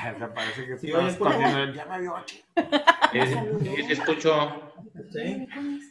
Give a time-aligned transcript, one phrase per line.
[0.18, 2.42] Se parece que Sí, estás oye, pues, comiendo, ya me vio aquí.
[3.12, 4.72] Sí, sí escucho.
[5.10, 5.46] Sí.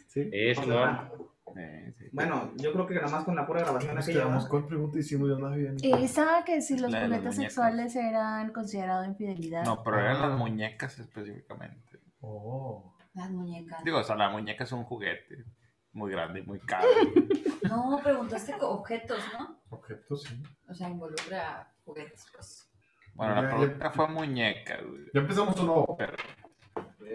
[0.07, 0.31] Sí.
[0.55, 1.11] Simón.
[1.57, 2.05] Eh, sí.
[2.11, 5.29] Bueno, yo creo que nada más con la pura grabación Nos quedamos con pregunta hicimos
[5.29, 5.77] ya bien.
[5.81, 9.65] Esa que si los juguetes sexuales eran considerados infidelidad.
[9.65, 11.99] No, pero eran las muñecas específicamente.
[12.21, 12.95] Oh.
[13.13, 13.83] Las muñecas.
[13.83, 15.45] Digo, o sea, la muñeca es un juguete
[15.93, 16.87] muy grande y muy caro.
[17.63, 19.59] No, preguntaste objetos, ¿no?
[19.69, 20.41] Objetos, sí.
[20.67, 22.68] O sea, involucra juguetes, pues.
[23.19, 25.01] Bueno, la pregunta fue muñecas, güey.
[25.13, 25.85] Ya empezamos o no.
[25.97, 26.13] Pero-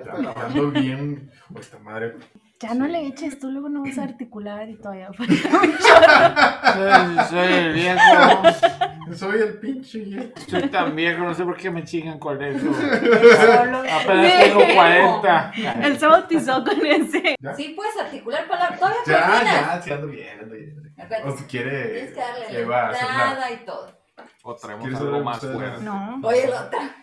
[0.05, 0.13] Ya,
[0.45, 1.31] Ando bien.
[1.55, 2.17] Oh, esta madre.
[2.61, 5.27] Ya no le eches, tú luego no vas a articular y todavía Soy,
[7.31, 9.15] soy el viejo.
[9.15, 10.29] Soy el pinche viejo.
[10.49, 12.67] Soy tan viejo, no sé por qué me chingan con eso.
[12.75, 13.79] Solo.
[13.79, 14.39] Apenas Sí.
[14.51, 15.53] tengo 40.
[15.85, 17.37] Él se bautizó con ese.
[17.41, 17.55] ¿Ya?
[17.55, 18.79] Sí, puedes articular palabras.
[18.79, 19.45] Todavía Ya,
[19.77, 20.75] ya, sí, ando bien, ando bien.
[21.25, 21.89] O si quiere.
[21.89, 22.21] Tienes que
[22.67, 24.04] darle la y todo.
[24.43, 25.83] O traemos ¿Quieres algo más fuerte.
[25.83, 26.21] No.
[26.23, 26.97] Oye, la otra.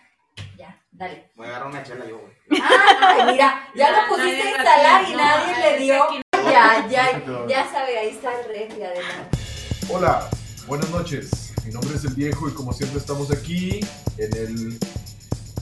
[0.56, 1.30] Ya, dale.
[1.34, 2.32] Voy a agarrar una chela yo, güey.
[2.62, 6.04] Ah, ay, mira, ya lo pusiste a instalar y no, nadie le dio.
[6.32, 9.26] Ya, ya, ya sabe, ahí está el refri además.
[9.90, 10.30] Hola,
[10.66, 11.54] buenas noches.
[11.64, 13.80] Mi nombre es El Viejo y como siempre estamos aquí
[14.18, 14.78] en el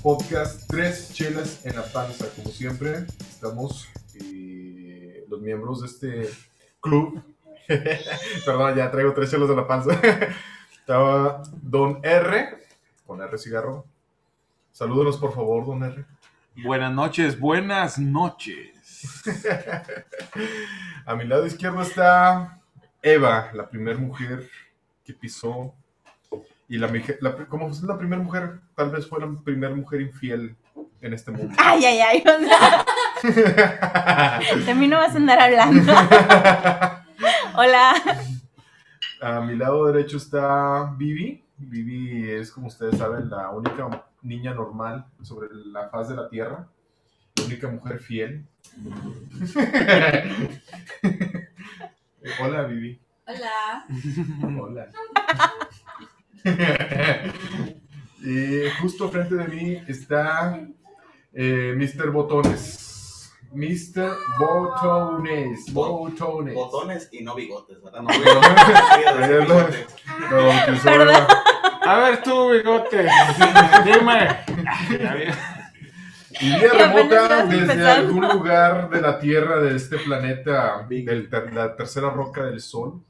[0.02, 2.26] podcast Tres Chelas en la Panza.
[2.36, 6.30] Como siempre, estamos eh, los miembros de este
[6.80, 7.22] club.
[8.44, 10.00] Perdón, ya traigo tres chelas en la panza.
[10.90, 12.58] Estaba Don R,
[13.06, 13.86] con R cigarro.
[14.72, 16.04] Salúdenos por favor, Don R.
[16.64, 18.74] Buenas noches, buenas noches.
[21.06, 22.58] A mi lado izquierdo está
[23.00, 24.50] Eva, la primera mujer
[25.04, 25.72] que pisó.
[26.68, 30.56] Y la, la como es la primera mujer, tal vez fue la primera mujer infiel
[31.00, 31.54] en este mundo.
[31.58, 32.24] Ay, ay, ay.
[32.26, 35.92] o sea, de mí no vas a andar hablando.
[37.54, 37.94] Hola.
[39.20, 41.44] A mi lado derecho está Vivi.
[41.58, 46.66] Vivi es, como ustedes saben, la única niña normal sobre la faz de la Tierra.
[47.36, 48.46] La única mujer fiel.
[52.40, 52.98] Hola, Vivi.
[53.26, 53.84] Hola.
[54.58, 54.88] Hola.
[58.22, 60.66] y justo frente de mí está
[61.34, 62.10] eh, Mr.
[62.10, 62.89] Botones.
[63.52, 64.12] Mr.
[64.38, 65.72] Botones.
[65.72, 66.54] Botones.
[66.54, 68.02] Botones y no bigotes, ¿verdad?
[68.02, 69.96] No Ayer lo- bigotes.
[71.86, 73.02] A ver tú, bigote.
[73.84, 74.28] Dime.
[76.36, 77.90] Apenas remota desde empezando.
[77.90, 83.02] algún lugar de la Tierra, de este planeta, del ter- la tercera roca del Sol,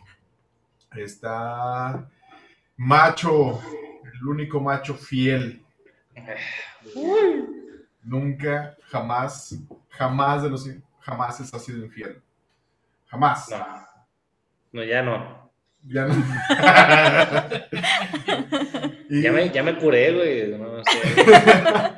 [0.96, 2.08] está
[2.76, 3.60] Macho,
[4.02, 5.62] el único macho fiel.
[8.02, 9.54] Nunca, jamás,
[9.90, 10.68] jamás de los
[11.00, 12.20] jamás ha sido infiel.
[13.06, 13.48] Jamás.
[13.50, 13.66] No.
[14.72, 15.50] No, ya no.
[15.82, 16.14] Ya no.
[19.08, 20.56] Y- Ya me, ya me curé, güey.
[20.58, 21.00] No, sé.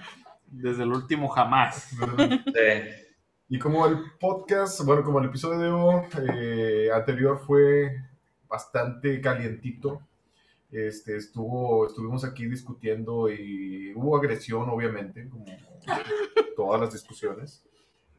[0.46, 1.90] Desde el último jamás.
[1.90, 3.12] Sí.
[3.48, 6.04] Y como el podcast, bueno, como el episodio
[6.34, 7.94] eh, anterior fue
[8.48, 10.00] bastante calientito,
[10.70, 15.44] este, estuvo, estuvimos aquí discutiendo y hubo agresión, obviamente, como
[16.56, 17.62] todas las discusiones.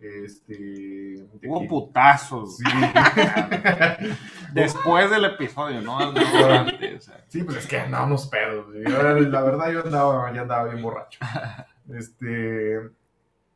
[0.03, 1.16] Este,
[1.47, 2.58] Hubo que- putazos.
[2.58, 2.64] Sí.
[4.53, 6.12] Después del episodio, ¿no?
[6.12, 7.24] No durante, o sea.
[7.30, 8.68] Sí, pues es que andábamos pedos.
[8.75, 11.19] la verdad, yo andaba, ya andaba bien borracho.
[11.94, 12.80] Este,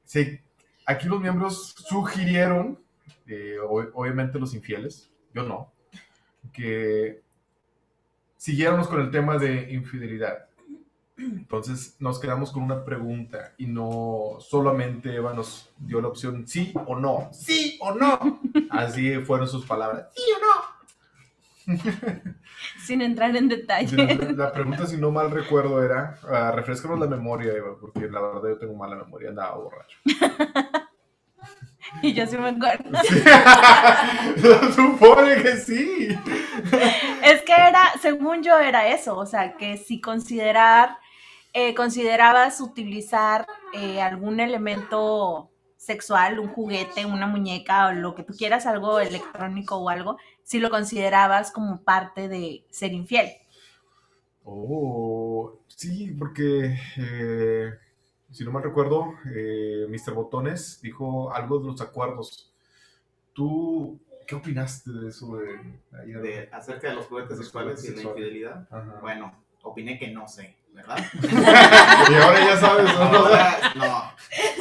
[0.03, 0.37] sí,
[0.85, 2.77] aquí los miembros sugirieron,
[3.25, 5.71] eh, obviamente los infieles, yo no,
[6.51, 7.21] que
[8.35, 10.46] siguiéramos con el tema de infidelidad.
[11.17, 16.71] Entonces nos quedamos con una pregunta y no solamente Eva nos dio la opción sí
[16.85, 18.39] o no, sí o no.
[18.69, 20.77] Así fueron sus palabras, sí o no.
[22.79, 24.15] Sin entrar en detalle.
[24.35, 26.17] La pregunta, si no mal recuerdo, era,
[26.51, 29.97] refrescanos la memoria, Eva, porque la verdad yo tengo mala memoria, andaba borracho.
[32.01, 32.99] Y yo sí me acuerdo.
[34.75, 36.09] Supone que sí.
[37.23, 39.15] Es que era, según yo, era eso.
[39.15, 40.97] O sea, que si considerar,
[41.59, 48.33] eh, considerabas utilizar eh, algún elemento sexual, un juguete, una muñeca o lo que tú
[48.37, 53.29] quieras, algo electrónico o algo, si lo considerabas como parte de ser infiel.
[54.43, 57.73] Oh, sí, porque eh,
[58.31, 60.13] si no mal recuerdo, eh, Mr.
[60.13, 62.53] Botones dijo algo de los acuerdos.
[63.33, 65.37] ¿Tú qué opinaste de eso?
[65.37, 65.59] De,
[65.99, 68.67] ahí de- De, acerca de los juguetes sexuales y la infidelidad.
[68.71, 68.99] Ajá.
[69.01, 69.33] Bueno,
[69.67, 70.97] opiné que no sé, ¿verdad?
[72.09, 73.01] Y ahora ya sabes, ¿no?
[73.01, 74.11] Ahora, no.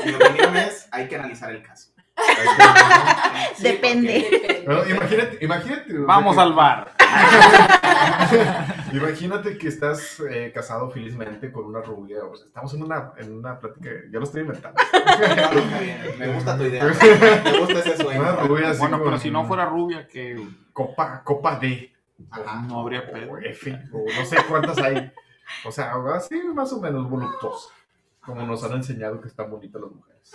[0.04, 1.90] Mi opinión es, hay que analizar el caso.
[3.58, 4.62] Depende.
[4.64, 5.92] Bueno, imagínate, imagínate.
[5.98, 6.92] Vamos que- al bar.
[8.92, 12.24] Imagínate que estás eh, casado felizmente con una rubia.
[12.24, 13.90] O sea, estamos en una, en una plática.
[14.10, 14.80] Ya lo estoy inventando.
[16.18, 16.84] Me gusta tu idea.
[16.84, 18.20] Me gusta ese sueño.
[18.20, 20.40] Una rubia así Bueno, pero si no fuera rubia, que
[20.72, 21.92] Copa, copa D.
[22.30, 22.62] Ajá.
[22.62, 23.32] no habría pedo.
[23.32, 23.72] O F.
[23.92, 25.12] O no sé cuántas hay.
[25.64, 27.70] O sea, así más o menos voluptuosa.
[28.20, 30.32] Como nos han enseñado que están bonitas las mujeres.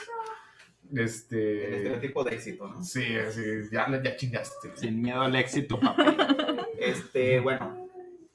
[0.91, 1.75] El Este.
[1.77, 2.81] estereotipo de éxito, ¿no?
[2.83, 3.41] Sí, así,
[3.71, 4.75] ya, ya chingaste.
[4.75, 6.03] Sin miedo al éxito, papi.
[6.79, 7.87] Este, bueno,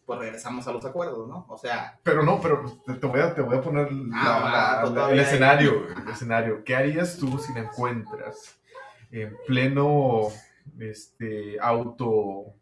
[0.04, 1.46] pues regresamos a los acuerdos, ¿no?
[1.48, 2.64] O sea, Pero no, pero
[3.00, 5.86] te, voy, a, te voy a poner la- Ah, la- la- el hay- escenario.
[5.88, 6.62] El escenario.
[6.64, 8.60] ¿Qué harías tú si la encuentras
[9.10, 10.28] en pleno
[10.78, 12.54] este, auto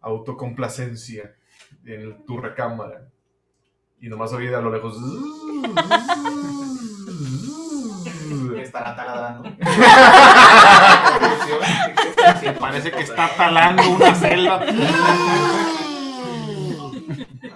[0.00, 1.34] autocomplacencia
[1.84, 3.08] en tu recámara
[4.00, 4.96] y nomás oí de a lo lejos
[8.62, 9.50] estará taladrando.
[12.60, 14.64] Parece que está talando una celda.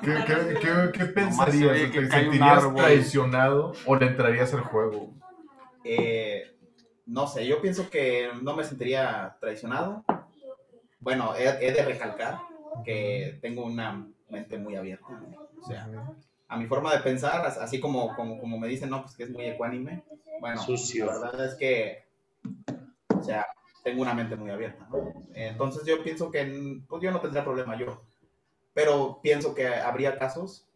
[0.03, 0.59] ¿Qué, qué,
[0.93, 1.91] qué- pensarías?
[1.91, 5.13] que ¿Te sentirías traicionado o le entrarías al juego?
[5.85, 6.43] Eh,
[7.07, 10.05] no sé, yo pienso que no me sentiría traicionado.
[11.05, 12.41] Bueno, he, he de recalcar
[12.85, 15.07] que tengo una mente muy abierta.
[15.11, 15.39] ¿no?
[15.63, 15.89] O sea,
[16.49, 19.25] a mi forma de pensar, as- así como, como, como me dicen, no, pues que
[19.25, 20.03] es muy ecuánime.
[20.41, 21.07] Bueno, Sucio.
[21.07, 22.05] la verdad es que,
[23.17, 23.47] o sea,
[23.83, 24.87] tengo una mente muy abierta.
[24.91, 25.13] ¿no?
[25.35, 28.03] Entonces yo pienso que, pues yo no tendría problema yo.
[28.73, 30.67] Pero pienso que habría casos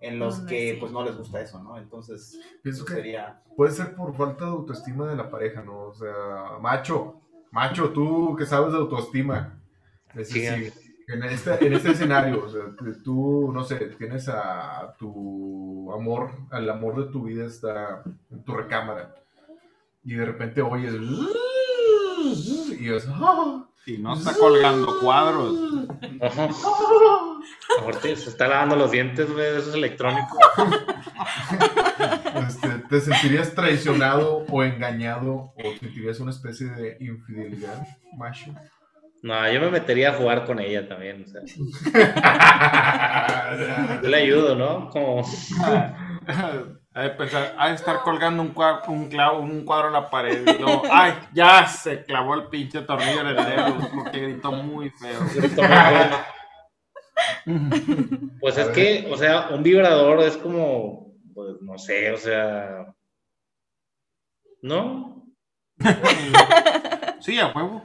[0.00, 1.78] en los que pues no les gusta eso, ¿no?
[1.78, 3.40] Entonces Pienso que sería...
[3.56, 5.84] puede ser por falta de autoestima de la pareja, ¿no?
[5.84, 9.58] O sea, macho, macho, tú que sabes de autoestima.
[10.16, 10.40] Es Sí.
[10.40, 10.72] decir,
[11.08, 12.62] en este, en este escenario, o sea,
[13.04, 18.52] tú- no sé, tienes a tu amor, al amor de tu vida está en tu
[18.54, 19.14] recámara.
[20.04, 20.94] Y de repente oyes...
[22.78, 23.06] Y es...
[23.86, 25.56] Y no está colgando cuadros.
[26.20, 26.48] Ajá.
[27.78, 30.38] Mejor te- se está lavando los dientes, güey, eso es electrónico.
[32.48, 37.86] Este, ¿Te sentirías traicionado o engañado o sentirías una especie de infidelidad,
[38.16, 38.54] macho?
[39.22, 41.42] No, yo me metería a jugar con ella también, o sea.
[44.02, 44.88] Yo le ayudo, ¿no?
[44.88, 45.22] Como,
[46.92, 50.42] Ha de pensar, de estar colgando un cuadro, un, clavo, un cuadro en la pared.
[50.44, 54.90] Y luego, ay, ya se clavó el pinche tornillo en el dedo porque gritó muy
[54.90, 55.20] feo.
[58.40, 62.94] Pues es que, o sea, un vibrador es como, pues no sé, o sea.
[64.62, 65.26] ¿No?
[67.20, 67.82] Sí, a huevo.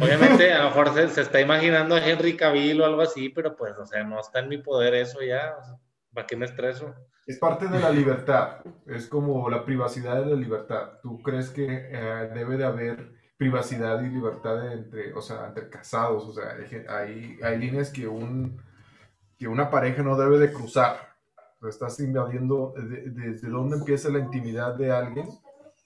[0.00, 3.76] Obviamente, a lo mejor se, está imaginando a Henry Cavill o algo así, pero pues,
[3.78, 5.56] o sea, no está en mi poder eso ya.
[5.58, 5.76] o sea,
[6.12, 6.94] ¿Para qué me estreso?
[7.26, 10.98] Es parte de la libertad, es como la privacidad de la libertad.
[11.02, 16.24] ¿Tú crees que eh, debe de haber privacidad y libertad entre, o sea, entre casados?
[16.24, 16.56] O sea,
[16.88, 18.60] hay, hay, líneas que, un,
[19.38, 20.96] que una pareja no debe de cruzar.
[21.66, 25.28] Estás invadiendo de- desde dónde empieza la intimidad de alguien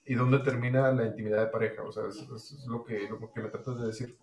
[0.07, 1.83] y dónde termina la intimidad de pareja.
[1.83, 4.17] O sea, eso eso es lo que, lo que me tratas de decir.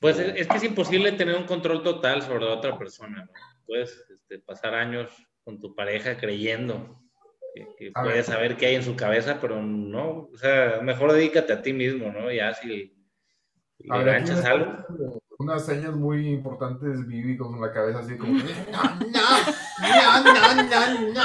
[0.00, 3.32] Pues es, es que es imposible tener un control total sobre la otra persona, ¿no?
[3.66, 5.10] Puedes este, pasar años
[5.44, 7.00] con tu pareja creyendo
[7.54, 7.92] que, que ver.
[8.04, 11.72] puedes saber qué hay en su cabeza, pero no, o sea, mejor dedícate a ti
[11.72, 12.30] mismo, ¿no?
[12.30, 15.22] Ya si le aquí enganchas me- algo.
[15.38, 18.38] Unas señas muy importantes, Vivi, con la cabeza así como...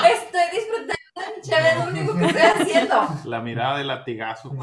[0.03, 0.93] Estoy disfrutando,
[1.41, 3.07] chévere, lo único que estoy haciendo.
[3.25, 4.51] La mirada de latigazo.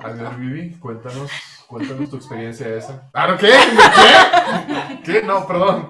[0.00, 1.30] A ver, Vivi, cuéntanos,
[1.66, 3.10] cuéntanos tu experiencia esa.
[3.12, 3.52] ¿Ah, no, qué?
[5.02, 5.02] ¿Qué?
[5.04, 5.22] ¿Qué?
[5.22, 5.88] No, perdón.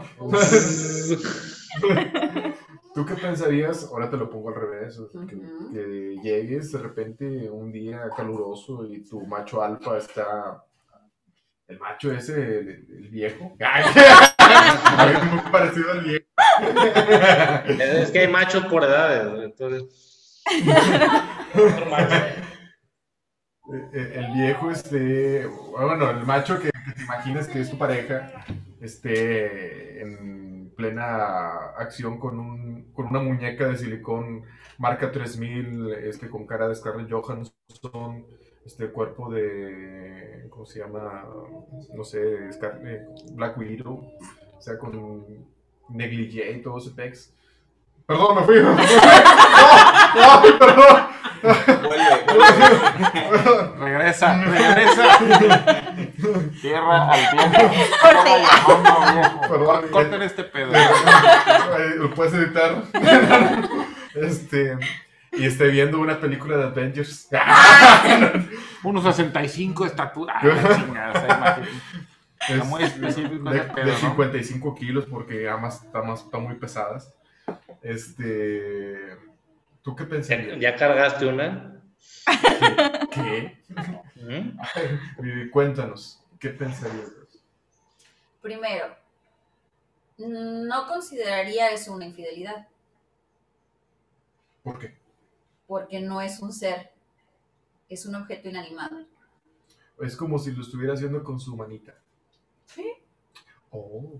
[2.94, 3.84] ¿Tú qué pensarías?
[3.84, 4.98] Ahora te lo pongo al revés.
[4.98, 5.36] o sea, que,
[6.22, 10.64] llegues de repente un día caluroso y tu macho alfa está.
[11.66, 13.54] El macho ese, el, el viejo.
[13.60, 16.27] Ay, muy parecido al viejo.
[17.68, 20.42] Es que hay machos por edades, entonces.
[21.90, 22.16] Macho.
[23.92, 28.32] Eh, el viejo, este, bueno, el macho que, te imaginas que es tu pareja,
[28.80, 34.44] esté en plena acción con, un, con una muñeca de silicón
[34.78, 38.24] marca 3000, este, con cara de Scarlett Johansson,
[38.64, 41.26] este cuerpo de, ¿cómo se llama?
[41.94, 44.12] No sé, Scar- eh, Black Widow,
[44.56, 45.46] o sea, con
[45.88, 47.32] negligé y todo ese pex.
[48.06, 48.56] Perdón, me fui.
[50.14, 51.06] No, no, perdón.
[51.42, 52.24] Vuelve.
[53.78, 55.04] Regresa, regresa.
[56.60, 57.70] Tierra al viejo.
[58.00, 58.30] Corte.
[58.66, 59.40] No, no, viejo.
[59.42, 59.88] Perdón.
[59.90, 60.72] Corten este pedo.
[60.74, 62.82] Eh, Lo puedes editar.
[64.14, 64.76] Este,
[65.32, 67.28] y esté viendo una película de Avengers.
[68.82, 70.40] Unos 65 de estatura.
[72.40, 72.54] Imagínate.
[72.54, 73.98] Está muy Es específico de, ese pedo, de ¿no?
[73.98, 77.12] 55 kilos porque ambas están, más, están muy pesadas.
[77.82, 79.16] Este,
[79.82, 80.60] ¿Tú qué ¿Ya, pensarías?
[80.60, 81.82] ya cargaste una?
[83.12, 83.58] ¿Qué?
[84.16, 85.50] ¿Mm?
[85.50, 87.12] Cuéntanos, ¿qué pensarías?
[88.42, 88.94] Primero,
[90.18, 92.66] no consideraría eso una infidelidad,
[94.62, 94.96] ¿Por qué?
[95.66, 96.92] porque no es un ser,
[97.88, 99.06] es un objeto inanimado.
[100.00, 101.94] Es como si lo estuviera haciendo con su manita.
[102.74, 102.86] Sí.
[103.70, 104.18] Oh.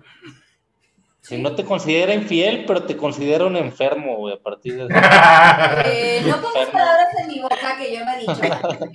[1.29, 4.89] Si no te considera infiel, pero te considera un enfermo, güey, a partir de eso.
[5.85, 8.33] Eh, no pongas palabras en mi boca que yo no he dicho.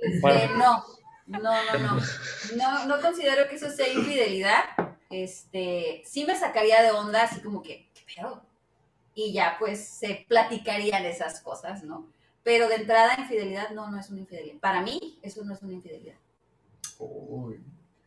[0.00, 0.84] Este, Bueno.
[1.26, 2.00] no, no, no, no.
[2.56, 4.64] No, no considero que eso sea infidelidad.
[5.08, 8.42] Este, sí me sacaría de onda, así como que, ¿qué pedo?
[9.14, 12.08] Y ya, pues, se platicarían esas cosas, ¿no?
[12.42, 14.58] Pero de entrada, infidelidad, no, no es una infidelidad.
[14.58, 16.16] Para mí, eso no es una infidelidad.
[16.98, 17.60] Uy.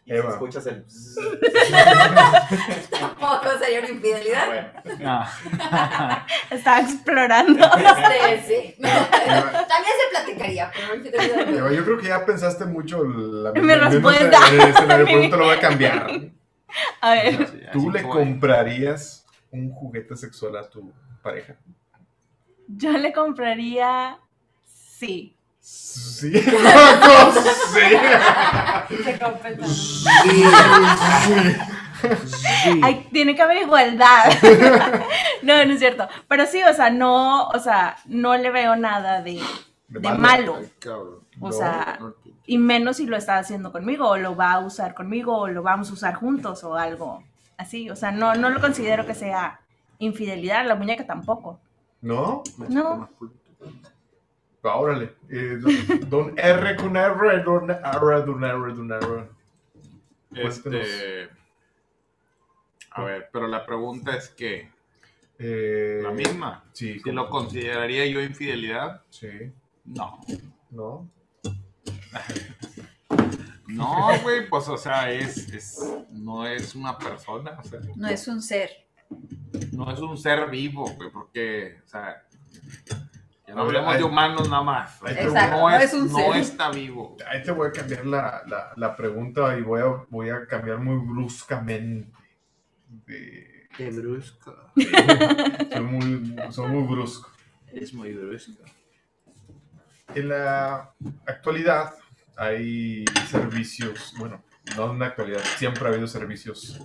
[0.10, 0.86] Y si escuchas el...
[2.90, 4.48] Tampoco sería una infidelidad.
[4.48, 5.24] Bueno, No.
[6.50, 7.64] Estaba explorando.
[7.64, 8.76] Este, sí.
[8.82, 11.58] También se platicaría, pero infidelidad no.
[11.58, 14.40] Eva, yo creo que ya pensaste mucho la Mi el respuesta.
[14.50, 16.08] te lo voy a cambiar.
[17.02, 21.56] A ver, ¿Tú le comprarías un juguete sexual a tu pareja?
[22.68, 24.20] yo le compraría.
[24.66, 25.36] Sí.
[25.60, 26.32] Sí.
[26.34, 29.04] ¿Cómo sí?
[29.04, 30.06] Se compra Sí.
[32.82, 34.32] Ay, tiene que haber igualdad.
[35.44, 36.08] no, no es cierto.
[36.28, 39.42] Pero sí, o sea, no, o sea, no le veo nada de,
[39.90, 40.58] de malo.
[40.60, 41.20] Ay, cabrón.
[41.42, 42.14] O No, sea, No,
[42.46, 45.62] y menos si lo está haciendo conmigo, o lo va a usar conmigo, o lo
[45.62, 47.24] vamos a usar juntos, o algo
[47.58, 47.90] así.
[47.90, 49.60] O sea, no, no lo considero que sea
[50.00, 51.60] infidelidad, la muñeca tampoco.
[52.02, 52.44] ¿No?
[52.70, 53.10] No.
[54.64, 55.14] Ah, Órale.
[55.30, 59.30] Eh, don, don R con R, don R, don R, don R.
[60.36, 61.30] Este.
[62.92, 64.70] A ver, pero la pregunta es que.
[65.38, 66.66] Eh, La misma.
[66.74, 67.00] Sí.
[67.02, 69.52] Como- lo consideraría yo infidelidad, Sí.
[69.86, 70.20] no.
[70.72, 71.10] ¿No?
[73.68, 78.28] No, güey, pues, o sea, es, es, no es una persona, o sea, No es
[78.28, 78.72] un ser.
[79.72, 82.26] no es un ser vivo, güey, porque, o sea,
[83.50, 85.00] ya no ahí- de humanos nada más.
[85.06, 86.36] Exacto, no, no es, es un no ser.
[86.38, 87.18] está vivo.
[87.28, 90.80] Ahí te voy a cambiar la, la, la pregunta y voy a, voy a cambiar
[90.80, 92.12] muy bruscamente.
[93.06, 94.56] De, Qué brusco.
[95.72, 97.30] soy, muy, soy muy brusco.
[97.72, 98.64] Es muy brusco.
[100.16, 100.92] En la
[101.28, 101.94] actualidad
[102.36, 104.44] hay servicios, bueno,
[104.76, 106.80] no en la actualidad, siempre ha habido servicios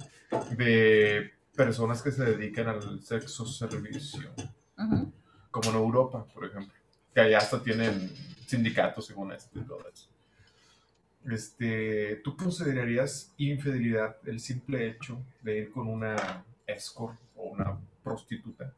[0.50, 4.30] de personas que se dedican al sexo servicio,
[4.76, 5.12] Ujú.
[5.54, 6.74] Como en Europa, por ejemplo,
[7.14, 8.10] que allá hasta tienen
[8.44, 10.08] sindicatos según esto y todo eso.
[11.30, 18.74] Este, ¿Tú considerarías infidelidad el simple hecho de ir con una escort o una prostituta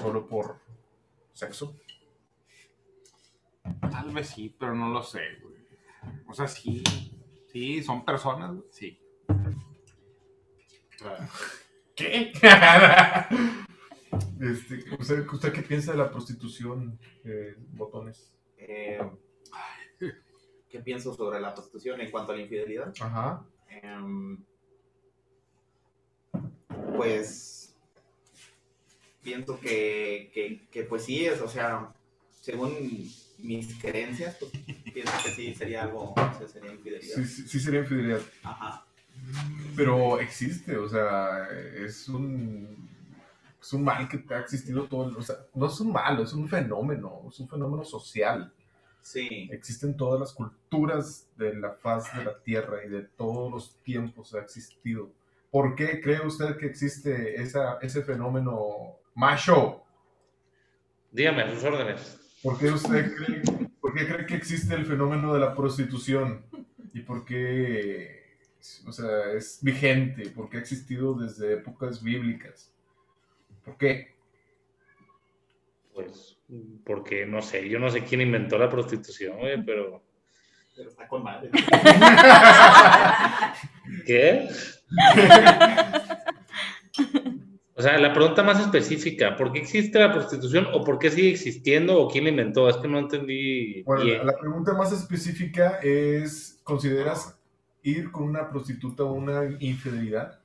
[0.00, 0.60] solo por
[1.32, 1.76] sexo?
[3.80, 5.56] Tal vez sí, pero no lo sé, güey.
[6.28, 6.84] O sea, sí,
[7.50, 9.00] sí, son personas, güey, sí.
[11.96, 12.32] ¿Qué?
[14.40, 18.32] este, ¿usted, ¿Usted qué piensa de la prostitución, eh, botones?
[18.56, 19.00] eh,
[20.68, 22.94] ¿Qué pienso sobre la prostitución en cuanto a la infidelidad?
[22.98, 23.44] Ajá.
[23.68, 24.38] Em,
[26.96, 27.76] pues
[29.22, 31.92] pienso que, que, que, pues sí es, o sea,
[32.40, 32.72] según
[33.38, 34.50] mis creencias, pues
[34.94, 37.16] pienso que sí sería algo, o sea, sería infidelidad.
[37.16, 38.22] Sí, sí, sí sería infidelidad.
[38.42, 38.86] Ajá.
[39.76, 42.88] Pero existe, o sea, es un,
[43.62, 46.32] es un mal que ha existido todo, el- o sea, no es un mal, es
[46.32, 48.52] un fenómeno, es un fenómeno social.
[49.00, 53.76] Sí, Existen todas las culturas de la faz de la Tierra y de todos los
[53.82, 55.10] tiempos ha existido.
[55.50, 59.82] ¿Por qué cree usted que existe esa, ese fenómeno macho?
[61.10, 62.18] Dígame, a sus órdenes.
[62.42, 63.42] ¿Por qué usted cree,
[63.80, 66.44] por qué cree que existe el fenómeno de la prostitución?
[66.94, 68.22] ¿Y por qué
[68.86, 70.30] o sea, es vigente?
[70.30, 72.71] ¿Por qué ha existido desde épocas bíblicas?
[73.64, 74.14] ¿Por qué?
[75.94, 76.36] Pues,
[76.84, 80.02] porque no sé, yo no sé quién inventó la prostitución, güey, pero.
[80.74, 81.50] pero está con madre.
[84.06, 84.48] ¿Qué?
[87.74, 91.30] O sea, la pregunta más específica, ¿por qué existe la prostitución o por qué sigue
[91.30, 92.68] existiendo o quién la inventó?
[92.68, 94.26] Es que no entendí Bueno, bien.
[94.26, 97.38] la pregunta más específica es, ¿consideras
[97.82, 100.38] ir con una prostituta una infidelidad?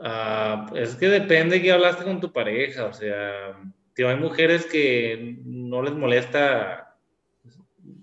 [0.00, 3.56] Ah, es que depende que hablaste con tu pareja, o sea,
[3.94, 6.96] que hay mujeres que no les molesta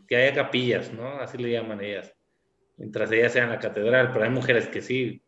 [0.08, 1.08] que haya capillas, ¿no?
[1.20, 2.14] Así le llaman ellas,
[2.78, 5.22] mientras ellas sean la catedral, pero hay mujeres que sí.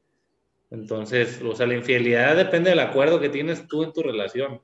[0.69, 4.61] Entonces, o sea, la infidelidad depende del acuerdo que tienes tú en tu relación.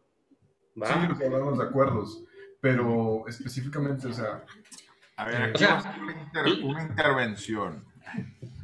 [0.82, 0.88] ¿va?
[0.88, 2.24] Sí, que hablamos de acuerdos,
[2.60, 4.44] pero específicamente, o sea,
[5.16, 7.86] A ver, O aquí sea, vamos a hacer una, inter- una intervención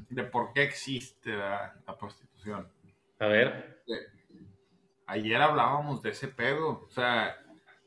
[0.10, 2.68] de por qué existe la, la prostitución.
[3.20, 3.84] A ver,
[5.08, 7.36] Ayer hablábamos de ese pedo, o sea,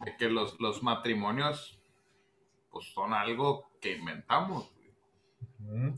[0.04, 1.78] de que los, los matrimonios
[2.70, 4.68] pues son algo que inventamos.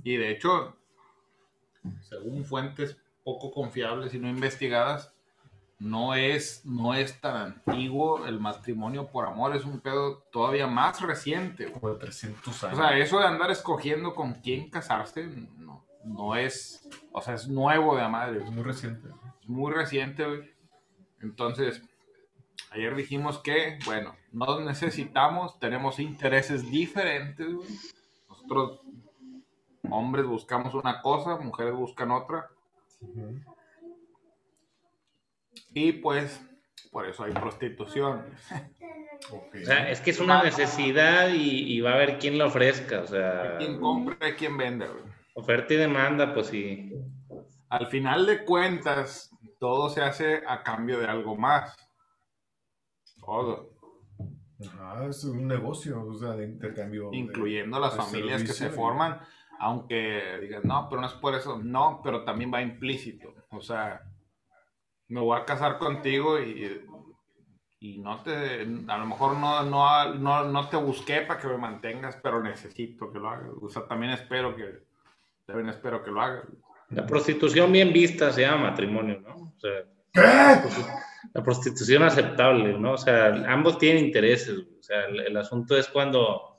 [0.02, 0.76] Y de hecho,
[2.02, 5.14] según fuentes poco confiables y no investigadas,
[5.78, 11.00] no es, no es tan antiguo el matrimonio por amor, es un pedo todavía más
[11.00, 11.64] reciente.
[11.66, 11.80] güey.
[11.80, 12.78] como de 300 O años.
[12.78, 15.26] sea, eso de andar escogiendo con quién casarse,
[15.56, 19.08] no, no es, o sea, es nuevo de a madre, es muy reciente.
[19.46, 20.50] Muy reciente, güey.
[21.20, 21.82] Entonces,
[22.70, 27.68] ayer dijimos que, bueno, no necesitamos, tenemos intereses diferentes, güey.
[28.28, 28.80] Nosotros,
[29.90, 32.50] hombres, buscamos una cosa, mujeres buscan otra,
[35.72, 36.40] y pues,
[36.90, 38.24] por eso hay prostitución.
[39.30, 43.00] O sea, es que es una necesidad y, y va a haber quien la ofrezca,
[43.00, 45.02] o sea, quien compra, hay quien vende, güey.
[45.32, 46.92] oferta y demanda, pues sí.
[47.70, 49.33] Al final de cuentas,
[49.64, 51.74] todo se hace a cambio de algo más.
[53.18, 53.70] Todo.
[54.78, 57.08] Ah, es un negocio, o sea, de intercambio.
[57.08, 59.20] de- incluyendo las familias que se forman,
[59.58, 64.02] aunque digan, no, pero no es por eso, no, pero también va implícito, o sea,
[65.08, 66.86] me voy a casar contigo y,
[67.80, 71.56] y no te, a lo mejor no, no, no, no te busqué para que me
[71.56, 74.84] mantengas, pero necesito que lo hagas, o sea, también espero que,
[75.46, 76.44] también espero que lo hagas.
[76.94, 79.54] La prostitución bien vista se llama matrimonio, ¿no?
[79.56, 80.64] O sea,
[81.32, 82.92] la prostitución aceptable, ¿no?
[82.92, 84.58] O sea, ambos tienen intereses.
[84.58, 86.54] O sea, el, el asunto es cuando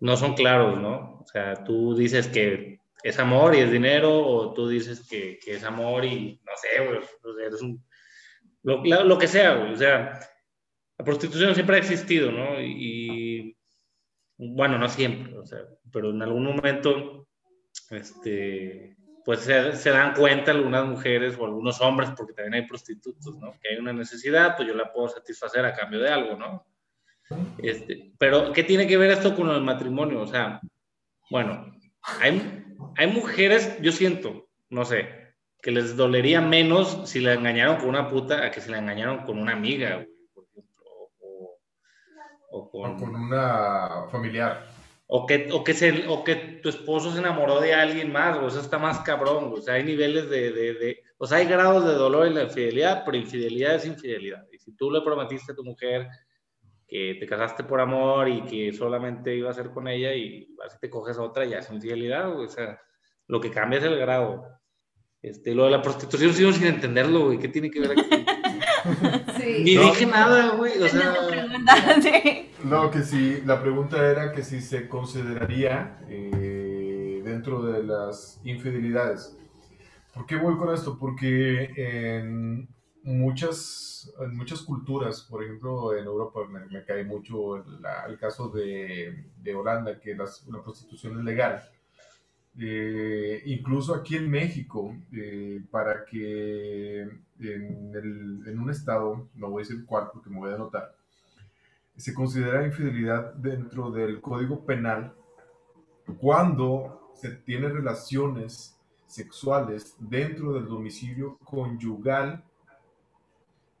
[0.00, 1.20] no son claros, ¿no?
[1.22, 5.54] O sea, tú dices que es amor y es dinero, o tú dices que, que
[5.54, 7.84] es amor y no sé, güey, o sea, eres un.
[8.62, 9.72] Lo, lo que sea, güey.
[9.72, 10.20] O sea,
[10.98, 12.60] la prostitución siempre ha existido, ¿no?
[12.60, 13.56] Y,
[14.38, 15.60] bueno, no siempre, o sea,
[15.92, 17.28] pero en algún momento,
[17.90, 23.52] este, pues se, dan cuenta algunas mujeres o algunos hombres, porque también hay prostitutos, ¿no?
[23.60, 26.66] Que hay una necesidad, pues yo la puedo satisfacer a cambio de algo, ¿no?
[27.58, 30.20] Este, pero, ¿qué tiene que ver esto con el matrimonio?
[30.20, 30.60] O sea,
[31.30, 32.64] bueno, hay,
[32.98, 35.08] hay mujeres, yo siento, no sé,
[35.62, 39.24] que les dolería menos si la engañaron con una puta a que si la engañaron
[39.24, 41.58] con una amiga, por ejemplo, o, o
[42.50, 44.73] O con una familiar.
[45.06, 48.46] O que, o, que se, o que tu esposo se enamoró de alguien más, o
[48.48, 49.60] eso está más cabrón, güey.
[49.60, 52.44] o sea, hay niveles de, de, de- o sea, hay grados de dolor en la
[52.44, 54.46] infidelidad, pero infidelidad es infidelidad.
[54.52, 56.08] Y si tú le prometiste a tu mujer
[56.88, 60.76] que te casaste por amor y que solamente iba a ser con ella y así
[60.80, 62.46] te coges a otra, ya es infidelidad, güey.
[62.46, 62.78] o sea,
[63.28, 64.46] lo que cambia es el grado.
[65.22, 68.02] Este, lo de la prostitución sigo sin entenderlo, güey, ¿qué tiene que ver aquí?
[69.40, 69.62] Sí.
[69.64, 69.82] Ni No.
[69.84, 71.14] dije nada, güey, o sea...
[72.64, 79.36] No, que si la pregunta era que si se consideraría eh, dentro de las infidelidades.
[80.14, 80.96] ¿Por qué voy con esto?
[80.98, 82.68] Porque en
[83.02, 90.00] muchas, en muchas culturas, por ejemplo en Europa me, cae mucho el, caso de, Holanda,
[90.00, 91.62] que la prostitución es legal.
[92.58, 99.66] Eh, incluso aquí en México, eh, para que en, en un estado, no voy a
[99.66, 100.94] decir cuál porque me voy a anotar,
[101.96, 105.14] se considera infidelidad dentro del Código Penal
[106.20, 108.76] cuando se tiene relaciones
[109.06, 112.42] sexuales dentro del domicilio conyugal,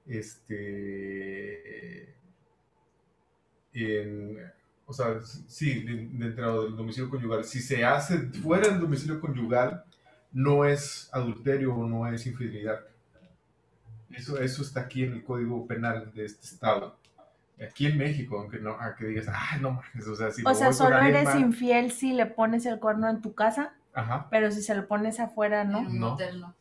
[0.06, 2.14] este,
[4.86, 7.44] o sea, sí, de- dentro del domicilio conyugal.
[7.44, 9.84] Si se hace fuera del domicilio conyugal,
[10.32, 12.80] no es adulterio o no es infidelidad.
[14.10, 16.96] Eso, eso está aquí en el Código Penal de este estado.
[17.62, 20.72] Aquí en México, aunque no, aunque digas, ay, no mames, o sea, si O sea,
[20.72, 24.60] solo eres más- infiel si le pones el cuerno en tu casa, Ajá, pero si
[24.60, 25.78] se lo pones afuera, En ¿no?
[25.80, 26.10] un No.
[26.10, 26.54] motel, no.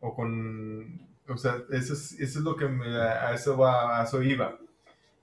[0.00, 4.04] o con, o sea, eso es, eso es lo que me, a eso va, a
[4.04, 4.56] eso iba,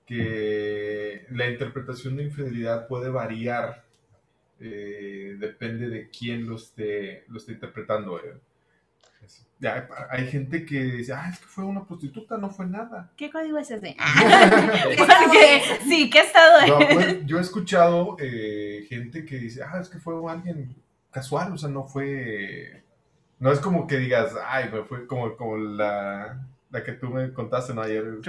[0.04, 3.82] que la interpretación de infidelidad puede variar,
[4.60, 8.18] eh, depende de quién lo esté, lo esté interpretando.
[8.20, 8.34] eh.
[9.58, 13.10] Ya, hay gente que dice, ah, es que fue una prostituta, no fue nada.
[13.16, 13.96] ¿Qué código es ese?
[13.96, 16.94] ¿Qué estado Porque, sí, ¿qué estado No, es?
[16.94, 20.74] pues, yo he escuchado eh, gente que dice, ah, es que fue alguien
[21.10, 22.82] casual, o sea, no fue,
[23.38, 27.74] No es como que digas, ay, fue como, como la, la que tú me contaste
[27.74, 27.82] ¿no?
[27.82, 28.04] ayer.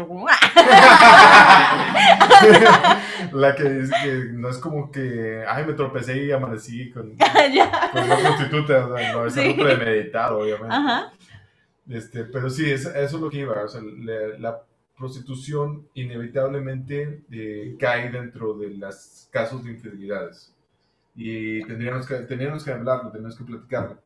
[3.33, 7.91] la que, dice que no es como que, ay, me tropecé y amanecí con una
[8.17, 8.87] prostituta.
[8.87, 9.39] o sea, no, es Sí.
[9.41, 10.75] algo premeditado, obviamente.
[10.75, 11.11] Ajá.
[11.89, 13.63] Este, pero sí, es- eso es lo que iba.
[13.63, 14.61] O sea, la, la
[14.97, 20.53] prostitución inevitablemente eh, cae dentro de los casos de infidelidades.
[21.15, 23.97] Y tendríamos que, tendríamos que hablarlo, tendríamos que platicarlo.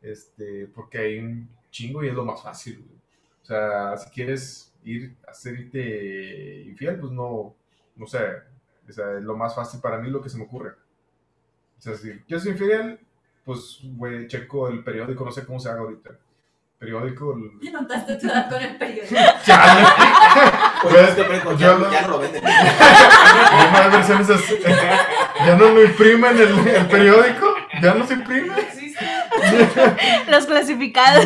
[0.00, 2.84] Este, porque hay un chingo y es lo más fácil.
[2.86, 3.01] güey.
[3.42, 7.54] O sea, si quieres ir a hacerte infiel, pues no,
[7.96, 8.18] no sé.
[8.88, 10.70] O sea, es lo más fácil para mí lo que se me ocurre.
[11.78, 12.98] O sea, si quieres ser infiel,
[13.44, 16.10] pues, güey, checo el periódico, no sé cómo se haga ahorita.
[16.78, 19.14] Periódico, el- ¿Ya notaste tu edad con el periódico?
[19.44, 19.86] Chale.
[20.82, 22.42] Pues, Yo ya, lo- ya no lo venden.
[22.44, 24.56] Hay más versiones así.
[25.46, 27.54] Ya no lo imprimen el, el periódico.
[27.80, 28.52] Ya no se imprime.
[30.28, 31.24] Los clasificados.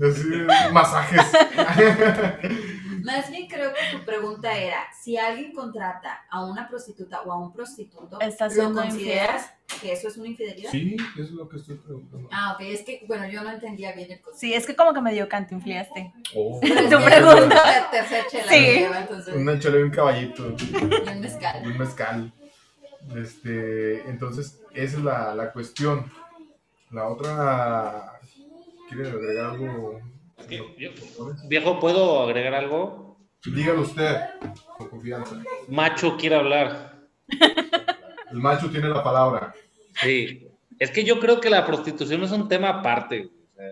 [0.00, 1.20] Así, masajes.
[3.04, 7.38] Más bien creo que tu pregunta era, si alguien contrata a una prostituta o a
[7.38, 10.70] un prostituto, ¿lo siendo consideras que eso es una infidelidad?
[10.70, 12.28] Sí, eso es lo que estoy preguntando.
[12.30, 14.38] Ah, ok, es que, bueno, yo no entendía bien el concepto.
[14.38, 16.12] Sí, es que como que medio cantinfliaste.
[16.36, 16.60] Oh.
[16.60, 17.54] Tu pregunta.
[17.64, 18.50] la tercera chela Sí.
[18.64, 20.54] que lleva, entonces, Una chela y un caballito.
[20.58, 21.62] y un mezcal.
[21.64, 22.32] Y un mezcal.
[23.16, 26.12] Este, entonces, esa es la, la cuestión.
[26.90, 28.19] La otra.
[28.90, 30.00] ¿Quiere agregar algo?
[31.48, 33.18] Viejo, ¿puedo agregar algo?
[33.44, 34.16] Dígalo usted,
[34.76, 35.36] con confianza.
[35.68, 36.98] Macho quiere hablar.
[38.30, 39.54] El macho tiene la palabra.
[40.02, 40.46] Sí.
[40.78, 43.26] Es que yo creo que la prostitución es un tema aparte.
[43.26, 43.66] O sea,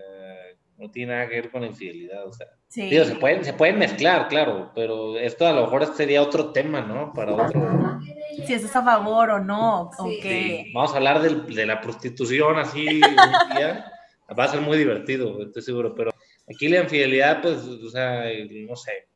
[0.77, 2.25] no tiene nada que ver con la infidelidad.
[2.25, 2.83] O sea, Sí.
[2.89, 6.81] digo, se pueden, se pueden mezclar, claro, pero esto a lo mejor sería otro tema,
[6.81, 7.11] ¿no?
[7.13, 7.99] Para otro.
[8.45, 9.89] Si estás a favor o no.
[9.97, 10.19] O Sí.
[10.21, 10.71] qué.
[10.73, 13.91] Vamos a hablar del- de la prostitución así un día.
[14.37, 16.11] Va a ser muy divertido, estoy seguro, pero
[16.49, 18.25] aquí la infidelidad, pues, o sea,
[18.67, 19.07] no sé.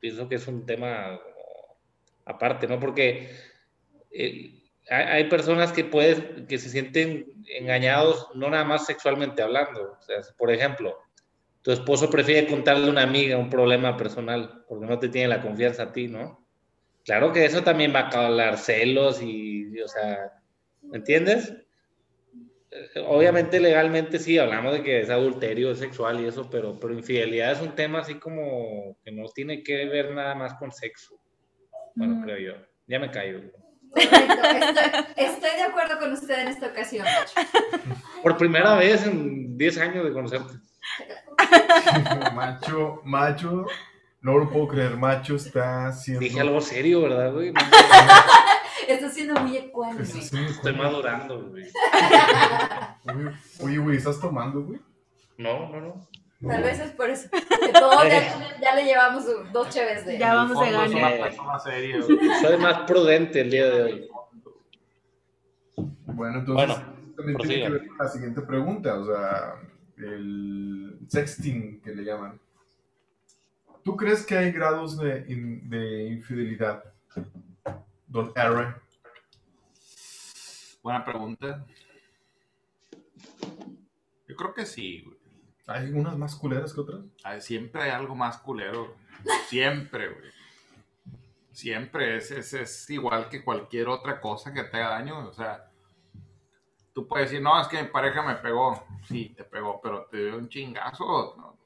[0.00, 1.18] Pienso que es un tema
[2.24, 2.78] aparte, ¿no?
[2.78, 3.30] Porque
[4.10, 4.54] eh,
[4.90, 7.26] hay, personas que pueden, que se sienten
[7.58, 9.96] engañados, no nada más sexualmente hablando.
[9.98, 10.98] O sea, por ejemplo,
[11.62, 15.40] tu esposo prefiere contarle a una amiga un problema personal porque no te tiene la
[15.40, 16.46] confianza a ti, ¿no?
[17.04, 20.32] Claro que eso también va a causar celos y, o sea,
[20.82, 21.54] ¿me entiendes?
[23.06, 27.52] Obviamente legalmente sí, hablamos de que es adulterio, es sexual y eso, pero, pero infidelidad
[27.52, 31.14] es un tema así como que no tiene que ver nada más con sexo.
[31.94, 32.66] Bueno, creo yo.
[32.86, 33.40] Ya me callo.
[33.90, 37.06] Correcto, estoy, estoy de acuerdo con usted en esta ocasión.
[38.22, 40.54] Por primera vez en 10 años de conocerte.
[42.34, 43.66] macho, macho,
[44.20, 46.20] no lo puedo creer, macho está haciendo.
[46.20, 47.52] Dije algo serio, ¿verdad, güey?
[48.88, 50.02] No, Está siendo muy ecuánime.
[50.02, 51.66] Haciendo- estoy madurando, güey.
[53.60, 54.80] Oye, güey, ¿estás tomando, güey?
[55.38, 56.08] No, no, no.
[56.46, 57.28] Tal vez es por eso.
[57.64, 60.18] Que todos ya, ya le llevamos dos cheves de.
[60.18, 60.66] Ya vamos de
[61.64, 62.00] seria.
[62.06, 62.40] güey.
[62.40, 64.08] Soy más prudente el día de hoy.
[66.06, 69.54] Bueno, entonces Bueno, también tiene que ver con la siguiente pregunta, o sea,
[69.96, 72.38] el sexting que le llaman.
[73.82, 76.84] ¿Tú crees que hay grados de infidelidad?
[78.14, 78.74] Don R.
[80.84, 81.66] Buena pregunta.
[84.28, 85.18] Yo creo que sí, güey.
[85.66, 87.00] ¿Hay unas más culeras que otras?
[87.24, 88.94] Ay, Siempre hay algo más culero.
[89.48, 90.30] Siempre, güey.
[91.50, 95.26] Siempre es, es, es igual que cualquier otra cosa que te haga daño.
[95.26, 95.68] O sea,
[96.92, 98.86] tú puedes decir, no, es que mi pareja me pegó.
[99.08, 101.58] Sí, te pegó, pero te dio un chingazo no,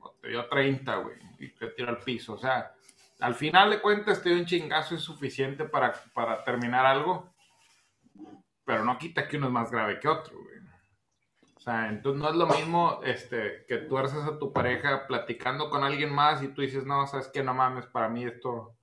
[0.00, 2.32] o te dio 30, güey, y te tiró al piso.
[2.32, 2.74] O sea,
[3.22, 7.32] al final de cuentas, te dio un chingazo es suficiente para, para terminar algo,
[8.64, 10.52] pero no quita que uno es más grave que otro, güey.
[11.56, 15.70] O sea, entonces no es lo mismo este, que tú eres a tu pareja platicando
[15.70, 18.76] con alguien más y tú dices, no, sabes que no mames, para mí esto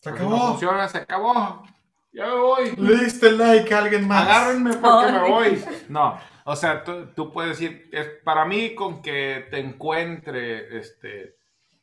[0.00, 0.48] Se pues, no acabó.
[0.48, 1.62] funciona, se acabó.
[2.10, 2.76] Ya me voy.
[2.76, 4.26] Le diste like a alguien más.
[4.26, 5.64] Agárrenme porque me voy.
[5.90, 11.36] No, o sea, tú, tú puedes decir, es, para mí con que te encuentre este,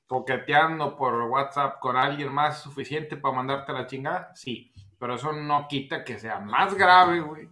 [0.10, 4.74] coqueteando por WhatsApp con alguien más es suficiente para mandarte la chingada, sí.
[5.00, 7.48] Pero eso no quita que sea más grave, güey.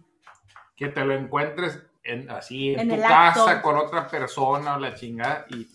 [0.76, 3.62] Que te lo encuentres en, así en, En tu casa acto.
[3.62, 5.68] con otra persona o la chingada y,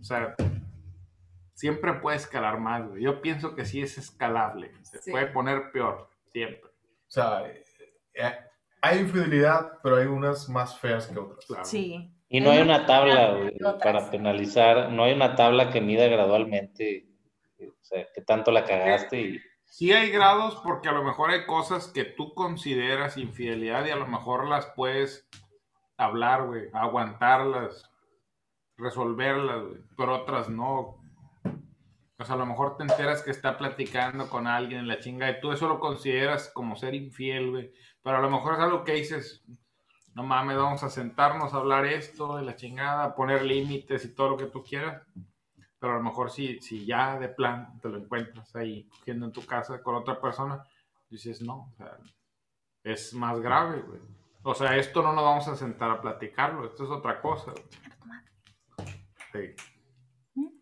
[0.00, 0.34] o sea,
[1.54, 3.02] siempre puede escalar más, güey.
[3.02, 4.72] Yo pienso que sí es escalable.
[4.82, 5.10] Se Sí.
[5.10, 6.70] puede poner peor, siempre.
[6.70, 7.64] O sea, eh,
[8.80, 11.44] hay infidelidad, pero hay unas más feas que otras.
[11.46, 11.64] Claro.
[11.66, 12.10] Sí.
[12.32, 17.06] Y no hay una tabla güey, para penalizar, no hay una tabla que mida gradualmente,
[17.60, 19.40] o sea, que tanto la cagaste y
[19.72, 23.96] Sí hay grados porque a lo mejor hay cosas que tú consideras infidelidad y a
[23.96, 25.26] lo mejor las puedes
[25.96, 27.90] hablar, güey, aguantarlas,
[28.76, 31.02] resolverlas, güey, pero otras no.
[32.18, 35.30] O sea, a lo mejor te enteras que está platicando con alguien en la chinga
[35.30, 37.72] y tú eso lo consideras como ser infiel, güey.
[38.02, 39.42] Pero a lo mejor es algo que dices,
[40.14, 44.30] no mames, vamos a sentarnos a hablar esto de la chingada, poner límites y todo
[44.30, 45.02] lo que tú quieras.
[45.78, 49.32] Pero a lo mejor si, si ya de plan te lo encuentras ahí cogiendo en
[49.32, 50.64] tu casa con otra persona,
[51.10, 51.96] dices, no, o sea,
[52.84, 54.00] es más grave, güey.
[54.44, 57.52] O sea, esto no nos vamos a sentar a platicarlo, esto es otra cosa.
[57.52, 57.64] güey.
[59.32, 59.54] Sí.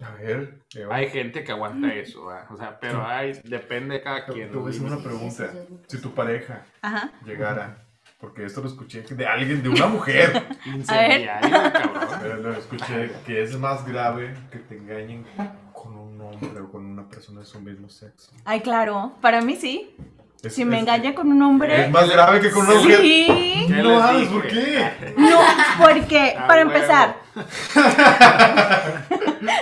[0.02, 2.46] A ver, Eva, Hay gente que aguanta eso, ¿verdad?
[2.50, 4.50] o sea, pero hay, depende de cada quien.
[4.50, 5.52] te voy a hacer una pregunta.
[5.86, 7.12] Si tu pareja Ajá.
[7.24, 7.86] llegara,
[8.20, 12.08] porque esto lo escuché de alguien, de una mujer, Incendiario, cabrón.
[12.20, 15.24] pero lo escuché que es más grave que te engañen
[15.72, 18.30] con un hombre o con una persona de su mismo sexo.
[18.44, 19.12] Ay, claro.
[19.20, 19.94] Para mí sí.
[20.42, 21.84] Es- Si me es- engaña con un hombre.
[21.84, 23.00] Es más grave que con una mujer.
[23.00, 23.64] Sí.
[23.68, 24.32] ¿Qué No dije?
[24.32, 25.12] ¿por qué?
[25.16, 25.38] No,
[25.78, 26.74] porque, Ah, para huevo.
[26.76, 27.16] empezar,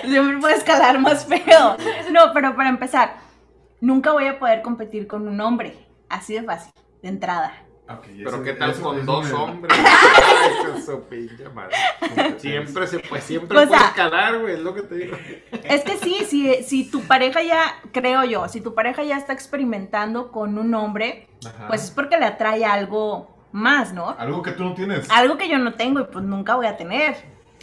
[0.04, 1.76] siempre puede escalar más feo.
[2.12, 3.14] No, pero para empezar,
[3.80, 5.76] nunca voy a poder competir con un hombre.
[6.08, 7.52] Así de fácil, de entrada.
[7.88, 9.78] Pero eso- qué tal eso- con eso dos hombres.
[9.84, 11.74] Ay, qué su pinche madre.
[12.38, 15.16] Siempre se pues siempre O puede escalar, güey, es lo que te digo.
[15.64, 19.32] Es que sí, si, si tu pareja ya, creo yo, si tu pareja ya está
[19.32, 21.68] experimentando con un hombre, Ajá.
[21.68, 24.10] pues es porque le atrae algo más, ¿no?
[24.18, 25.08] Algo que tú no tienes.
[25.10, 27.16] Algo que yo no tengo y pues nunca voy a tener.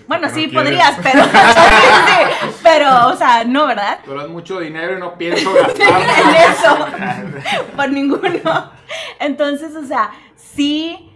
[0.07, 3.99] Bueno, sí, no podrías, pero, sí, pero, o sea, no, ¿verdad?
[4.05, 5.99] Pero es mucho dinero y no pienso gastarlo.
[5.99, 7.75] En eso.
[7.75, 8.71] Por ninguno.
[9.19, 11.11] Entonces, o sea, sí,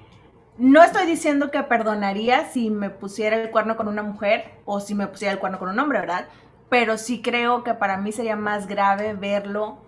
[0.58, 4.96] no estoy diciendo que perdonaría si me pusiera el cuerno con una mujer o si
[4.96, 6.28] me pusiera el cuerno con un hombre, ¿verdad?
[6.70, 9.80] Pero sí creo que para mí sería más grave verlo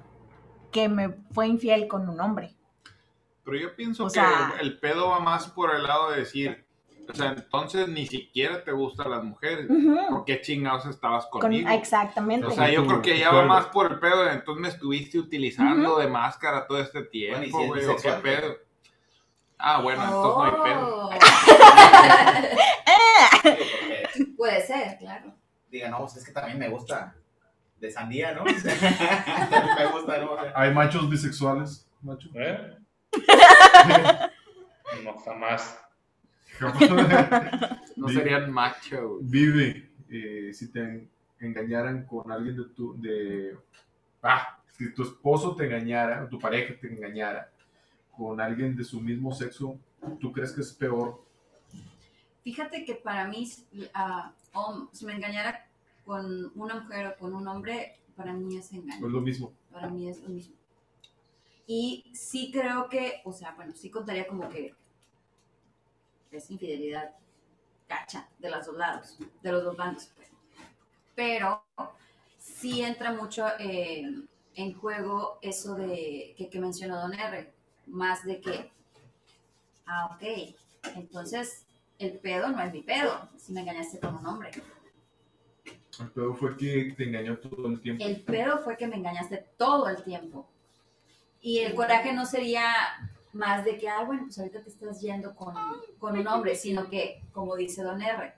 [0.72, 2.56] que me fue infiel con un hombre.
[3.44, 6.66] Pero yo pienso O que sea- el pedo va más por el lado de decir,
[7.12, 9.70] o sea, entonces ni siquiera te gustan las mujeres.
[9.70, 9.98] Ujú.
[10.10, 11.70] ¿Por qué chingados estabas Con- conmigo?
[11.70, 12.46] exactamente.
[12.48, 15.18] O sea, yo creo que ya va más por el pedo de entonces me estuviste
[15.20, 18.56] utilizando de máscara todo este Bueno, y tiempo, si es güey, o qué bisexual, pedo.
[19.58, 20.98] Ah, bueno, entonces no hay pedo.
[20.98, 21.10] Oh,
[23.44, 23.68] porque
[24.38, 25.34] Puede ser, claro.
[25.70, 27.16] diga, no, pues es que también me gusta
[27.80, 28.44] de sandía, ¿no?
[28.44, 28.64] también
[29.78, 30.32] me gusta, ¿no?
[30.56, 31.88] Hay machos bisexuales.
[32.02, 32.30] Macho.
[32.36, 32.78] ¿Eh?
[35.04, 35.80] No, jamás.
[37.96, 39.24] No serían macho, güey.
[39.24, 43.58] Vive, eh, si te en- engañaran con alguien de tu, de,
[44.22, 47.52] ah, si tu esposo te engañara, o tu pareja te engañara
[48.16, 49.78] con alguien de su mismo sexo,
[50.20, 51.24] ¿tú crees que es peor?
[52.44, 53.50] Fíjate que para mí,
[53.94, 54.32] ah,
[54.92, 55.68] si me engañara
[56.06, 59.06] con una mujer o con un hombre, para mí es ¿O engaño.
[59.08, 59.54] es lo mismo?
[59.72, 60.56] Para mí es lo mismo.
[61.68, 64.74] Y sí creo que, o sea, bueno, sí contaría como que
[66.32, 67.12] es infidelidad
[67.88, 70.10] cacha de los dos lados, de los dos bandos.
[70.16, 70.30] pues.
[71.14, 71.64] Pero
[72.38, 74.10] sí entra mucho eh,
[74.56, 77.54] en juego eso de que, que mencionó Don R,
[77.88, 78.72] más de que,
[79.86, 80.56] ah, ok,
[80.96, 81.66] entonces
[82.00, 84.52] el pedo no es mi pedo, si me engañaste con un hombre.
[86.00, 88.04] El peor fue que te engañó todo el tiempo.
[88.04, 90.50] El pedo fue que me engañaste todo el tiempo.
[91.42, 92.74] Y el coraje no sería
[93.34, 95.56] más de que, ah, bueno, pues ahorita te estás yendo con,
[96.00, 98.34] con un hombre, sino que, como dice Don R,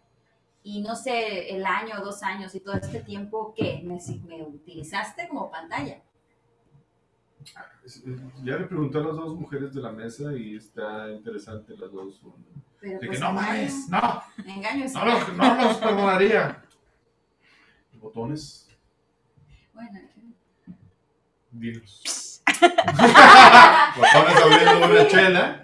[0.63, 5.27] y no sé, el año, dos años y todo este tiempo que me, me utilizaste
[5.27, 6.01] como pantalla.
[8.43, 12.21] Ya le pregunté a las dos mujeres de la mesa y está interesante las dos.
[12.79, 16.63] Pero De pues que no engaño, mames, no, engaño es no los, no los perdonaría.
[17.93, 18.69] Botones,
[19.73, 19.99] Bueno,
[21.51, 22.32] dinos.
[23.97, 25.61] Botones abriendo una chela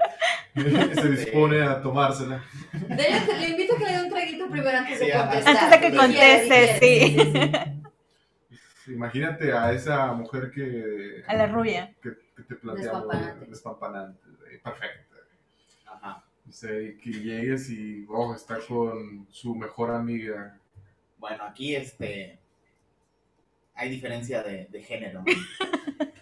[0.55, 2.43] y se dispone a tomársela.
[2.73, 5.55] Dele- le invito a que le dé un traguito primero antes de contestar.
[5.57, 7.17] Antes de que conteste, sí.
[8.93, 11.93] Imagínate a esa mujer que, A la rubia.
[12.01, 13.45] que, que te planteamos Despampanante.
[13.45, 14.19] despampanante,
[14.63, 15.15] perfecta.
[15.85, 16.23] Ajá.
[16.47, 20.57] Y que llegues y oh, está con su mejor amiga.
[21.19, 22.39] Bueno, aquí este
[23.75, 25.23] hay diferencia de, de género.
[25.25, 25.25] ¿no?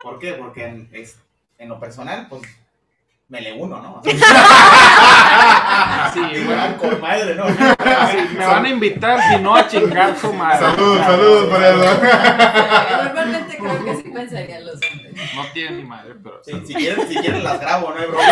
[0.00, 0.32] ¿Por qué?
[0.34, 1.16] Porque en, es-
[1.58, 2.42] en lo personal, pues
[3.28, 4.02] me le uno, ¿no?
[4.02, 4.14] Sea,
[6.14, 7.46] Sí, bueno, con madre, ¿no?
[7.48, 7.56] sí,
[8.36, 10.58] me van a invitar, si no, a chingar su madre.
[10.60, 12.00] Saludos, saludos para eso.
[13.04, 15.07] Normalmente creo que sí pensarían los hombres.
[15.34, 16.40] No tiene ni madre, pero.
[16.44, 18.24] Sí, si, quieren, si quieren las grabo, no hay broma.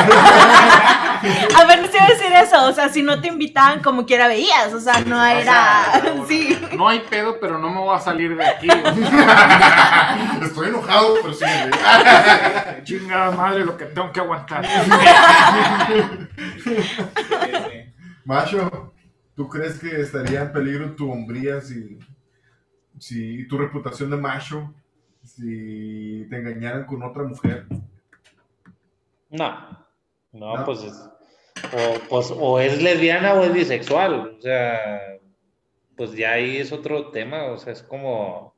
[1.56, 2.64] A ver, no te iba a decir eso.
[2.66, 4.72] O sea, si no te invitaban, como quiera veías.
[4.72, 5.42] O sea, no o era.
[5.44, 6.58] sea, no, Sí.
[6.76, 8.68] No hay pedo, pero no me voy a salir de aquí.
[10.42, 11.44] Estoy enojado, pero sí.
[11.44, 14.64] me- Chingada madre lo que tengo que aguantar.
[16.62, 16.76] Sí, sí.
[18.24, 18.92] Macho,
[19.34, 21.98] ¿tú crees que estaría en peligro tu hombría si,
[22.98, 24.72] si tu reputación de macho
[25.24, 27.66] si te engañaran con otra mujer?
[29.30, 29.86] No,
[30.32, 30.64] no, No.
[30.64, 31.08] pues, es-
[31.72, 35.18] o, pues o es lesbiana o es bisexual, o sea,
[35.96, 38.54] pues ya ahí es otro tema, o sea, es como,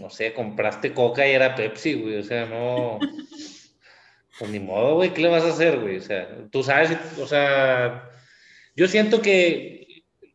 [0.00, 2.98] no sé, compraste Coca y era Pepsi, güey, o sea, no,
[4.38, 5.98] pues ni modo, güey, ¿qué le vas a hacer, güey?
[5.98, 8.10] O sea, tú sabes, o sea,
[8.76, 9.73] yo siento que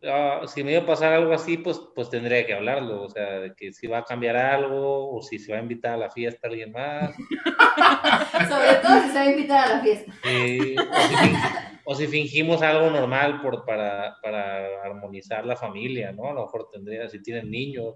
[0.04, 3.40] ah, si me iba a pasar algo así, pues, pues tendría que hablarlo, o sea,
[3.40, 6.10] de que si va a cambiar algo o si se va a invitar a la
[6.12, 7.16] fiesta alguien más.
[8.50, 10.12] Sobre todo si se va a invitar a la fiesta.
[10.26, 11.38] Eh, o, si fin-
[11.86, 16.30] o si fingimos algo normal por, para, para armonizar la familia, ¿no?
[16.30, 17.96] A lo mejor tendría, si tienen niños.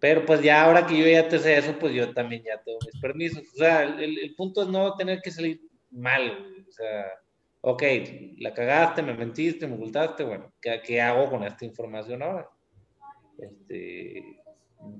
[0.00, 2.78] Pero pues ya ahora que yo ya te sé eso, pues yo también ya tengo
[2.84, 3.42] mis permisos.
[3.54, 5.60] O sea, el, el punto es no tener que salir
[5.92, 6.64] mal.
[6.68, 7.04] O sea,
[7.62, 7.82] ok,
[8.38, 12.48] la cagaste, me mentiste, me ocultaste, bueno, ¿qué, qué hago con esta información ahora?
[13.38, 14.40] Este,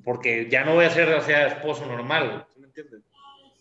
[0.05, 3.03] porque ya no voy a ser, o sea, esposo normal, ¿sí me entiendes?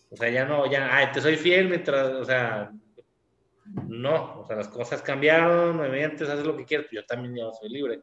[0.08, 2.70] O sea, ya no, ya, ay, te soy fiel mientras, o sea,
[3.88, 7.52] no, o sea, las cosas cambiaron, me mientes, haces lo que quieras, yo también ya
[7.52, 8.02] soy libre.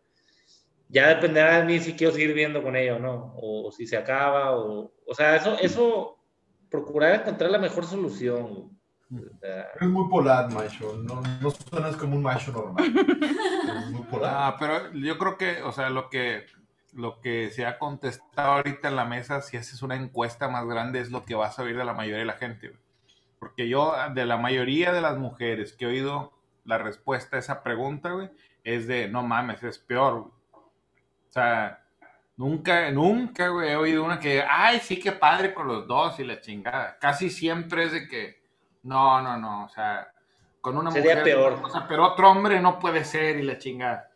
[0.90, 3.86] Ya dependerá de mí si quiero seguir viviendo con ella o no, o, o si
[3.88, 6.18] se acaba, o, o sea, eso, eso,
[6.70, 8.79] procurar encontrar la mejor solución.
[9.41, 10.95] Eres muy polar, macho.
[11.04, 12.93] No, no suenas como un macho normal.
[12.95, 14.34] Eres muy polar.
[14.36, 16.45] Ah, pero yo creo que, o sea, lo que,
[16.93, 21.00] lo que se ha contestado ahorita en la mesa, si haces una encuesta más grande,
[21.00, 22.74] es lo que vas a oír de la mayoría de la gente.
[23.39, 26.34] Porque yo, de la mayoría de las mujeres que he oído
[26.65, 28.30] la respuesta a esa pregunta, güey,
[28.63, 30.22] es de, no mames, es peor.
[30.22, 30.32] güey".
[30.32, 31.84] O sea,
[32.38, 36.26] nunca, nunca, güey, he oído una que, ay, sí, qué padre con los dos y
[36.26, 36.98] la chingada.
[37.00, 38.38] Casi siempre es de que,
[38.84, 40.08] no, no, no, o sea,
[40.62, 41.24] con una Sería mujer.
[41.24, 41.60] peor.
[41.63, 44.10] O sea, pero otro hombre no puede ser y la chingada.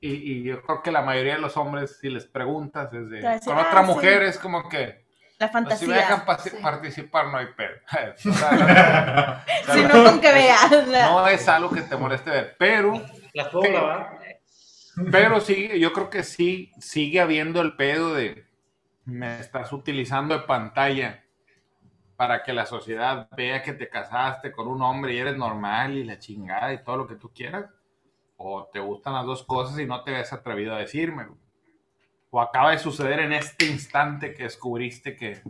[0.00, 3.18] Y, y yo creo que la mayoría de los hombres, si les preguntas, es de,
[3.20, 3.86] Te va a decir, con "Ah, otra sí".
[3.92, 5.04] mujer es como que,
[5.38, 6.52] La pues, si me dejan fantasía.
[6.52, 6.62] pa- Sí.
[6.62, 7.76] participar, no hay pedo.
[8.28, 10.70] O sea, Si no, con que veas.
[10.88, 13.00] no es algo que te moleste ver, pero
[13.32, 14.18] ¿Las puedo grabar?
[15.10, 18.46] pero sí, yo creo que sí, sigue habiendo el pedo de
[19.06, 21.23] me estás utilizando de pantalla
[22.16, 26.04] para que la sociedad vea que te casaste con un hombre y eres normal y
[26.04, 27.70] la chingada y todo lo que tú quieras.
[28.36, 31.28] O te gustan las dos cosas y no te ves atrevido a decirme.
[32.30, 35.42] O acaba de suceder en este instante que descubriste que,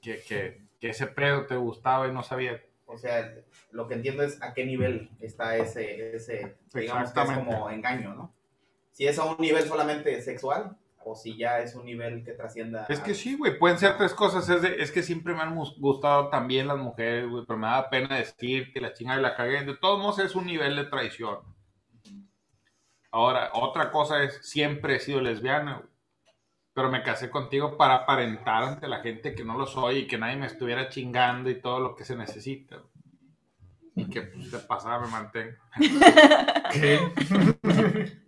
[0.00, 2.60] que, que- que ese pedo te gustaba y no sabías.
[2.86, 3.32] O sea,
[3.70, 8.14] lo que entiendo es a qué nivel está ese, ese digamos que es como engaño,
[8.14, 8.34] ¿no?
[8.90, 12.86] Si es a un nivel solamente sexual o si ya es un nivel que trascienda.
[12.88, 14.48] Es que sí, güey, pueden ser tres cosas.
[14.48, 17.88] Es, de- es que siempre me han gustado también las mujeres, güey, pero me da
[17.90, 19.64] pena decir que la chingada y la cagué.
[19.64, 21.38] De todos modos es un nivel de traición.
[23.10, 25.88] Ahora, otra cosa es, siempre he sido lesbiana, güey.
[26.74, 30.16] Pero me casé contigo para aparentar ante la gente que no lo soy y que
[30.16, 32.76] nadie me estuviera chingando y todo lo que se necesita.
[32.76, 32.88] güey.
[33.94, 35.58] Y que pues, de pasada me mantenga.
[36.72, 36.98] ¿Qué?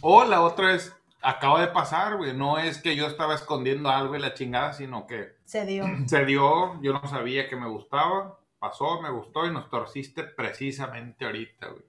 [0.00, 2.36] O la otra es, acaba de pasar, güey.
[2.36, 5.84] No es que yo estaba escondiendo algo y la chingada, sino que Se dio.
[6.06, 11.24] se dio, yo no sabía que me gustaba, pasó, me gustó y nos torciste precisamente
[11.24, 11.84] ahorita, güey.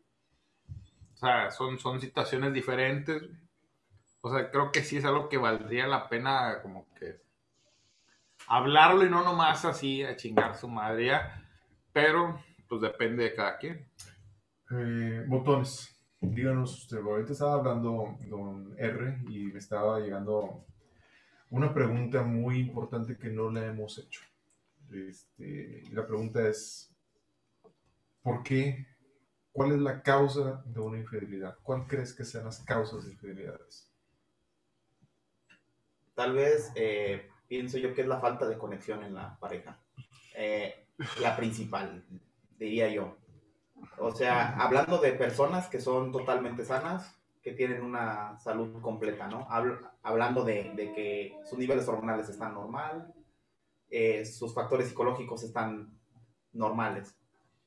[1.13, 3.21] O sea, son, son situaciones diferentes.
[3.21, 3.43] güey.
[4.21, 7.21] O sea, creo que sí es algo que valdría la pena como que
[8.47, 11.43] hablarlo y no nomás así a chingar su madre ya.
[11.91, 13.87] Pero, pues depende de cada quien.
[14.71, 15.92] Eh, botones.
[16.25, 20.65] Díganos usted, ahorita estaba hablando don R y me estaba llegando
[21.49, 24.21] una pregunta muy importante que no la hemos hecho.
[24.89, 26.95] Este, la pregunta es,
[28.21, 28.87] ¿por qué?
[29.51, 31.57] ¿Cuál es la causa de una infidelidad?
[31.61, 33.91] ¿Cuál crees que sean las causas de infidelidades?
[36.15, 39.77] Tal vez eh, pienso yo que es la falta de conexión en la pareja.
[40.35, 40.87] Eh,
[41.19, 42.05] la principal,
[42.57, 43.17] diría yo.
[43.97, 49.45] O sea, hablando de personas que son totalmente sanas, que tienen una salud completa, ¿no?
[49.49, 53.13] Hablo- hablando de, de que sus niveles hormonales están normal,
[53.89, 55.97] eh, sus factores psicológicos están
[56.53, 57.15] normales.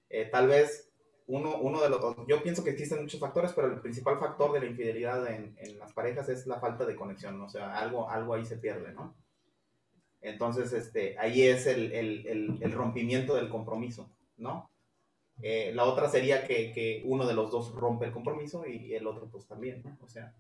[0.09, 0.91] Eh, tal vez
[1.27, 2.01] uno, uno de los...
[2.27, 5.79] Yo pienso que existen muchos factores, pero el principal factor de la infidelidad en, en
[5.79, 9.15] las parejas es la falta de conexión, o sea, algo, algo ahí se pierde, ¿no?
[10.21, 14.71] Entonces, este, ahí es el, el- el- el rompimiento del compromiso, ¿no?
[15.43, 19.07] Eh, la otra sería que, que uno de los dos rompe el compromiso y el
[19.07, 19.97] otro pues también, ¿no?
[20.03, 20.33] O sea,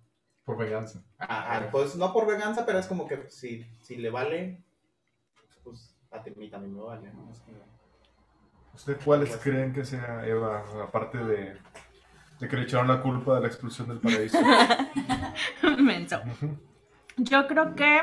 [0.44, 1.03] Por venganza.
[1.18, 4.62] ah, ah, pues no por venganza, pero es como que si, si le vale,
[5.62, 7.30] pues a mí también me vale, ¿no?
[7.30, 7.59] Es como-
[8.74, 11.57] ¿Usted cuáles creen que sea, Eva, aparte de
[12.38, 14.38] De que le echaron la culpa de la expulsión del paraíso.
[15.80, 16.20] Menso.
[17.16, 18.01] Yo creo que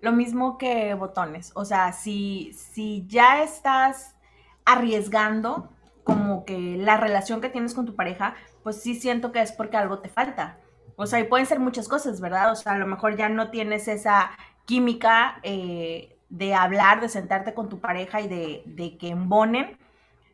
[0.00, 1.50] lo mismo que botones.
[1.56, 4.16] O sea, si, si ya estás
[4.64, 5.68] arriesgando
[6.04, 9.76] como que la relación que tienes con tu pareja, pues sí siento que es porque
[9.76, 10.58] algo te falta.
[10.96, 12.52] O sea, y pueden ser muchas cosas, ¿verdad?
[12.52, 14.30] O sea, a lo mejor ya no tienes esa
[14.66, 19.78] química eh, de hablar, de sentarte con tu pareja y de, de que embonen.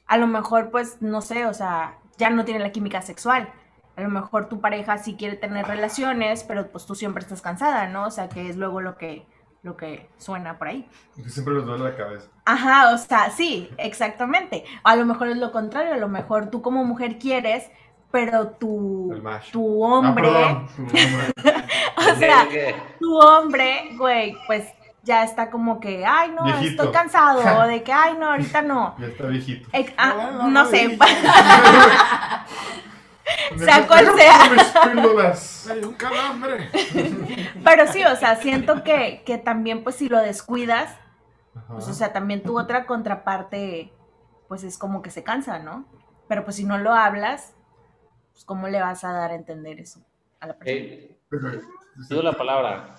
[0.07, 3.49] A lo mejor, pues, no sé, o sea, ya no tiene la química sexual.
[3.97, 7.87] A lo mejor tu pareja sí quiere tener relaciones, pero pues tú siempre estás cansada,
[7.89, 8.07] ¿no?
[8.07, 9.27] O sea, que es luego lo que,
[9.67, 10.89] lo que suena por ahí.
[11.23, 12.29] Que siempre les duele la cabeza.
[12.47, 14.65] Ajá, o sea, sí, exactamente.
[14.85, 17.69] A lo mejor es lo contrario, a lo mejor tú como mujer quieres,
[18.13, 19.51] pero tu, El macho.
[19.53, 21.35] tu hombre, Ah, tu hombre.
[21.97, 22.47] o sea,
[23.01, 24.65] tu hombre, güey, pues
[25.03, 26.85] ya está como que, ay, no, Viejito.
[26.85, 28.95] estoy cansado, o de que, ay, no, ahorita no.
[28.99, 29.69] Ya está viejito.
[29.97, 30.97] Ah, No, no, no no, sé.
[33.59, 34.43] sea cual sea.
[35.71, 36.69] Hay un calambre.
[37.65, 40.91] pero sí, o sea, siento que, que también, pues si lo descuidas,
[41.55, 41.75] Ajá.
[41.75, 43.93] pues, o sea, también tu otra contraparte,
[44.49, 45.87] pues es como que se cansa, ¿no?
[46.29, 47.55] Pero pues si no lo hablas,
[48.33, 50.01] pues ¿cómo le vas a dar a entender eso
[50.41, 50.79] a la persona?
[50.79, 51.19] Eh,
[52.09, 52.95] pido la palabra.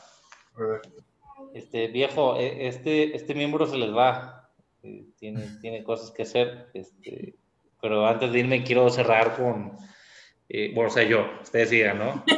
[1.53, 4.49] Este, viejo, eh, este, este miembro se les va.
[4.83, 6.69] Eh, Tiene, tiene cosas que hacer.
[6.73, 7.35] Este,
[7.81, 9.77] pero antes de irme quiero cerrar con,
[10.49, 12.23] eh, bueno, o sea, yo, ustedes sigan, ¿no?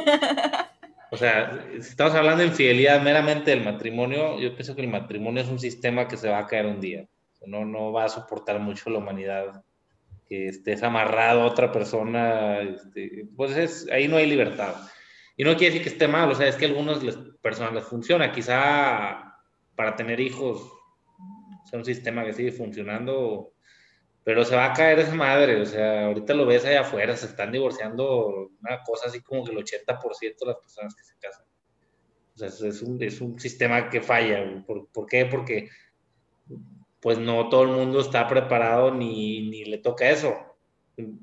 [1.12, 5.42] O sea, si estamos hablando de infidelidad meramente del matrimonio, yo pienso que el matrimonio
[5.42, 7.04] es un sistema que se va a caer un día.
[7.46, 9.64] No, no va a soportar mucho la humanidad
[10.28, 14.76] que estés amarrado a otra persona, este, pues es, ahí no hay libertad.
[15.36, 17.00] Y no quiere decir que esté mal, o sea, es que a algunas
[17.42, 18.30] personas les funciona.
[18.30, 19.34] Quizá
[19.74, 20.62] para tener hijos
[21.64, 23.52] sea un sistema que sigue funcionando,
[24.30, 25.60] pero se va a caer esa madre.
[25.60, 29.50] O sea, ahorita lo ves allá afuera, se están divorciando una cosa así como que
[29.50, 31.44] el 80% de las personas que se casan.
[32.36, 34.64] O sea, es- un, es un sistema que falla.
[34.64, 35.26] ¿Por, por qué?
[35.26, 35.68] Porque
[37.00, 40.36] pues no todo el mundo está preparado ni, ni le toca eso.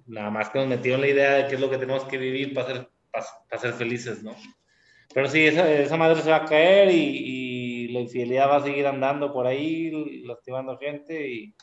[0.08, 2.54] Nada más que nos metieron la idea de qué es lo que tenemos que vivir
[2.54, 4.36] para ser, para, para ser felices, ¿no?
[5.14, 8.64] Pero sí, esa, esa madre se va a caer y, y la infidelidad va a
[8.64, 11.56] seguir andando por ahí, lastimando gente y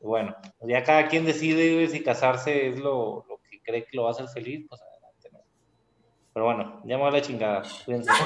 [0.00, 4.10] bueno, ya cada quien decide si casarse es lo, lo que cree que lo va
[4.10, 5.38] a hacer feliz, pues adelante, ¿no?
[6.32, 7.62] Pero bueno, ya me voy a la chingada.
[7.84, 8.10] Cuídense.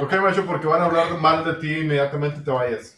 [0.00, 2.96] Ok, macho, porque van a hablar mal de ti inmediatamente te vayas.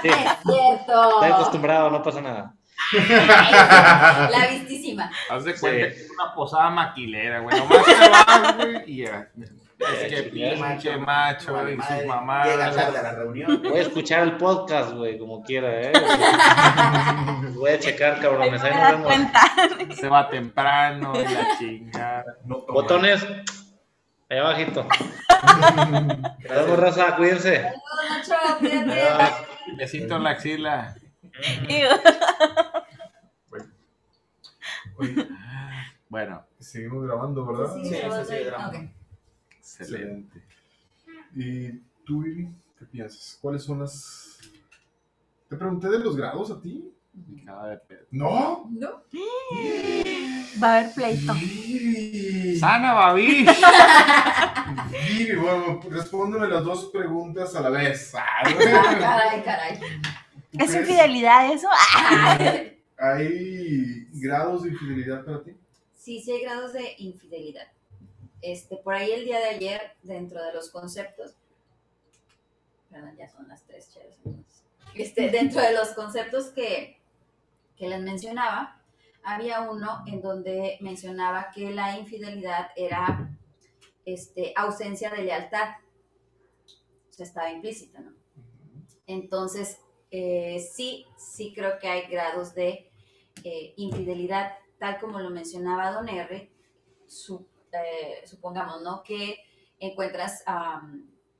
[0.00, 0.14] Sí, Es
[0.44, 1.10] cierto.
[1.14, 2.54] estoy acostumbrado, no pasa nada.
[4.30, 5.10] La vistísima.
[5.28, 5.60] Haz de Sí.
[5.60, 7.58] cuenta que es una posada maquilera, güey.
[7.58, 9.28] Nomás te vas, güey, y ya.
[9.78, 12.46] Es que pinche macho Vale, y sus mamás.
[12.48, 13.62] Llega tarde a la reunión.
[13.62, 15.92] Voy a escuchar el podcast, güey, como quiera, ¿eh?
[17.54, 18.14] Voy a checar.
[18.24, 19.06] Ahí Me vemos.
[19.06, 19.40] cuenta.
[19.94, 22.24] Se va temprano y la chingada.
[22.44, 22.60] No.
[22.68, 23.26] Botones,
[24.30, 24.86] allá abajito.
[26.48, 27.70] Nos raza, cuídense.
[28.22, 29.32] Saludos.
[29.76, 30.94] Besito en la axila.
[36.08, 37.74] Bueno, seguimos grabando, ¿verdad?
[37.74, 37.96] Sí, Sí,
[38.26, 38.54] sí, ir.
[39.80, 40.42] Excelente.
[41.34, 41.72] ¿Y
[42.04, 42.48] tú, Vivi,
[42.78, 43.38] qué piensas?
[43.40, 44.38] ¿Cuáles son las...?
[45.48, 46.92] Te pregunté de los grados a ti.
[47.44, 48.06] Nada de pedo.
[48.10, 48.68] ¿No?
[48.70, 49.02] ¿No?
[50.62, 51.32] va a haber pleito.
[51.34, 52.58] Vivi.
[52.58, 53.46] Sana, babi.
[54.90, 58.14] Vivi, bueno, respóndeme las dos preguntas a la vez.
[58.14, 59.78] Ah, Ah, caray, caray.
[59.78, 61.68] ¿Tú ¿Es crees infidelidad eso?
[62.98, 65.52] ¿Hay grados de infidelidad para ti?
[65.94, 67.66] Sí, sí hay grados de infidelidad.
[68.46, 71.34] Este, por ahí el día de ayer, dentro de los conceptos,
[72.88, 74.62] perdón, ya son las tres chéveres, entonces.
[74.94, 77.00] Este, dentro de los conceptos que,
[77.76, 78.80] que les mencionaba,
[79.24, 83.36] había uno en donde mencionaba que la infidelidad era
[84.04, 85.78] este, ausencia de lealtad.
[87.10, 88.14] O sea, estaba implícita, ¿no?
[89.08, 89.78] Entonces,
[90.12, 92.92] eh, sí, sí creo que hay grados de
[93.42, 96.48] eh, infidelidad, tal como lo mencionaba Don R.
[97.08, 97.44] Su-
[97.84, 99.02] eh, supongamos, ¿no?
[99.02, 99.38] Que
[99.78, 100.42] encuentras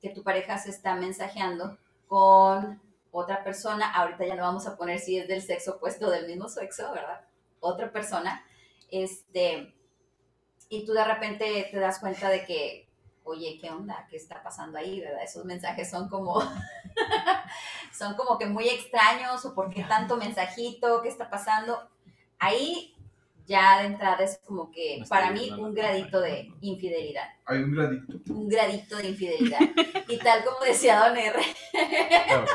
[0.01, 2.80] que tu pareja se está mensajeando con
[3.11, 6.26] otra persona, ahorita ya no vamos a poner si es del sexo opuesto o del
[6.26, 7.24] mismo sexo, ¿verdad?
[7.61, 8.45] Otra persona,
[8.91, 9.74] este,
[10.68, 12.89] y tú de repente te das cuenta de que,
[13.24, 14.07] oye, ¿qué onda?
[14.11, 15.22] ¿Qué está pasando ahí, verdad?
[15.22, 16.41] Esos mensajes son como,
[17.93, 21.89] son como que muy extraños, o por qué tanto mensajito, ¿qué está pasando?
[22.39, 22.95] Ahí
[23.47, 28.32] ya de entrada es como que para mí un gradito de infidelidad, Hay un gradito.
[28.32, 29.61] un gradito de infidelidad.
[30.09, 31.40] Y tal como decía Don R,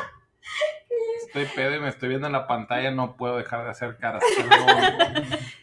[1.26, 4.22] Estoy pedo y me estoy viendo en la pantalla, no puedo dejar de hacer caras.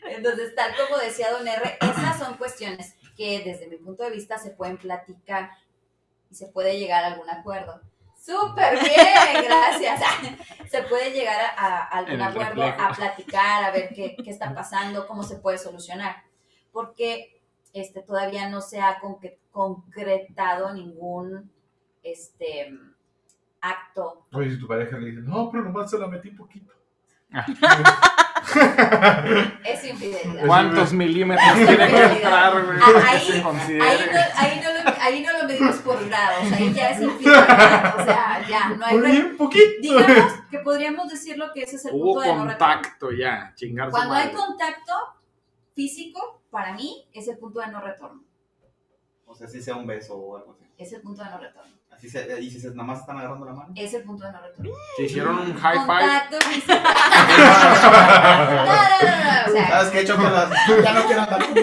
[0.09, 4.39] Entonces, tal como decía Don R, esas son cuestiones que desde mi punto de vista
[4.39, 5.51] se pueden platicar
[6.32, 7.82] y se puede llegar a algún acuerdo.
[8.20, 10.01] Súper bien, gracias.
[10.70, 15.07] Se puede llegar a, a algún acuerdo, a platicar, a ver qué, qué está pasando,
[15.07, 16.17] cómo se puede solucionar.
[16.72, 17.41] Porque
[17.74, 18.99] este, todavía no se ha
[19.51, 21.51] concretado ningún
[22.03, 22.72] este,
[23.61, 24.28] acto.
[24.34, 26.72] Oye, si tu pareja le dice, no, pero nomás se la metí poquito.
[29.63, 30.45] Es infidelidad.
[30.45, 32.80] ¿Cuántos milímetros tiene que entrar, güey?
[32.82, 34.11] Ah, ahí- se Ahí considere?
[34.11, 38.00] no, ahí, no lo, ahí no lo medimos por grados, ahí ya es infidelidad.
[38.00, 39.00] O sea, ya no hay.
[39.00, 39.68] Bien, poquito.
[39.82, 42.58] Digamos que podríamos decirlo que ese es el Hubo punto de no retorno.
[42.76, 44.93] contacto ya, chingar su Cuando hay contacto
[45.76, 48.24] físico, para mí es el punto de no retorno.
[49.26, 50.66] O sea, si sea un beso o algo así.
[50.78, 51.70] Es el punto de no retorno.
[51.91, 53.74] Así se, y si se, nada más están agarrando la mano.
[53.76, 54.72] Es el punto de no retorno.
[54.95, 56.00] Se hicieron un high five.
[56.00, 56.74] Contacto físico.
[57.80, 59.47] No, no, no, no.
[59.47, 60.06] O sea, ¿Sabes qué?
[60.06, 61.41] Ya no quiero andar.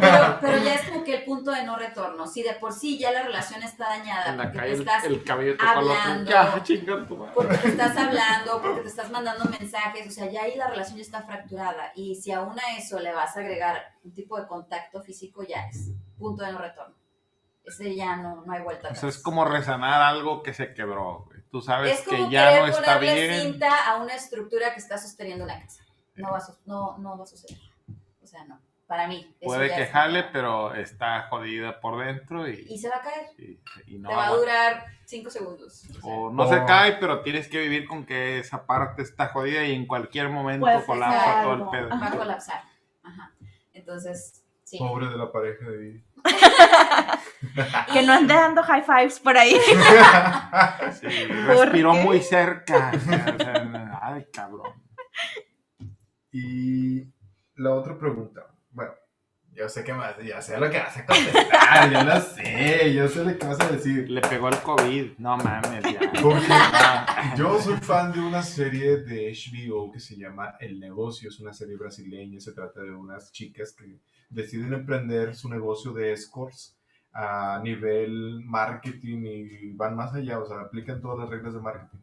[0.00, 0.95] Pero, pero ya es como
[1.26, 2.26] punto de no retorno.
[2.26, 5.04] Si de por sí ya la relación está dañada, En la porque calle te estás
[5.04, 5.68] el cabello otro.
[5.68, 6.30] hablando.
[6.30, 7.32] Ya, chingar tu madre.
[7.34, 10.96] porque te estás hablando, porque te estás mandando mensajes, o sea, ya ahí la relación
[10.96, 11.92] ya está fracturada.
[11.94, 15.66] Y si aún a eso le vas a agregar un tipo de contacto físico, ya
[15.66, 16.94] es punto de no retorno.
[17.64, 19.00] Ese ya no, no hay vuelta O atrás.
[19.00, 21.40] sea, es como resanar algo que se quebró, güey.
[21.50, 23.40] Tú sabes Es como que ya no está bien.
[23.42, 25.82] cinta a una estructura que está sosteniendo una casa.
[26.14, 27.58] No va a, su- no, no va a suceder.
[28.22, 28.60] O sea, no.
[28.86, 29.34] Para mí.
[29.40, 33.26] eso Puede que jale, pero está jodida por dentro y, Y se va a caer.
[33.36, 33.58] y-
[33.94, 35.84] y no Te va a durar cinco segundos.
[36.02, 39.74] O no se cae, pero tienes que vivir con que esa parte está jodida y
[39.74, 41.88] en cualquier momento Puede colapsa todo el pedo.
[41.90, 42.62] va a colapsar.
[43.02, 43.32] Ajá.
[43.74, 44.78] Entonces, sí.
[44.78, 46.04] Pobre de la pareja de Vivi.
[47.92, 49.56] Que no ande dando high fives por ahí.
[51.00, 52.90] Sí, respiró muy cerca.
[54.00, 54.72] Ay, cabrón.
[56.32, 57.02] Y
[57.56, 58.46] la otra pregunta.
[59.56, 63.08] Yo sé que más, ya sé lo que vas a contestar, yo lo sé, yo
[63.08, 64.10] sé lo que vas a decir.
[64.10, 65.12] Le pegó el COVID.
[65.16, 66.12] No mames, ya.
[66.22, 66.46] Porque
[67.38, 71.54] yo soy fan de una serie de HBO que se llama El Negocio, es una
[71.54, 73.98] serie brasileña, se trata de unas chicas que
[74.28, 76.76] deciden emprender su negocio de escorts
[77.14, 81.98] a nivel marketing y van más allá, o sea, aplican todas las reglas de marketing.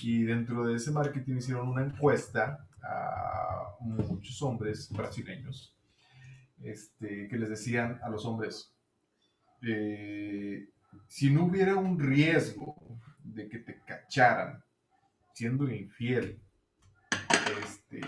[0.00, 5.73] Y dentro de ese marketing hicieron una encuesta a muchos hombres brasileños
[6.64, 8.74] este, que les decían a los hombres,
[9.62, 10.68] eh,
[11.06, 12.76] si no hubiera un riesgo
[13.22, 14.62] de que te cacharan
[15.32, 16.40] siendo infiel,
[17.62, 18.00] este,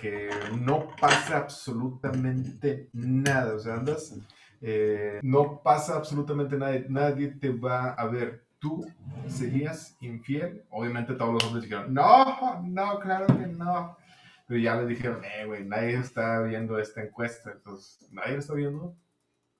[0.00, 0.30] que
[0.60, 4.18] no pasa absolutamente nada, o sea, andas,
[4.60, 8.44] eh, no pasa absolutamente nada, nadie te va a ver.
[8.58, 8.86] ¿Tú
[9.28, 10.64] serías infiel?
[10.70, 13.96] Obviamente todos los hombres dijeron, no, no, claro que no.
[14.46, 17.50] Pero ya les dijeron, eh, güey, nadie está viendo esta encuesta.
[17.52, 18.96] Entonces, ¿nadie está viendo?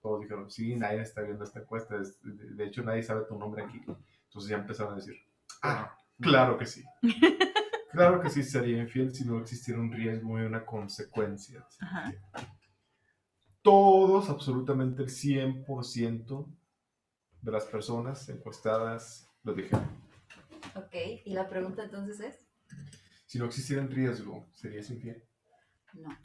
[0.00, 1.96] Todos dijeron, sí, nadie está viendo esta encuesta.
[1.96, 3.82] Es- De de hecho, nadie sabe tu nombre aquí.
[4.26, 5.16] Entonces ya empezaron a decir,
[5.62, 6.84] ah, claro que sí.
[7.92, 11.66] Claro que sí sería infiel si no existiera un riesgo y una consecuencia.
[11.80, 12.12] Ajá.
[13.62, 16.46] Todos, absolutamente el 100%
[17.40, 19.86] de las personas encuestadas lo dijeron.
[20.74, 22.45] Ok, y la pregunta entonces es,
[23.26, 25.22] Si no existiera un riesgo, ¿serías infiel?
[25.94, 26.16] no.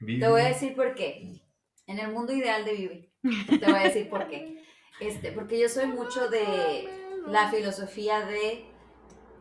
[0.00, 1.40] Vivi, Te voy a decir por qué.
[1.86, 3.12] En el mundo ideal de Vivi,
[3.58, 4.62] te voy a decir por qué.
[5.00, 6.88] Este, porque yo soy mucho de
[7.26, 8.64] la filosofía de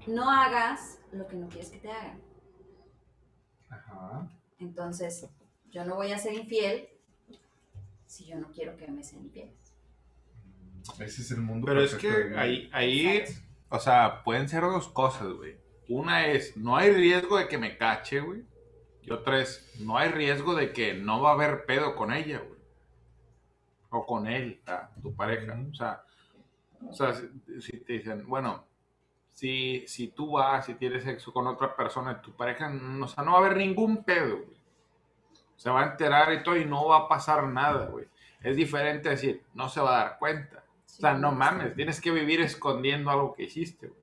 [0.07, 2.21] no hagas lo que no quieres que te hagan.
[3.69, 4.29] Ajá.
[4.59, 5.27] Entonces,
[5.71, 6.87] yo no voy a ser infiel
[8.05, 9.55] si yo no quiero que me sean infieles.
[10.99, 13.41] Ese es el mundo Pero es que ahí, ahí, Exacto.
[13.69, 15.62] o sea, pueden ser dos cosas, güey.
[15.89, 18.43] Una es, no hay riesgo de que me cache, güey.
[19.01, 22.39] Y otra es, no hay riesgo de que no va a haber pedo con ella,
[22.39, 22.59] güey.
[23.89, 24.61] O con él,
[25.01, 25.57] tu pareja.
[25.71, 26.03] O sea,
[26.89, 27.27] o sea si,
[27.61, 28.63] si te dicen, bueno,
[29.31, 33.23] si, si tú vas y tienes sexo con otra persona, tu pareja, no- o sea,
[33.23, 34.57] no va a haber ningún pedo, güey.
[35.57, 38.05] Se va a enterar y todo y no va a pasar nada, güey.
[38.41, 40.63] Es diferente decir, no se va a dar cuenta.
[40.85, 43.87] O sea, no mames, tienes que vivir escondiendo algo que hiciste.
[43.87, 43.99] güey.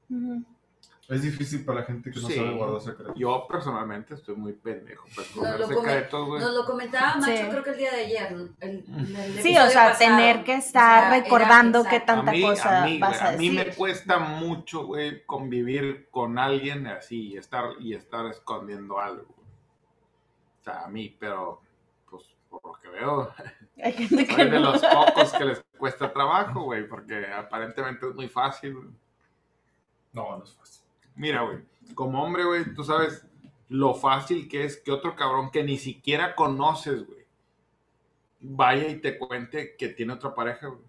[1.11, 2.35] Es difícil para la gente que no Sí.
[2.37, 3.15] sabe guardar secretos.
[3.17, 6.41] Yo personalmente estoy muy pendejo para esconder lo come- secretos, güey.
[6.41, 7.49] Nos lo comentaba Macho, Sí.
[7.51, 8.33] creo que el día de ayer.
[8.61, 8.85] el-
[9.17, 9.99] el Sí, o sea, pasado.
[9.99, 13.19] tener que estar O sea, era- recordando qué tanta a mí, cosa a mí, vas
[13.19, 13.77] güey, a a mí me decir.
[13.77, 19.35] cuesta mucho, güey, convivir con alguien así y estar, y estar escondiendo algo.
[20.61, 21.61] O sea, a mí, pero,
[22.09, 23.33] pues, por lo que veo,
[23.83, 24.73] Hay gente que soy de no.
[24.73, 28.75] los pocos que les cuesta trabajo, güey, porque aparentemente es muy fácil.
[30.13, 30.80] No, no es fácil.
[31.15, 31.59] Mira, güey,
[31.95, 33.27] como hombre, güey, tú sabes
[33.69, 37.27] lo fácil que es que otro cabrón que ni siquiera conoces, güey,
[38.41, 40.81] vaya y te cuente que tiene otra pareja, güey.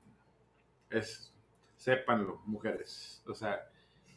[0.90, 1.34] Es,
[1.78, 3.24] sépanlo, mujeres.
[3.28, 3.68] O sea,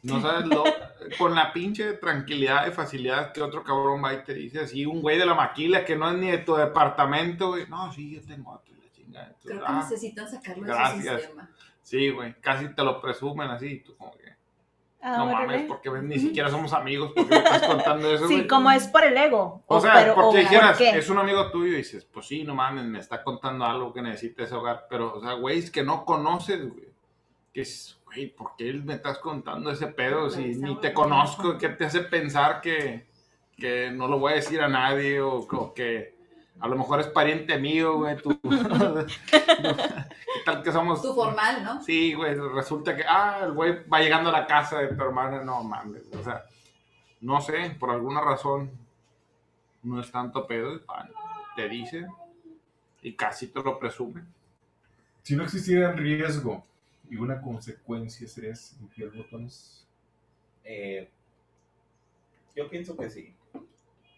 [0.03, 0.63] no sabes lo,
[1.17, 5.01] con la pinche tranquilidad y facilidad que otro cabrón va y te dice así, un
[5.01, 7.67] güey de la maquila que no es ni de tu departamento, güey.
[7.67, 9.27] No, sí, yo tengo otro, y la chingada.
[9.27, 11.03] Entonces, Creo que ah, necesitan sacarlo de gracias.
[11.03, 11.51] su sistema.
[11.81, 14.34] Sí, güey, casi te lo presumen así, tú como que,
[15.07, 15.45] Ah, no órale.
[15.45, 18.47] mames, porque ni siquiera somos amigos, porque me estás contando eso, Sí, güey?
[18.47, 19.61] como es por el ego.
[19.67, 22.43] O sea, pero- porque o dijeras, ¿por es un amigo tuyo y dices, pues sí,
[22.43, 24.87] no mames, me está contando algo que necesita ese hogar.
[24.89, 26.87] Pero, o sea, güey, es que no conoces, güey.
[27.53, 31.57] Que es, güey, ¿por qué me estás contando ese pedo si ni te conozco?
[31.59, 33.05] ¿Qué te hace pensar que,
[33.55, 36.14] que no lo voy a decir a nadie o, o que
[36.59, 38.15] a lo mejor es pariente mío, güey?
[38.17, 38.39] tú?
[39.31, 39.41] ¿Qué
[40.45, 41.01] tal que somos?
[41.01, 41.83] Tu formal, ¿no?
[41.83, 45.43] Sí, güey, resulta que, ah, el güey va llegando a la casa de tu hermana,
[45.43, 46.45] no mames, o sea,
[47.21, 48.71] no sé, por alguna razón,
[49.83, 50.79] no es tanto pedo,
[51.55, 52.07] te dice
[53.01, 54.23] y casi te lo presume.
[55.21, 56.65] Si no existiera el riesgo
[57.09, 59.87] y una consecuencia, ¿serías infiel botones?
[60.63, 61.09] Eh,
[62.55, 63.33] yo pienso que sí.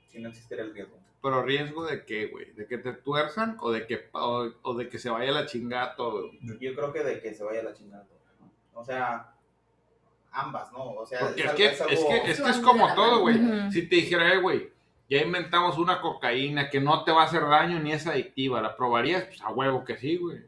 [0.09, 0.97] Si no existiera el riesgo.
[1.21, 4.87] Pero riesgo de qué, güey, de que te tuerzan o de que, o, o de
[4.87, 6.29] que se vaya la chingada todo.
[6.41, 8.03] Yo creo que de que se vaya la chingada.
[8.05, 8.51] todo, ¿no?
[8.79, 9.33] O sea,
[10.31, 10.83] ambas, ¿no?
[10.91, 13.35] O sea, Porque es que, algo- es que, es que es como todo, güey.
[13.71, 14.71] Si te dijera, eh, güey,
[15.09, 18.75] ya inventamos una cocaína que no te va a hacer daño ni es adictiva, ¿la
[18.77, 19.25] probarías?
[19.25, 20.41] Pues a huevo que sí, güey.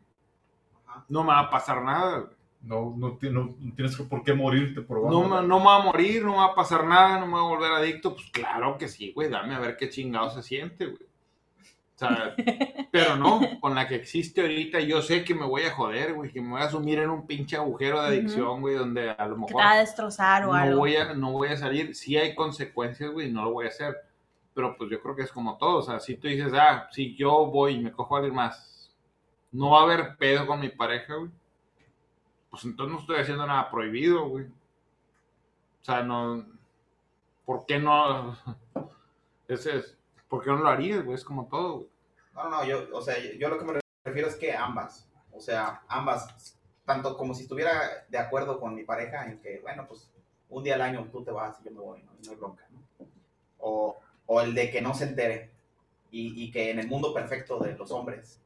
[0.85, 1.05] Ajá.
[1.09, 2.33] No me va a pasar nada, güey.
[2.61, 5.23] No, no, no- no tienes por qué morirte No probando.
[5.41, 7.39] me, no me va a morir, no me va a pasar nada, no me va
[7.39, 8.13] a volver adicto.
[8.15, 11.03] Pues claro que sí, güey, dame a ver qué chingado se siente, güey.
[11.03, 12.33] O sea,
[12.91, 16.31] pero no, con la que existe ahorita, yo sé que me voy a joder, güey,
[16.31, 19.35] que me voy a sumir en un pinche agujero de adicción, güey, donde a lo
[19.35, 20.77] Que te mejor va a destrozar o no algo.
[20.79, 21.95] voy, a, no voy a salir.
[21.95, 23.95] Sí hay consecuencias, güey, no lo voy a hacer.
[24.53, 25.77] Pero pues yo creo que es como todo.
[25.77, 28.93] O sea, si tú dices, ah, si yo voy y me cojo a alguien más,
[29.51, 31.31] no va a haber pedo con mi pareja, güey.
[32.49, 34.45] Pues entonces no estoy haciendo nada prohibido, güey.
[34.45, 36.45] O sea, no.
[37.45, 38.37] ¿Por qué no?
[39.47, 39.97] Ese es.
[40.27, 41.15] ¿Por qué no lo harías, güey?
[41.15, 41.89] Es como todo, güey.
[42.33, 45.81] No, no, yo, o sea, yo, lo que me refiero es que ambas, o sea,
[45.89, 50.09] ambas, tanto como si estuviera de acuerdo con mi pareja en que, bueno, pues
[50.47, 52.11] un día al año tú te vas y yo me voy, ¿no?
[52.21, 53.07] Y no hay bronca, ¿no?
[53.57, 55.51] O, o el de que no se entere
[56.11, 58.39] y que en el mundo perfecto de los hombres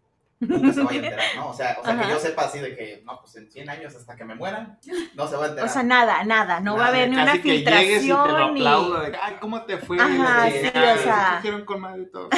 [0.48, 1.48] nunca se vaya a enterar, ¿no?
[1.50, 3.96] O sea, o sea que yo sepa así de que, no, pues en 100 años
[3.96, 4.78] hasta que me mueran,
[5.16, 5.70] no se va a enterar.
[5.70, 6.60] O sea, nada, nada.
[6.60, 8.60] No va a haber ni una Casi que llegues y te lo filtración ni.
[8.62, 9.98] aplaudo de, ay, ¿cómo te fue?
[10.00, 11.40] Ajá, Y sí, ay, o sea.
[11.42, 12.30] se con madre y todo.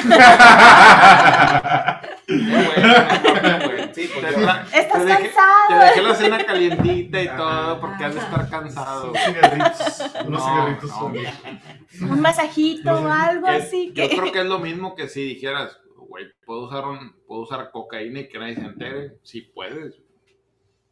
[2.26, 3.94] Qué bueno, güey.
[3.94, 5.80] Sí, pues yo- Estás te dejé- Te cansado.
[5.80, 9.10] dejé la cena calientita y todo porque has de estar cansado.
[9.10, 12.06] Unos cigarritos, unos No, cigarritos no.
[12.12, 15.78] Un masajito o algo Es- así Yo creo que es lo mismo que si dijeras,
[16.24, 16.84] güey, ¿puedo usar,
[17.26, 19.18] puedo usar cocaína y que nadie se entere.
[19.22, 20.00] Sí puedes.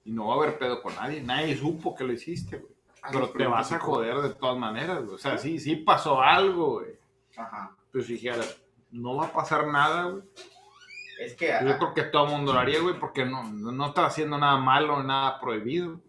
[0.04, 1.22] Y no va a haber pedo con nadie.
[1.22, 2.72] Nadie supo que lo hiciste, güey.
[3.12, 5.14] Pero te vas a joder de todas maneras, güey.
[5.14, 6.92] O sea, sí, sí pasó algo, güey.
[7.36, 7.76] Ajá.
[7.90, 10.22] Pero si dijeras, no va a pasar nada, güey.
[11.20, 14.06] Es que Yo creo que todo el mundo lo haría, güey, porque no, no está
[14.06, 16.00] haciendo nada malo, nada prohibido.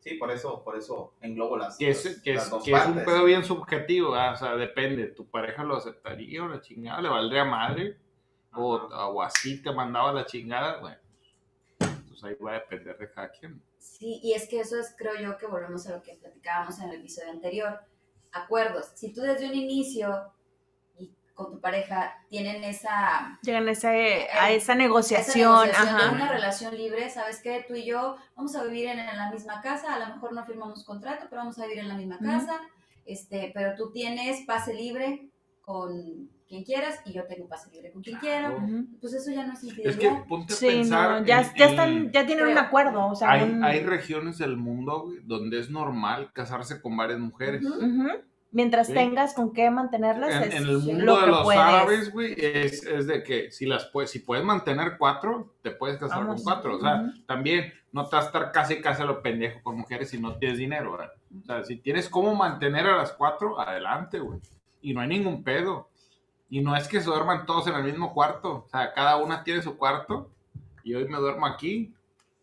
[0.00, 2.72] sí, por eso, por eso englobo las, Que es, las- que las es, dos que
[2.72, 4.34] es un pedo bien subjetivo, ¿verdad?
[4.34, 5.08] o sea, depende.
[5.08, 7.00] ¿Tu pareja lo aceptaría o la chingada?
[7.02, 7.96] ¿Le valdría madre?
[8.54, 10.96] O, o así te mandaba la chingada, bueno.
[11.78, 13.62] Pues ahí va a depender de cada quien.
[13.78, 16.88] Sí, y es que eso es, creo yo, que volvemos a lo que platicábamos en
[16.90, 17.80] el episodio anterior.
[18.32, 18.90] Acuerdos.
[18.94, 20.32] Si tú desde un inicio
[20.98, 23.88] y con tu pareja tienen esa, Llegan a, ese-
[24.32, 25.68] a esa esa negociación.
[25.68, 27.64] de una relación libre, ¿sabes qué?
[27.66, 30.44] Tú y yo vamos a vivir en, en la misma casa, a lo mejor no
[30.44, 32.60] firmamos contrato, pero vamos a vivir en la misma casa,
[33.06, 35.30] este, pero tú tienes pase libre
[35.62, 38.52] con quien quieras y yo tengo pase libre con quien quiera.
[39.00, 39.92] Pues eso ya no es infidelidad.
[39.92, 41.20] Es que ponte a Sí, pensar.
[41.20, 43.06] no, ya, en- ya en- están, ya tienen un acuerdo.
[43.06, 47.18] O sea, hay, un- hay regiones del mundo güey, donde es normal casarse con varias
[47.20, 47.62] mujeres.
[48.50, 48.94] Mientras Sí.
[48.94, 51.60] tengas con qué mantenerlas, En, es en el mundo lo de los puedes.
[51.60, 55.98] árabes, güey, es, es de que si las puedes, si puedes mantener cuatro, te puedes
[55.98, 56.36] casar Vamos.
[56.36, 56.76] con cuatro.
[56.76, 60.08] O sea, también no te vas a estar casi casi a lo pendejo con mujeres
[60.08, 61.10] si no tienes dinero, ¿verdad?
[61.42, 64.40] O sea, si tienes cómo mantener a las cuatro, adelante, güey.
[64.80, 65.90] Y no hay ningún pedo.
[66.50, 68.64] Y no es que se duerman todos en el mismo cuarto.
[68.66, 70.30] O sea, cada una tiene su cuarto.
[70.82, 71.94] Y hoy me duermo aquí,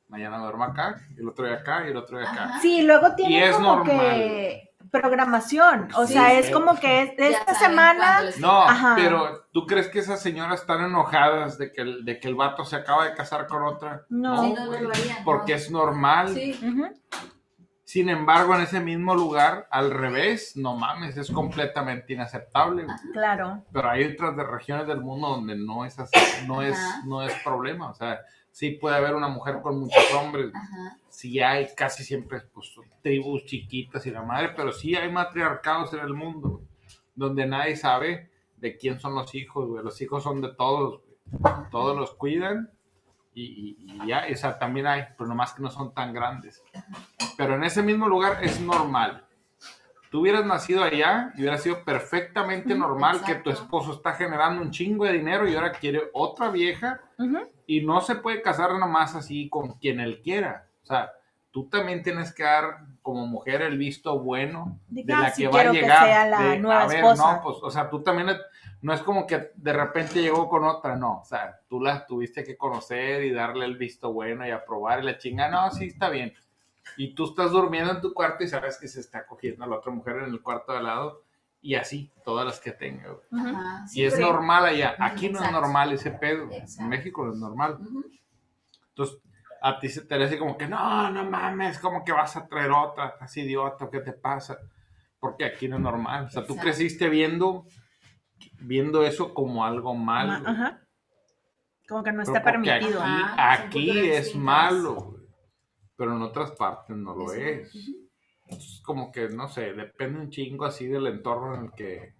[0.07, 2.43] mañana duermo acá, y el otro día acá, y el otro día acá.
[2.45, 2.59] Ajá.
[2.61, 3.97] Sí, luego tienen es como normal.
[3.97, 5.89] que programación.
[5.95, 6.35] O Sí, sea, sí.
[6.37, 8.19] es como que es- de Ya esta saben semana.
[8.39, 8.93] No, Ajá.
[8.95, 12.63] pero ¿tú crees que esas señoras están enojadas de que el, de que el vato
[12.65, 14.05] se acaba de casar con otra?
[14.09, 14.43] No.
[14.43, 14.89] Sí, No, no, no
[15.25, 16.33] porque es normal.
[16.35, 16.57] Sí.
[16.61, 16.87] Ujú.
[17.95, 22.85] Sin embargo, en ese mismo lugar, al revés, no mames, es completamente inaceptable.
[23.13, 23.63] Claro.
[23.71, 27.31] Pero hay otras de regiones del mundo donde no es así, no es, no es
[27.41, 27.91] problema.
[27.91, 28.19] O sea,
[28.51, 30.97] sí puede haber una mujer con muchos hombres, Ajá.
[31.07, 36.01] sí hay casi siempre pues, tribus chiquitas y la madre, pero sí hay matriarcados en
[36.01, 36.63] el mundo,
[37.15, 39.81] donde nadie sabe de quién son los hijos, güey.
[39.85, 41.63] Los hijos son de todos, güey.
[41.71, 42.74] Todos los cuidan
[43.35, 43.43] y,
[43.77, 46.63] y- y ya, o sea, también hay, pero nomás que no son tan grandes.
[47.37, 49.21] Pero en ese mismo lugar es normal.
[50.09, 54.71] Tú hubieras nacido allá y hubiera sido perfectamente normal que tu esposo está generando un
[54.71, 57.01] chingo de dinero y ahora quiere otra vieja
[57.67, 60.67] y no se puede casar nomás así con quien él quiera.
[60.83, 61.11] O sea,
[61.55, 65.51] tú también tienes que dar como mujer el visto bueno de la "Ah, que va
[65.51, 66.03] a quiero que llegar.
[66.05, 67.31] sea la de, nueva a ver, esposa".
[67.37, 68.27] no, pues, o sea, tú también,
[68.81, 71.21] no es como que de repente llegó con otra, no.
[71.21, 75.05] O sea, tú la tuviste que conocer y darle el visto bueno y aprobar y
[75.05, 76.33] la chinga, no, sí, está bien.
[76.97, 79.77] Y tú estás durmiendo en tu cuarto y sabes que se está cogiendo a la
[79.77, 81.23] otra mujer en el cuarto de al lado
[81.61, 83.15] y así, todas las que tenga.
[83.87, 84.93] Sí, Y es normal allá.
[84.99, 86.43] Aquí no es normal ese pedo.
[86.51, 86.89] En Exacto.
[86.89, 87.77] México no es normal.
[88.89, 89.19] Entonces,
[89.67, 92.69] a ti se te hace como que, no, no mames, como que vas a traer
[92.71, 94.57] otra, estás idiota, ¿qué te pasa?
[95.19, 96.25] Porque aquí no es normal.
[96.25, 96.61] O sea, tú Exacto.
[96.61, 97.65] creciste viendo,
[98.59, 100.47] viendo eso como algo Ma- malo.
[100.47, 100.81] Ajá.
[101.87, 103.01] Como que no está permitido.
[103.01, 104.35] Aquí, son aquí es distintas.
[104.35, 105.23] malo, güey.
[105.95, 107.73] pero en otras partes no lo es.
[108.43, 112.13] Entonces, como que, no sé, depende un chingo así del entorno en el que,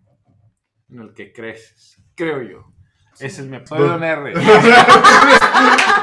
[0.89, 2.74] en el que creces, creo yo.
[3.20, 3.57] Ese es mi...
[3.66, 4.34] Soy Don R.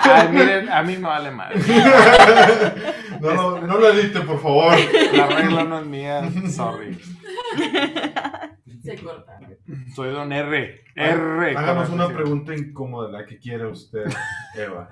[0.04, 1.60] Ay, miren, a mí me vale madre.
[3.20, 4.74] No, no, no lo edite, por favor.
[5.12, 6.98] La regla no es mía, sorry.
[8.82, 9.38] Se corta.
[9.94, 10.84] Soy Don R.
[10.96, 11.56] R.
[11.56, 14.04] Háganos una pregunta incómoda, la que quiera usted,
[14.56, 14.88] Eva.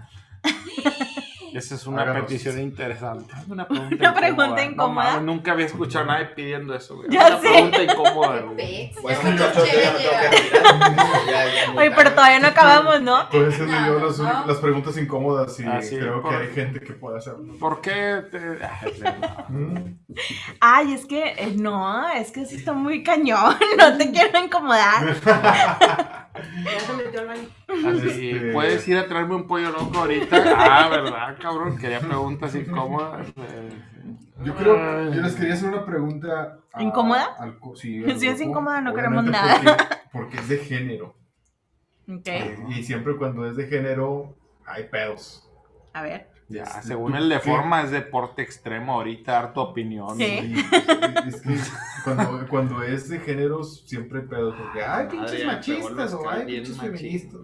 [1.55, 2.23] Esa es una Háganos.
[2.23, 3.35] petición interesante.
[3.49, 5.21] Una pregunta Una pregunta No incómoda.
[5.21, 7.09] nunca había escuchado a nadie pidiendo eso, güey.
[7.11, 7.49] Ya una sé.
[7.51, 8.93] pregunta incómoda, güey.
[9.03, 11.27] Pues ya muchachos, yo ya me tengo que retirar.
[11.27, 13.29] Ya, ya, Oye, pero todavía no acabamos, ¿no?
[13.31, 14.47] Puede hacerle yo las, No.
[14.47, 17.55] las preguntas incómodas y Ah, sí, creo por- que hay gente que puede hacerlo.
[17.59, 18.39] ¿Por qué te.?
[18.65, 19.03] Ay,
[19.49, 19.59] no.
[19.59, 19.99] Mm.
[20.95, 23.57] Es que eh, no, es que sí está muy cañón.
[23.79, 25.15] No te quiero incomodar.
[26.65, 27.49] Ya se metió al baño.
[27.69, 30.37] Así, Este- ¿puedes ir a traerme un pollo loco ahorita?
[30.57, 31.76] Ah, ¿verdad, cabrón?
[31.78, 33.28] Quería preguntas incómodas.
[33.36, 33.68] eh.
[34.45, 36.59] Yo creo, yo les quería hacer una pregunta.
[36.72, 37.34] a- ¿Incómoda?
[37.38, 39.57] al co- sí, Si es incómoda, no queremos nada.
[39.62, 41.16] Porque, porque es de género.
[42.09, 44.36] Ok, Eh, Y siempre cuando es de género,
[44.66, 45.49] hay pedos.
[45.93, 46.28] a ver.
[46.49, 47.49] Ya, Este, según ¿tú el de qué?
[47.49, 50.16] forma es deporte extremo ahorita, dar tu opinión.
[50.16, 50.24] Sí.
[50.24, 50.55] güey.
[50.57, 51.57] Sí, es que
[52.03, 54.57] cuando, cuando es de géneros siempre hay pedos.
[54.57, 57.41] Porque hay pinches machistas o hay pinches feministas.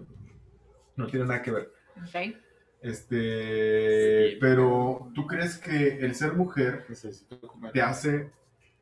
[0.97, 1.71] No tiene nada que ver.
[2.05, 2.35] Ok.
[2.81, 4.37] Este, Sí.
[4.39, 6.85] pero ¿tú crees que el ser mujer
[7.73, 8.31] te hace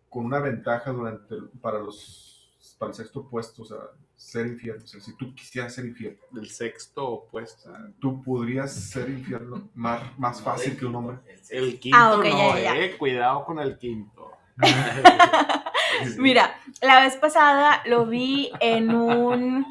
[0.10, 2.32] con una ventaja durante para los
[2.78, 3.78] para el sexto puesto, o sea,
[4.16, 4.78] ser infiel?
[4.84, 7.72] O sea, si tú quisieras ser infiel, Del sexto opuesto.
[8.00, 9.70] tú podrías ser infiel ¿no?
[9.76, 11.18] más, más fácil que un hombre.
[11.50, 12.76] El quinto Ah, ok, no, ya, ya, ya.
[12.86, 12.98] eh.
[12.98, 14.32] Cuidado con el quinto.
[16.18, 19.66] Mira, la vez pasada lo vi en un,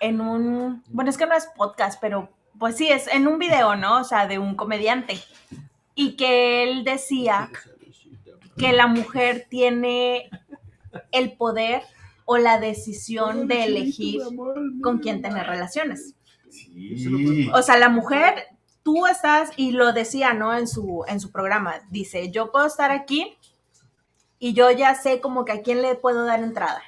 [0.00, 3.76] en un, bueno, es que no es podcast, pero pues sí, es en un video,
[3.76, 4.00] ¿no?
[4.00, 5.18] O sea, de un comediante.
[5.94, 7.50] Y que él decía
[8.56, 10.30] que la mujer tiene
[11.12, 11.82] el poder
[12.24, 14.20] o la decisión de elegir
[14.82, 16.14] con quién tener relaciones.
[16.50, 17.48] Sí.
[17.54, 18.34] O sea, la mujer,
[18.82, 20.56] tú estás, y lo decía, ¿no?
[20.56, 23.36] En su, en su programa, dice, yo puedo estar aquí
[24.38, 26.82] y yo ya sé como que a quién le puedo dar entrada.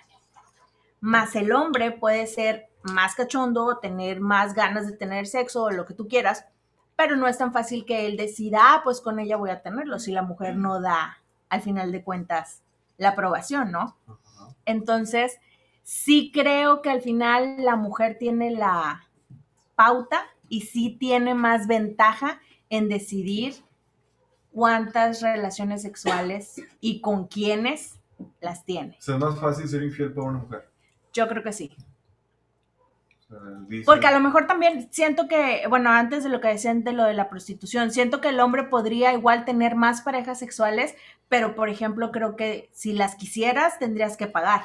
[1.01, 5.87] Más el hombre puede ser más cachondo, tener más ganas de tener sexo o lo
[5.87, 6.45] que tú quieras,
[6.97, 9.99] pero no es tan fácil que él decida, ah, pues con ella voy a tenerlo,
[9.99, 11.19] si la mujer no da,
[11.49, 12.63] al final de cuentas,
[12.97, 13.97] la aprobación, ¿no?
[14.67, 15.39] Entonces,
[15.83, 19.09] sí creo que al final la mujer tiene la
[19.75, 23.55] pauta y sí tiene más ventaja en decidir
[24.53, 27.99] cuántas relaciones sexuales y con quiénes
[28.41, 28.97] las tiene.
[28.99, 30.71] O sea, es más fácil ser infiel para una mujer.
[31.13, 31.75] Yo creo que sí.
[33.69, 36.93] Dice- Porque a lo mejor también siento que, bueno, antes de lo que decían de
[36.93, 40.95] lo de la prostitución, siento que el hombre podría igual tener más parejas sexuales,
[41.29, 44.63] pero por ejemplo creo que si las quisieras tendrías que pagar.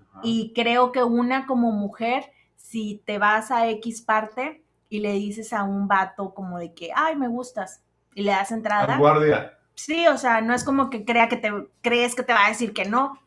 [0.00, 0.20] Ajá.
[0.24, 5.52] Y creo que una como mujer, si te vas a X parte y le dices
[5.52, 7.82] a un vato como de que, ay, me gustas,
[8.14, 9.58] y le das Al entrada, guardia.
[9.74, 11.50] sí, o sea, no es como que crea que te
[11.82, 13.18] crees que te va a decir que no.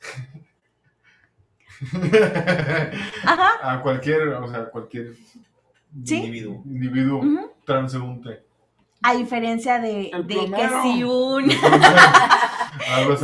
[3.24, 5.14] Ajá, a cualquier, o sea, cualquier
[6.04, 6.16] Sí.
[6.16, 6.62] Individuo.
[6.64, 7.22] individuo
[7.66, 8.44] transeúnte.
[9.02, 11.50] A diferencia de, de que si un...
[11.50, 11.56] Sí,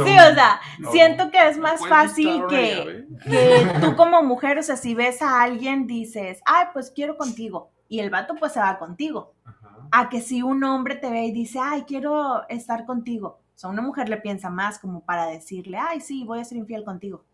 [0.01, 0.91] o sea, No.
[0.93, 3.07] siento que es ¿Me más fácil que, llave?
[3.25, 7.71] que tú como mujer, o sea, si ves a alguien, dices, ay, pues quiero contigo.
[7.89, 9.33] Y el vato pues se va contigo.
[9.45, 9.89] Ajá.
[9.93, 13.41] A que si un hombre te ve y dice, ay, quiero estar contigo.
[13.55, 16.59] O sea, una mujer le piensa más como para decirle, ay, sí, voy a ser
[16.59, 17.25] infiel contigo.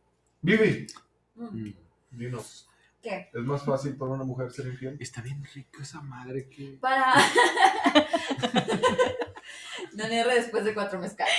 [0.42, 0.86] Vivi,
[1.34, 1.70] Mm,
[2.10, 2.68] dinos.
[3.02, 3.28] ¿Qué?
[3.34, 4.96] ¿Es más fácil para una mujer ser infiel?
[4.98, 6.78] Está bien rico esa madre que.
[6.80, 7.14] Para.
[9.94, 11.34] no R después de cuatro mezcales.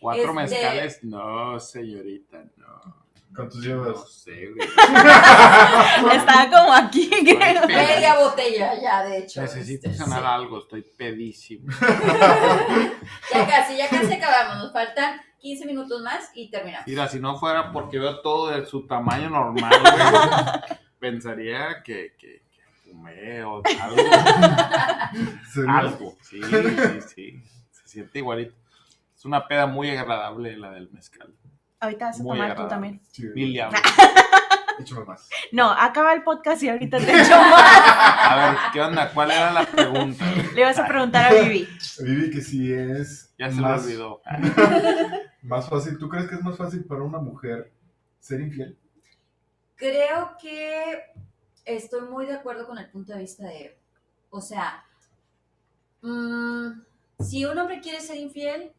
[0.00, 3.01] Cuatro Este- mezcales, no, señorita, no.
[3.34, 4.12] ¿Cuántos No llevas?
[4.12, 4.68] sé, güey.
[6.16, 7.10] Estaba como aquí.
[7.40, 9.40] Ay, Media botella ya, de hecho.
[9.40, 10.10] Necesito Este, sí.
[10.24, 11.72] algo, estoy pedísimo.
[13.32, 14.58] Ya casi, ya casi acabamos.
[14.64, 16.86] Nos faltan 15 minutos más y terminamos.
[16.86, 22.42] Mira, si no fuera porque veo todo de su tamaño normal, güey, pensaría que, que,
[22.50, 23.96] que fumé o algo.
[25.68, 27.42] Algo, sí, sí, sí.
[27.70, 28.54] Se siente igualito.
[29.16, 31.34] Es una peda muy agradable la del mezcal.
[31.82, 33.00] Ahorita vas a Muy tomar tú también.
[33.10, 33.80] Sí, Mil diablos.
[34.78, 35.28] échame más.
[35.50, 37.62] No, acaba el podcast y ahorita te echo más.
[38.24, 39.12] A ver, ¿qué onda?
[39.12, 40.24] ¿Cuál era la pregunta?
[40.54, 41.68] Le vas a preguntar a Vivi.
[42.04, 44.22] Vivi, que si es Ya se más, me olvidó.
[45.42, 45.98] más fácil.
[45.98, 47.72] ¿Tú crees que es más fácil para una mujer
[48.20, 48.78] ser infiel?
[49.74, 51.02] Creo que
[51.64, 53.76] estoy muy de acuerdo con el punto de vista de,
[54.30, 54.84] o sea,
[56.02, 56.80] mm,
[57.18, 58.70] si un hombre quiere ser infiel,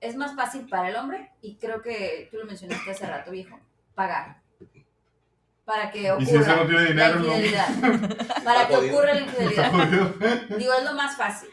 [0.00, 3.58] es más fácil para el hombre, y creo que tú lo mencionaste hace rato, viejo,
[3.94, 4.42] pagar.
[5.64, 7.26] Para que ocurra Y si ese no tiene dinero, la no.
[7.26, 7.68] infidelidad.
[8.44, 9.70] Para que ocurra la infidelidad.
[10.56, 11.50] Digo, es lo más fácil.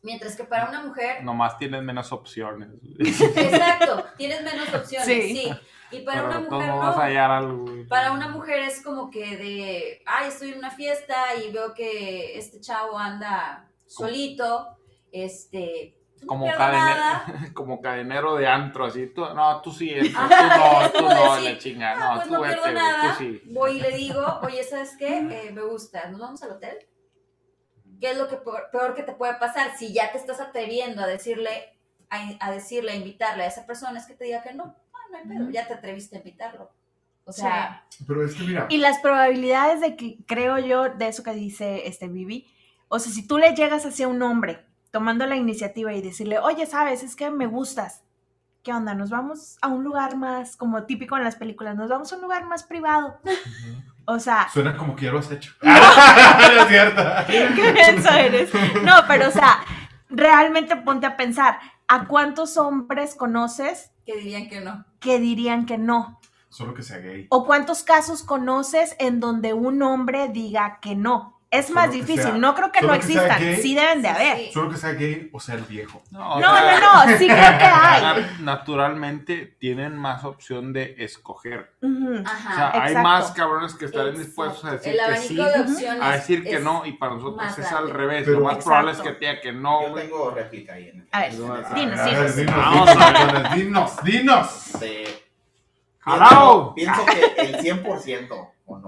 [0.00, 2.70] Mientras que para una mujer, Nomás tienes menos opciones.
[2.98, 5.36] exacto, tienes menos opciones, Sí.
[5.36, 5.52] sí.
[5.90, 6.78] Y para Pero una mujer no.
[6.78, 7.64] vas a hallar algo.
[7.88, 12.38] Para una mujer es como que de, ay, estoy en una fiesta y veo que
[12.38, 14.78] este chavo anda solito,
[15.12, 17.24] este, Como, cadene- nada.
[17.54, 19.06] como cadenero de antro, así.
[19.08, 21.92] Tú, no, tú sí, tú no, tú no, decir, la chinga.
[21.92, 23.10] Ah, No, pues tú no vete, nada.
[23.16, 23.42] tú sí.
[23.46, 25.18] Voy y le digo, oye, ¿sabes qué?
[25.18, 26.76] Eh, me gusta, ¿nos vamos al hotel?
[28.00, 31.02] ¿Qué es lo que peor, peor que te puede pasar si ya te estás atreviendo
[31.02, 31.50] a decirle,
[32.10, 34.76] a, a decirle, a invitarle a esa persona, es que te diga que no?
[34.94, 36.70] Ah, no hay pedo, ya te atreviste a invitarlo.
[37.24, 41.22] O sea, Pero es que mira, Y las probabilidades de que, creo yo, de eso
[41.22, 42.46] que dice este Vivi,
[42.88, 46.66] o sea, si tú le llegas hacia un hombre tomando la iniciativa y decirle, oye,
[46.66, 48.02] sabes, es que me gustas,
[48.62, 48.94] ¿qué onda?
[48.94, 52.22] Nos vamos a un lugar más, como típico en las películas, nos vamos a un
[52.22, 53.18] lugar más privado.
[54.06, 55.52] O sea, suena como que ya lo has hecho.
[55.62, 55.70] no
[56.62, 57.02] es cierto.
[57.26, 58.50] qué menso eres.
[58.82, 59.60] No, pero o sea,
[60.08, 64.86] realmente ponte a pensar, ¿a cuántos hombres conoces que dirían que no.
[65.00, 66.18] que dirían que no?
[66.48, 67.26] Solo que sea gay.
[67.28, 71.37] ¿O cuántos casos conoces en donde un hombre diga que no?
[71.50, 72.22] Es más difícil.
[72.22, 73.40] sea- no creo que solo no que sea existan.
[73.42, 73.56] gay.
[73.62, 74.36] Sí deben de haber.
[74.36, 74.50] sí.
[74.52, 76.02] Solo que sea gay o sea el viejo.
[76.10, 77.16] No, o No, sea, no, no.
[77.18, 78.02] Sí creo que hay.
[78.02, 81.72] na- Naturalmente tienen más opción de escoger.
[81.80, 82.16] Ujú.
[82.16, 82.54] O Ajá.
[82.54, 83.08] sea, hay exacto.
[83.08, 84.90] más cabrones que estarán dispuestos a Exacto.
[84.90, 88.24] decir El que sí, a decir que no, y para nosotros es al revés.
[88.26, 89.18] Pero- Lo más probable es Exacto.
[89.18, 90.88] que diga que no, Yo tengo réplica ahí.
[90.88, 92.36] En dinos, A ver, dinos.
[92.36, 93.02] dinos, Vamos dinos,
[93.50, 94.72] a dinos, dinos.
[96.04, 98.78] Pienso, pienso que el 100% o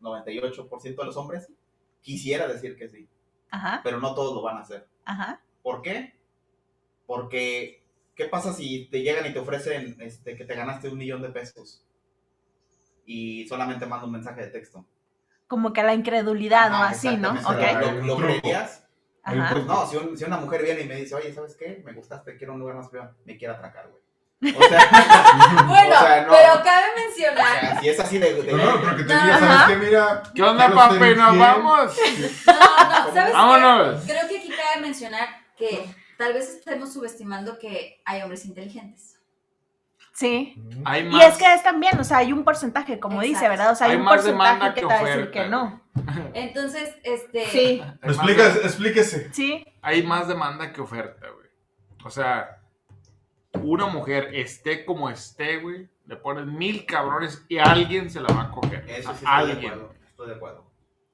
[0.00, 1.48] 99.98% de los hombres
[2.02, 3.08] quisiera decir que sí,
[3.50, 4.86] Ajá, pero no todos lo van a hacer.
[5.04, 5.40] ajá.
[5.62, 6.14] ¿Por qué?
[7.06, 7.82] Porque,
[8.14, 11.30] ¿qué pasa si te llegan y te ofrecen este, que te ganaste un millón de
[11.30, 11.84] pesos
[13.04, 14.84] y solamente manda un mensaje de texto?
[15.46, 17.34] Como que la incredulidad o Ajá, así, ¿no?
[17.34, 17.84] exactamente.
[17.84, 18.06] Ok.
[18.06, 18.22] ¿Lo, lo un
[19.26, 19.54] Ajá.
[19.58, 21.82] No, si, un- si una mujer viene y me dice, oye, ¿sabes qué?
[21.84, 24.02] Me gustaste, quiero un lugar más privado, me quiere atracar, güey.
[24.42, 26.32] O sea, Bueno, O sea, no.
[26.32, 27.60] pero cabe o mencionar.
[27.60, 28.34] sea, si es así de...
[28.42, 29.58] de- No, no, pero que te No, diga, ajá.
[29.60, 29.84] ¿sabes qué?
[29.86, 30.22] Mira.
[30.34, 31.14] ¿Qué onda, papi?
[31.16, 31.96] ¿Nos vamos?
[32.46, 33.32] No, no, ¿sabes qué?
[33.32, 34.04] Vámonos.
[34.04, 35.86] Creo que aquí cabe mencionar que
[36.18, 39.14] tal vez estemos subestimando que hay hombres inteligentes.
[40.12, 40.54] Sí.
[40.86, 43.48] Hay Y más, es que es también, o sea, hay un porcentaje, como dice.
[43.48, 43.72] ¿verdad?
[43.72, 45.42] O sea, hay, Hay un más porcentaje demanda que que te va a decir oferta.
[45.42, 45.82] que no.
[46.34, 47.46] Entonces, este.
[47.46, 49.30] Sí, hay de- explíquese.
[49.32, 49.64] sí.
[49.82, 51.46] hay más demanda que oferta, güey.
[52.04, 52.55] O sea,
[53.56, 58.42] una mujer esté como esté, güey, le pones mil cabrones y alguien se la va
[58.42, 58.84] a coger.
[58.88, 59.72] Eso sí A estoy de alguien.
[59.72, 60.64] acuerdo, estoy de acuerdo.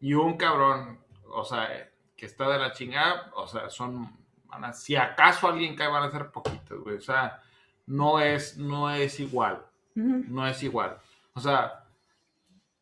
[0.01, 0.99] Y un cabrón,
[1.31, 4.17] o sea, que está de la chingada, o sea, son,
[4.47, 6.97] van a- si acaso alguien cae, van a ser poquitos, güey.
[6.97, 7.41] O sea,
[7.87, 9.65] no es, no es igual,
[9.95, 10.99] no es igual.
[11.35, 11.85] O sea,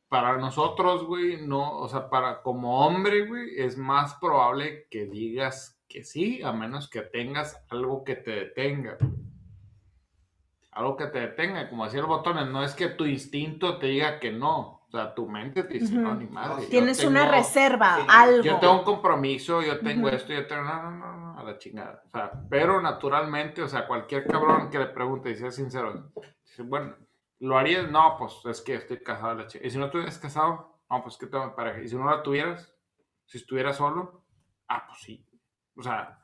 [0.08, 5.80] para nosotros, güey, no, o sea, para como hombre, güey, es más probable que digas
[5.88, 8.96] que sí, a menos que tengas algo que te detenga.
[9.00, 9.12] güey.
[10.72, 14.20] Algo que te detenga, como decía el botones, no es que tu instinto te diga
[14.20, 14.80] que no.
[14.86, 16.02] O sea, tu mente te dice, Ujú.
[16.02, 16.66] no, ni madre.
[16.66, 18.42] Tienes una reserva, sí, algo.
[18.42, 20.62] Yo tengo un compromiso, yo tengo esto, yo tengo.
[20.62, 22.02] No, no, no, no, a la chingada.
[22.06, 26.10] O sea, pero naturalmente, o sea, cualquier cabrón que le pregunte y sea sincero,
[26.44, 26.96] dice, bueno,
[27.38, 27.88] ¿lo harías?
[27.88, 29.64] No, pues es que estoy casado, la chica.
[29.64, 31.80] Y si no estuvieras casado, no, pues que tengo pareja.
[31.82, 32.74] Y si no la tuvieras,
[33.26, 34.24] si estuvieras solo,
[34.68, 35.24] ah, pues sí.
[35.76, 36.18] O sea,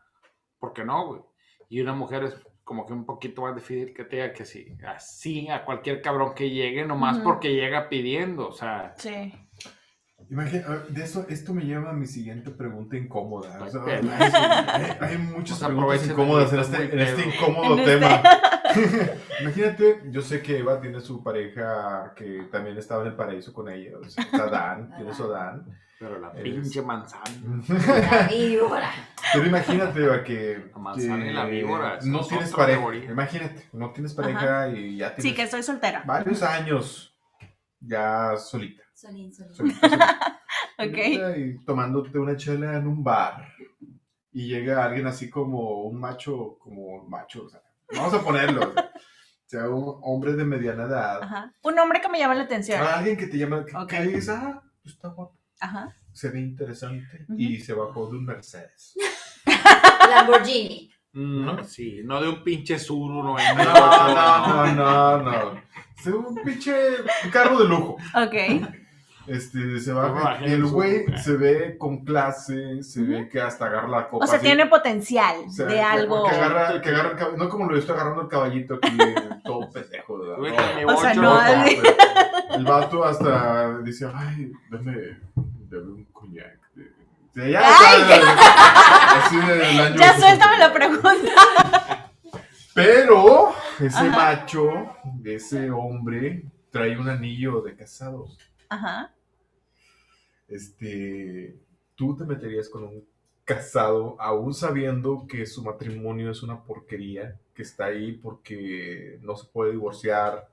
[0.58, 1.22] ¿por qué no, güey?
[1.68, 2.34] Y una mujer es
[2.66, 4.76] como que un poquito más difícil que te diga que sí.
[4.84, 7.24] Así a cualquier cabrón que llegue, nomás Ujú.
[7.24, 8.92] porque llega pidiendo, o sea.
[8.98, 9.32] Sí.
[10.28, 13.62] Imagina, a de eso, esto me lleva a mi siguiente pregunta incómoda.
[13.62, 17.74] O sea, Ay, hay, hay- muchas Pues preguntas aprovechen incómodas en este, en este incómodo
[17.74, 18.22] En este- tema.
[19.42, 23.68] Imagínate, yo sé que Eva tiene su pareja que también estaba en el paraíso con
[23.70, 23.92] ella.
[24.04, 25.64] O sea, está Dan, tiene su Dan.
[26.00, 27.24] Pero la pinche manzana.
[29.36, 30.70] Pero imagínate, que,
[31.32, 32.78] la víbora, no es tienes pareja.
[32.78, 33.10] categoría.
[33.10, 36.02] Imagínate, no tienes pareja y ya Sí, tienes que soy soltera.
[36.06, 37.14] varios años
[37.80, 38.82] ya solita.
[38.94, 39.54] Solín, solín.
[39.54, 40.42] solita, solita.
[40.78, 40.98] Ok.
[41.38, 43.48] Y tomándote una chela en un bar.
[44.32, 47.62] Y llega alguien así como un macho, como un macho, o sea,
[47.94, 48.60] vamos a ponerlo.
[48.76, 51.22] o sea, un hombre de mediana edad.
[51.22, 51.52] Ajá.
[51.62, 52.82] Un hombre que me llama la atención.
[52.82, 53.88] Alguien que te llama, que, Ok.
[53.88, 55.38] que dices, ah, pues está guapo.
[55.60, 55.94] Ajá.
[56.12, 57.24] Se ve interesante.
[57.38, 58.94] Y se bajó de un Mercedes.
[60.10, 60.90] Lamborghini.
[61.12, 63.72] No, sí, no de un pinche Zuru No, 98.
[63.74, 65.60] no, no, no, no.
[65.98, 66.74] Es un pinche
[67.32, 67.96] carro de lujo.
[68.14, 68.34] Ok.
[69.26, 69.92] Este, se
[70.46, 74.24] Y el güey se ve con clase, se ve que hasta agarra la copa.
[74.24, 74.46] O sea, así.
[74.46, 76.28] tiene potencial O sea, de que- algo.
[76.28, 78.88] Que agarra, que agarra no como lo estoy agarrando el caballito aquí,
[79.44, 80.18] todo pendejo.
[80.18, 81.78] No, O sea, no, así.
[82.50, 84.94] El vato hasta dice, ay, dame,
[85.70, 86.60] dame un coñac.
[87.36, 90.72] Sea, ya, así del año Ya suéltame la 60.
[90.72, 92.10] pregunta.
[92.72, 94.16] Pero ese Ajá.
[94.16, 98.26] macho, ese hombre, trae un anillo de casado.
[98.70, 99.12] Ajá.
[100.48, 101.56] Este,
[101.94, 103.04] tú te meterías con un
[103.44, 109.46] casado, aún sabiendo que su matrimonio es una porquería, que está ahí porque no se
[109.48, 110.48] puede divorciar.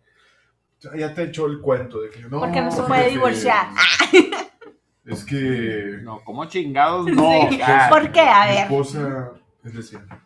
[0.98, 2.42] Ya te echó el cuento de que no.
[2.42, 3.68] Porque no se puede divorciar.
[5.06, 7.49] Es que No, como chingados, no.
[7.49, 7.60] Sí.
[7.64, 8.22] Ah, ¿Por qué?
[8.22, 8.64] A mi ver.
[8.64, 9.32] esposa
[9.64, 10.24] es lesbiana.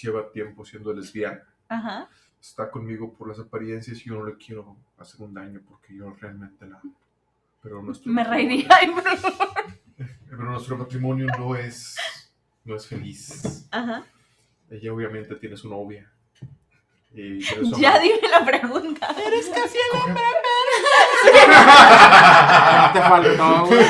[0.00, 1.42] Lleva tiempo siendo lesbiana.
[1.68, 2.08] Ajá.
[2.40, 6.14] Está conmigo por las apariencias y yo no le quiero hacer un daño porque yo
[6.20, 6.94] realmente la amo.
[7.60, 8.68] Pero nuestro Me reiría.
[10.30, 11.96] Pero nuestro matrimonio no es,
[12.64, 13.66] no es feliz.
[13.72, 14.04] Ajá.
[14.70, 16.08] Ella obviamente tiene su novia.
[17.12, 17.40] Y
[17.80, 19.08] Ya dime la pregunta.
[19.26, 20.14] Eres casi Coge-
[22.92, 23.86] te faltó, güey.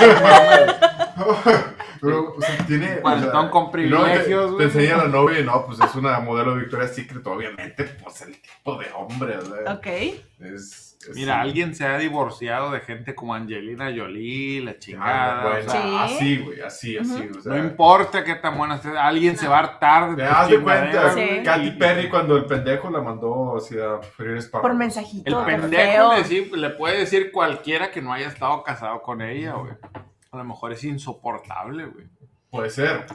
[2.01, 3.01] Pero, o sea, tiene.
[3.03, 4.67] o sea, con te- privilegios, Te, güey.
[4.67, 8.41] enseña la novia y no, pues es una modelo de Victoria's Secret, obviamente, pues el
[8.41, 9.87] tipo de hombre, o sea, Ok.
[9.87, 10.85] es, es-
[11.15, 15.41] Mira, alguien se ha divorciado de gente como Angelina Jolie, la chingada.
[15.41, 15.97] Ah, bueno, o sea, Sí.
[16.01, 17.53] así, güey, así, así, o sea.
[17.55, 20.55] No importa qué tan buena esté, alguien se va a hartar Te de das tu
[20.57, 21.41] de cuenta, Sí.
[21.45, 24.47] Katy Perry cuando el pendejo la mandó hacia espárragos.
[24.49, 25.41] Por mensajito.
[25.41, 29.73] El pendejo le, le puede decir cualquiera que no haya estado casado con ella, güey.
[30.31, 32.07] A lo mejor es insoportable, güey.
[32.51, 33.07] Puede ser.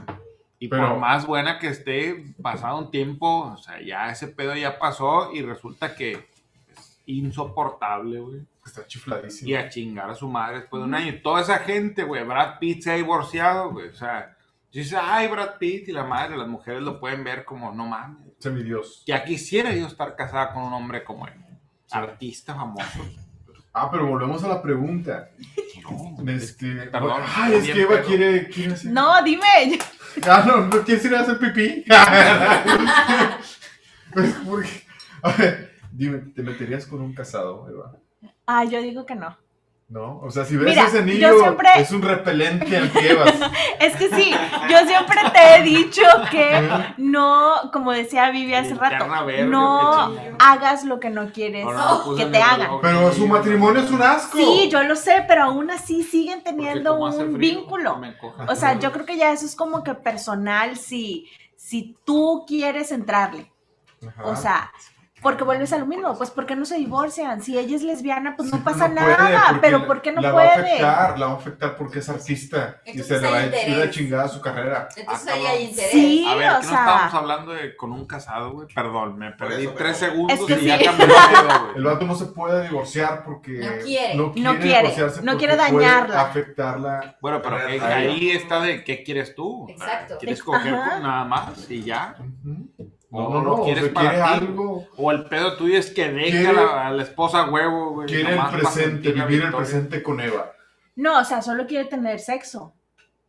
[0.60, 4.56] Y Pero- por más buena que esté, pasado un tiempo, o sea, ya ese pedo
[4.56, 6.12] ya pasó y resulta que
[6.72, 8.42] es insoportable, güey.
[8.66, 9.50] Está chifladísimo.
[9.50, 11.10] Y a chingar a su madre después de un año.
[11.10, 13.90] Y toda esa gente, güey, Brad Pitt se ha divorciado, güey.
[13.90, 14.38] O sea,
[14.72, 18.22] dice, ay, Brad Pitt y la madre, las mujeres lo pueden ver como, no mames.
[18.40, 19.04] Semidios.
[19.06, 21.34] Ya quisiera yo estar casada con un hombre como él.
[21.92, 23.06] Artista famoso.
[23.74, 25.30] Ah, pero volvemos a la pregunta.
[25.92, 28.92] No, Este, Perdón, Ay, es que Eva quiere, quiere hacer.
[28.92, 29.80] No, dime.
[30.28, 31.84] Ah, no, ¿no quieres ir a hacer pipí?
[34.14, 34.84] Pues, porque-
[35.24, 37.98] A ver, dime, ¿te meterías con un casado, Eva?
[38.46, 39.36] Ah, yo digo que no.
[39.90, 40.20] ¿No?
[40.22, 43.34] O sea, si ves Mira, ese anillo, siempre- es un repelente al que llevas.
[43.80, 44.34] Es que sí,
[44.70, 50.86] yo siempre te he dicho que no, como decía Vivi hace rato, verde, no hagas
[50.86, 51.68] lo que no quieres
[52.18, 52.80] que te hagan.
[52.82, 54.38] Pero su matrimonio es un asco.
[54.38, 58.02] Sí, yo lo sé, pero aún así siguen teniendo un frío, vínculo.
[58.48, 62.92] O sea, yo creo que ya eso es como que personal si, si tú quieres
[62.92, 63.52] entrarle.
[64.08, 64.24] Ajá.
[64.26, 64.72] O sea,
[65.24, 67.42] porque vuelves a lo mismo, pues ¿por qué no se divorcian?
[67.42, 70.22] Si ella es lesbiana, pues Sí, no pasa no puede, nada, pero ¿por qué no
[70.22, 70.68] la Va a puede?
[70.68, 73.90] afectar, la va a afectar porque es artista y se le va a ir a
[73.90, 74.88] chingada su carrera.
[74.96, 75.92] Entonces Ah, ahí hay interés.
[75.92, 78.68] Sí, A ver, o que no estábamos hablando de con un casado, güey.
[78.74, 81.94] Perdón, me perdí eso, tres segundos Es que y ya cambió el pedo, El güey.
[81.96, 84.16] vato no se puede divorciar porque No quiere.
[84.16, 86.22] No quiere, divorciarse no porque quiere puede dañarla.
[86.22, 87.18] afectarla.
[87.22, 89.68] Bueno, pero que- ahí está de qué quieres tú.
[89.70, 90.18] Exacto.
[90.20, 91.00] ¿Quieres Ex- coger ajá.
[91.00, 92.16] nada más y ya?
[93.14, 93.54] No, O no, no.
[93.54, 94.44] O quieres sea, para ti.
[94.44, 94.88] algo.
[94.98, 98.08] O el pedo tuyo es que deja Quiere- a la, a la esposa huevo, güey.
[98.08, 100.52] Quiere el presente, vivir el presente con Eva.
[100.96, 102.74] No, o sea, solo quiere tener sexo.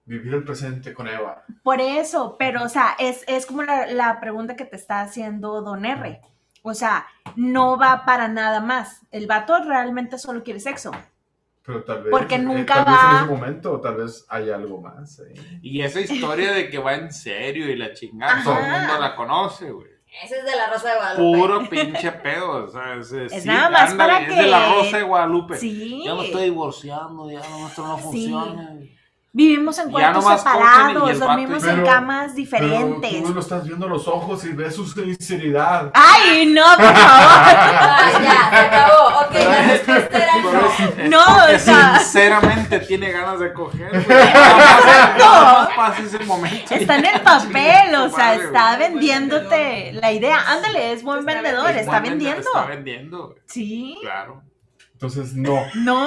[0.06, 1.44] Vivir el presente con Eva.
[1.62, 5.62] Por eso, pero, o sea, es, es como la, la pregunta que te está haciendo
[5.62, 6.20] Don R.
[6.62, 7.06] O sea,
[7.36, 9.02] no va para nada más.
[9.10, 10.90] El vato realmente solo quiere sexo.
[11.66, 12.10] Pero tal vez.
[12.10, 15.20] Porque eh, nunca tal vez va- en ese momento, tal vez hay algo más.
[15.20, 15.60] ahí.
[15.62, 18.44] Y esa historia de que va en serio y la chingada, Ajá.
[18.44, 19.88] todo el mundo la conoce, güey.
[20.22, 21.38] Ese es de la Rosa de Guadalupe.
[21.38, 24.58] Puro pinche pedo, o sea, es, Es sí, nada más ándale, para es de la
[24.64, 25.56] que- Rosa de Guadalupe.
[25.56, 26.02] Sí.
[26.04, 28.30] Ya me estoy divorciando, ya no, esto no Sí.
[29.36, 33.22] Vivimos en cuartos separados, dormimos en camas Pero diferentes.
[33.24, 35.90] tú lo estás viendo a los ojos y ves su sinceridad.
[35.92, 36.94] Ay, no, por favor.
[36.96, 39.08] Ah, ya, se acabó.
[39.26, 41.08] Ok, la respuesta era Pero no.
[41.10, 43.90] No, o sea- sinceramente tiene ganas de coger,
[45.76, 46.72] pasa ese momento.
[46.72, 50.44] Está en el papel, o sea, Madre, está vendiéndote la idea.
[50.46, 52.40] Ándale, es buen Está vendedor, Es está vendiendo.
[52.40, 53.38] Está vendiendo, güey.
[53.46, 53.98] Sí.
[54.00, 54.42] Claro.
[54.92, 55.60] Entonces, no.
[55.74, 56.06] No,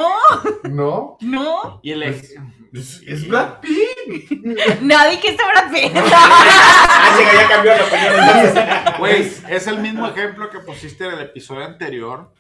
[0.64, 1.18] No.
[1.20, 1.80] no.
[1.84, 2.34] Y el Es,
[2.80, 4.32] es, es Brad Pitt.
[4.82, 5.92] Nadie que Brad Pitt.
[6.14, 8.98] Ah, sí, ya cambió la opinión.
[9.00, 12.32] Güey, es el mismo ejemplo que pusiste en el episodio anterior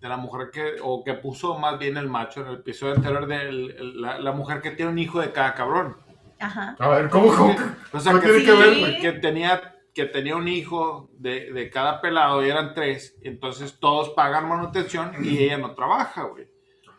[0.00, 3.26] de la mujer que, o que puso más bien el macho en el episodio anterior
[3.26, 5.96] de el- la, la mujer que tiene un hijo de cada cabrón.
[6.40, 6.74] Ajá.
[6.78, 7.32] A ver, ¿cómo?
[7.34, 7.56] cómo?
[7.92, 9.00] O sea, ¿Qué que, tiene que ver, Sí.
[9.00, 14.10] que tenía, que tenía un hijo de, de cada pelado y eran tres, entonces todos
[14.10, 16.48] pagan manutención y ella no trabaja, güey.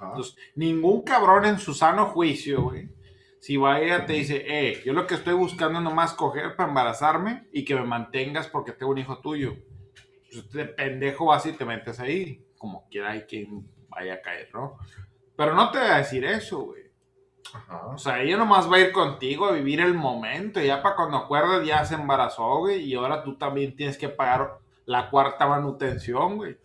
[0.10, 2.89] Entonces, ningún cabrón en su sano juicio, güey,
[3.39, 6.70] si va ella te dice, eh, yo lo que estoy buscando es nomás coger para
[6.70, 9.56] embarazarme y que me mantengas porque tengo un hijo tuyo.
[10.32, 14.49] Pues de pendejo vas y te metes ahí, como quiera hay quien vaya a caer,
[14.54, 14.78] ¿no?
[15.36, 16.84] Pero no te va a decir eso, güey.
[17.54, 17.88] Ajá.
[17.88, 20.62] O sea, ella nomás va a ir contigo a vivir el momento.
[20.62, 22.84] Y ya para cuando acuerdas, ya se embarazó, güey.
[22.84, 26.58] Y ahora tú también tienes que pagar la cuarta manutención, güey.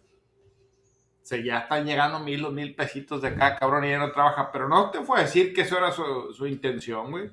[1.29, 4.13] O sea, ya están llegando mil o mil pesitos de cada cabrón y ella no
[4.13, 4.51] trabaja.
[4.51, 7.31] Pero no te fue a decir que eso era su, su intención, güey.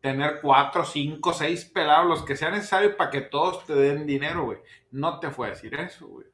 [0.00, 4.44] Tener cuatro, cinco, seis pelados, los que sea necesario para que todos te den dinero,
[4.44, 4.58] güey.
[4.92, 6.28] No te fue a decir eso, güey.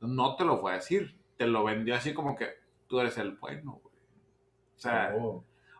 [0.00, 1.16] No te lo fue a decir.
[1.36, 2.48] Te lo vendió así como que
[2.88, 3.94] tú eres el bueno, güey.
[4.74, 5.14] O sea,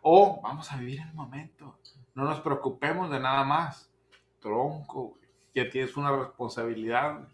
[0.01, 1.77] o vamos a vivir el momento.
[2.15, 3.91] No nos preocupemos de nada más.
[4.39, 5.30] Tronco, güey.
[5.55, 7.29] Ya tienes una responsabilidad.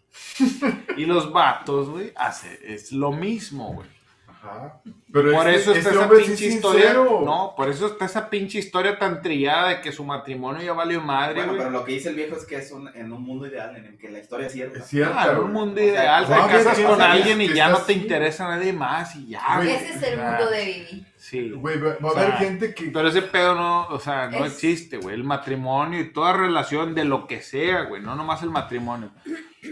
[0.97, 3.96] y los vatos, güey, hace, es lo mismo, güey.
[4.43, 4.81] Ajá.
[5.13, 6.81] Pero Por este- eso está este esa sí pinche es historia.
[6.83, 7.23] sincero.
[7.25, 11.01] No, por eso está esa pinche historia tan trillada de que su matrimonio ya valió
[11.01, 11.59] madre, Bueno, güey.
[11.59, 13.87] pero lo que dice el viejo es que es un, en un mundo ideal en
[13.87, 14.79] el que la historia es cierta.
[14.79, 15.13] Es cierto.
[15.13, 18.03] Claro, un mundo O sea, ideal, te casas con alguien y ya no te así.
[18.03, 19.71] interesa nadie más y ya, Güey.
[19.71, 21.07] Ese es el mundo de Vivi.
[21.17, 21.51] Sí.
[21.51, 22.85] Güey, va, va a O sea, haber gente que.
[22.91, 25.15] Pero ese pedo no, o sea, no Es- existe, güey.
[25.17, 28.01] El matrimonio y toda relación de lo que sea, güey.
[28.03, 29.11] No nomás el matrimonio.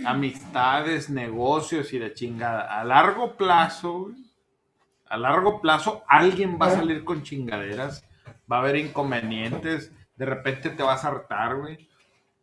[0.04, 2.80] Amistades, negocios y la chingada.
[2.80, 4.23] A largo plazo, güey.
[5.14, 8.04] A largo plazo, alguien va a salir con chingaderas.
[8.50, 9.92] Va a haber inconvenientes.
[10.16, 11.88] De repente te vas a hartar, güey.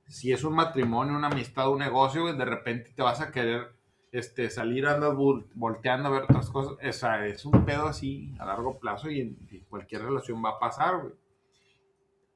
[0.07, 3.73] Si es un matrimonio, una amistad, un negocio, güey, de repente te vas a querer
[4.13, 6.73] este, salir, andas vol- volteando a ver otras cosas.
[6.81, 10.51] O sea, es un pedo así a largo plazo y en y cualquier relación va
[10.51, 11.13] a pasar, güey.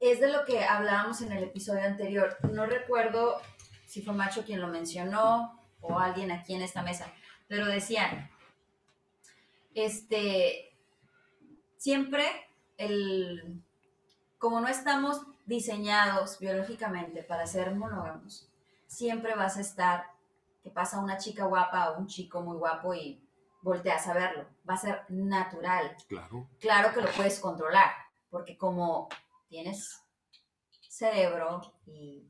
[0.00, 2.36] Es de lo que hablábamos en el episodio anterior.
[2.52, 3.36] No recuerdo
[3.86, 7.10] si fue Macho quien lo mencionó o alguien aquí en esta mesa,
[7.48, 8.28] pero decían,
[9.76, 10.74] este,
[11.76, 12.24] siempre
[12.78, 13.62] el,
[14.38, 18.50] como no estamos diseñados biológicamente para ser monógamos,
[18.86, 20.06] siempre vas a estar
[20.62, 23.22] que pasa una chica guapa o un chico muy guapo y
[23.60, 24.46] volteas a verlo.
[24.68, 25.94] Va a ser natural.
[26.08, 26.48] Claro.
[26.58, 27.90] Claro que lo puedes controlar,
[28.30, 29.08] porque como
[29.46, 30.02] tienes
[30.88, 32.26] cerebro y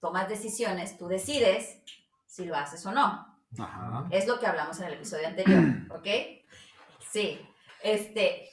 [0.00, 1.82] tomas decisiones, tú decides
[2.24, 3.36] si lo haces o no.
[3.58, 4.06] Ajá.
[4.10, 6.43] Es lo que hablamos en el episodio anterior, ¿ok?
[7.14, 7.38] Sí,
[7.80, 8.48] este,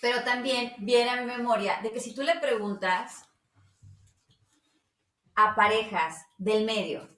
[0.00, 3.28] pero también viene a mi memoria de que si tú le preguntas
[5.36, 7.08] a parejas del medio,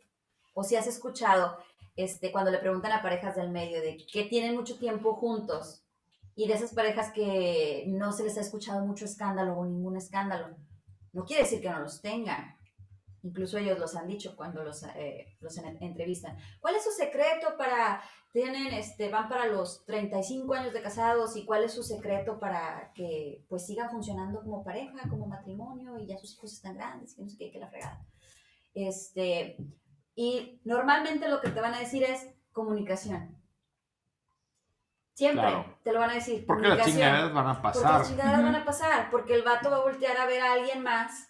[0.52, 1.56] o si has escuchado
[1.96, 5.86] este, cuando le preguntan a parejas del medio de que tienen mucho tiempo juntos
[6.34, 10.54] y de esas parejas que no se les ha escuchado mucho escándalo o ningún escándalo,
[11.14, 12.58] no quiere decir que no los tengan.
[13.22, 16.36] Incluso ellos los han dicho cuando los, eh, los en- entrevistan.
[16.60, 18.02] ¿Cuál es su secreto para,
[18.32, 22.92] tienen, este, van para los 35 años de casados y cuál es su secreto para
[22.94, 27.22] que pues sigan funcionando como pareja, como matrimonio y ya sus hijos están grandes, que
[27.22, 28.04] no sé qué, que la fregada?
[28.74, 29.56] Este,
[30.14, 33.36] y normalmente lo que te van a decir es comunicación.
[35.14, 35.78] Siempre Claro.
[35.84, 36.46] te lo van a decir.
[36.46, 37.98] Porque las chingaderas van a Porque pasar.
[37.98, 40.82] las chingaderas van a pasar, porque el vato va a voltear a ver a alguien
[40.82, 41.28] más,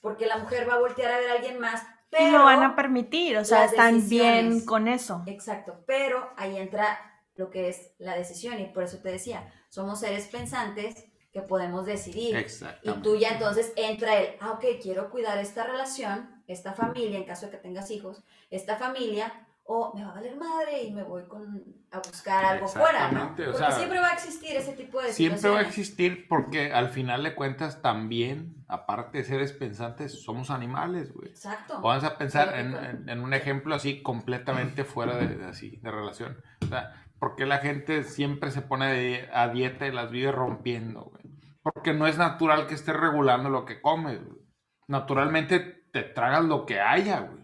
[0.00, 1.82] porque la mujer va a voltear a ver a alguien más,
[2.18, 5.22] y lo van a permitir, o sea, están bien con eso.
[5.26, 6.98] Exacto, pero ahí entra
[7.36, 11.86] lo que es la decisión y por eso te decía, somos seres pensantes que podemos
[11.86, 12.34] decidir.
[12.34, 13.08] Y Exactamente.
[13.08, 17.46] tú ya entonces entra el, ah, ok, quiero cuidar esta relación, esta familia, en caso
[17.46, 21.22] de que tengas hijos, esta familia, o me va a valer madre y me voy
[21.28, 23.18] con, a buscar algo fuera, ¿no?
[23.36, 26.26] Exactamente, o Porque sea, siempre va a existir ese tipo de Siempre va a existir
[26.28, 31.28] porque al final de cuentas también, aparte de seres pensantes, somos animales, güey.
[31.28, 31.80] Exacto.
[31.80, 35.90] Vamos a pensar en, en- en un ejemplo así completamente fuera de, de así, de
[35.92, 36.42] relación.
[36.62, 40.32] O sea, ¿por qué la gente siempre se pone de- a dieta y las vive
[40.32, 41.22] rompiendo, güey?
[41.62, 44.40] Porque no es natural que estés regulando lo que comes, güey.
[44.88, 45.60] Naturalmente
[45.92, 47.39] te tragas lo que haya, güey.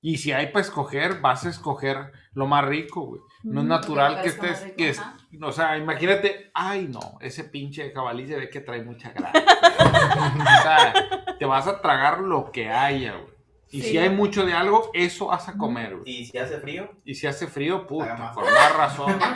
[0.00, 3.20] Y si hay para escoger, vas a escoger lo más rico, güey.
[3.42, 3.68] No es Ujú.
[3.68, 5.02] natural que estés, rico, que es-
[5.42, 9.32] o sea, imagínate, ay no, ese pinche jabalí se ve que trae mucha grasa.
[10.58, 13.34] o sea, te vas a tragar lo que haya, güey.
[13.70, 13.90] Y Sí.
[13.90, 16.10] si hay mucho de algo, eso vas a comer, güey.
[16.10, 19.18] Y si hace frío, Y si hace frío, puta, por más razón.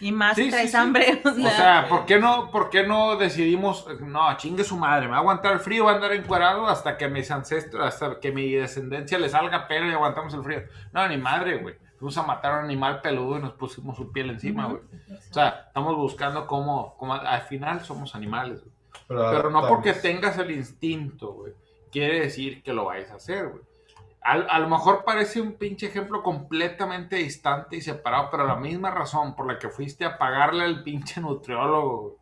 [0.00, 1.22] Y más Sí, si traes sí, hambre.
[1.24, 5.06] O O sea, sea, ¿por qué no, por qué no decidimos, no, chingue su madre,
[5.06, 8.18] me va a aguantar el frío, va a andar encuerado hasta que mis ancestros, hasta
[8.20, 10.62] que mi descendencia le salga pelo y aguantamos el frío?
[10.92, 11.76] No, ni madre, güey.
[11.98, 14.80] Fuimos a matar a un animal peludo y nos pusimos su piel encima, güey.
[15.30, 18.74] O sea, estamos buscando cómo, cómo al final somos animales, güey.
[19.08, 21.52] Pero, Pero no porque tengas el instinto, güey,
[21.90, 23.62] quiere decir que lo vayas a hacer, güey.
[24.24, 28.90] Al- A, lo mejor parece un pinche ejemplo completamente distante y separado, pero la misma
[28.90, 32.16] razón por la que fuiste a pagarle al pinche nutriólogo,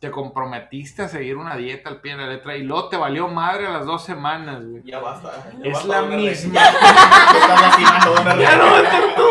[0.00, 3.28] te comprometiste a seguir una dieta al pie de la letra y luego te valió
[3.28, 4.82] madre a las dos semanas, güey.
[4.84, 5.30] ya basta.
[5.62, 6.60] ya Es basta, la misma.
[6.60, 9.30] Me están lastimando, don Ernesto.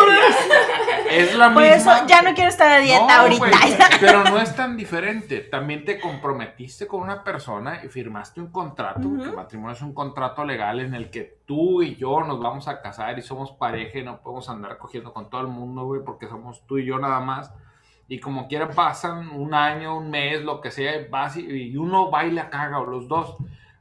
[1.13, 1.97] Es la por misma.
[1.97, 3.47] eso ya no quiero estar a dieta No, ahorita.
[3.99, 5.39] pero no es tan diferente.
[5.39, 9.93] También te comprometiste con una persona y firmaste un contrato, porque el matrimonio es un
[9.93, 13.99] contrato legal en el que tú y yo nos vamos a casar y somos pareja
[13.99, 16.99] y no podemos andar cogiendo con todo el mundo, güey, porque somos tú y yo
[16.99, 17.53] nada más.
[18.07, 21.77] Y como quiera pasan un año, un mes, lo que sea, y vas y, y
[21.77, 23.37] uno va y la caga, o los dos.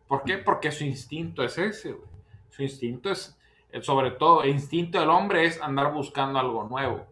[0.06, 0.38] ¿Por qué?
[0.38, 2.09] Porque su instinto es ese, güey.
[2.50, 3.38] Su instinto es,
[3.70, 7.06] eh, sobre todo, el instinto del hombre es andar buscando algo nuevo.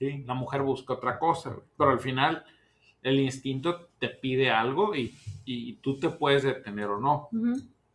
[0.00, 0.24] ¿Sí?
[0.26, 1.66] La mujer busca otra cosa, güey.
[1.76, 2.44] pero al final
[3.02, 5.14] el instinto te pide algo y,
[5.44, 7.28] y tú te puedes detener o no.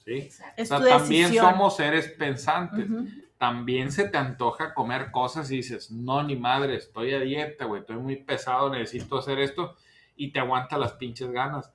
[0.05, 0.29] ¿sí?
[0.57, 1.51] O sea, también decisión.
[1.51, 2.89] somos seres pensantes.
[2.89, 3.07] Ujú.
[3.37, 7.81] También se te antoja comer cosas y dices, no, ni madre, estoy a dieta, güey,
[7.81, 9.75] estoy muy pesado, necesito hacer esto
[10.15, 11.71] y te aguanta las pinches ganas.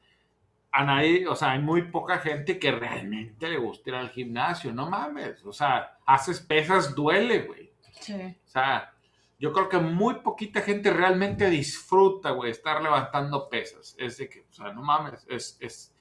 [0.73, 4.73] A nadie, o sea, hay muy poca gente que realmente le gusta ir al gimnasio,
[4.73, 7.71] no mames, o sea, haces pesas, duele, güey.
[8.01, 8.15] Sí.
[8.15, 8.95] O sea,
[9.41, 13.97] yo creo que muy poquita gente realmente disfruta, güey, estar levantando pesas.
[13.99, 15.95] Es de que, o sea, no mames, es, es,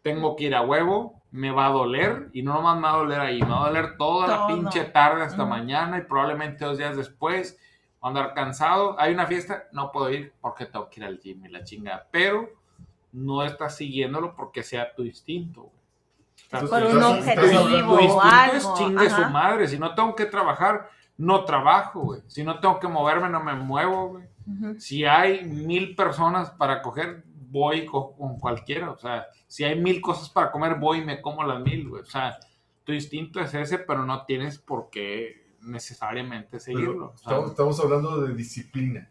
[0.00, 2.96] tengo que ir a huevo, me va a doler, y no nomás me va a
[2.96, 4.46] doler ahí, me va a doler toda la Todo.
[4.48, 5.50] pinche tarde hasta Ujú.
[5.50, 7.60] mañana y probablemente dos días después,
[8.00, 11.50] andar cansado, hay una fiesta, no puedo ir porque tengo que ir al gym y
[11.50, 12.48] la chingada, pero
[13.12, 15.78] no estás siguiéndolo porque sea tu instinto, güey.
[16.50, 18.56] Por un objetivo tu instinto algo.
[18.56, 19.28] es chingue su ajá.
[19.28, 19.68] madre.
[19.68, 20.88] Si no tengo que trabajar,
[21.18, 22.22] no trabajo, güey.
[22.26, 24.24] Si no tengo que moverme, no me muevo, güey.
[24.80, 28.90] Si hay mil personas para coger, voy co- con cualquiera.
[28.90, 32.02] O sea, si hay mil cosas para comer, voy y me como las mil, güey.
[32.02, 32.38] O sea,
[32.84, 37.12] tu instinto es ese, pero no tienes por qué necesariamente seguirlo.
[37.48, 39.10] Estamos hablando de disciplina.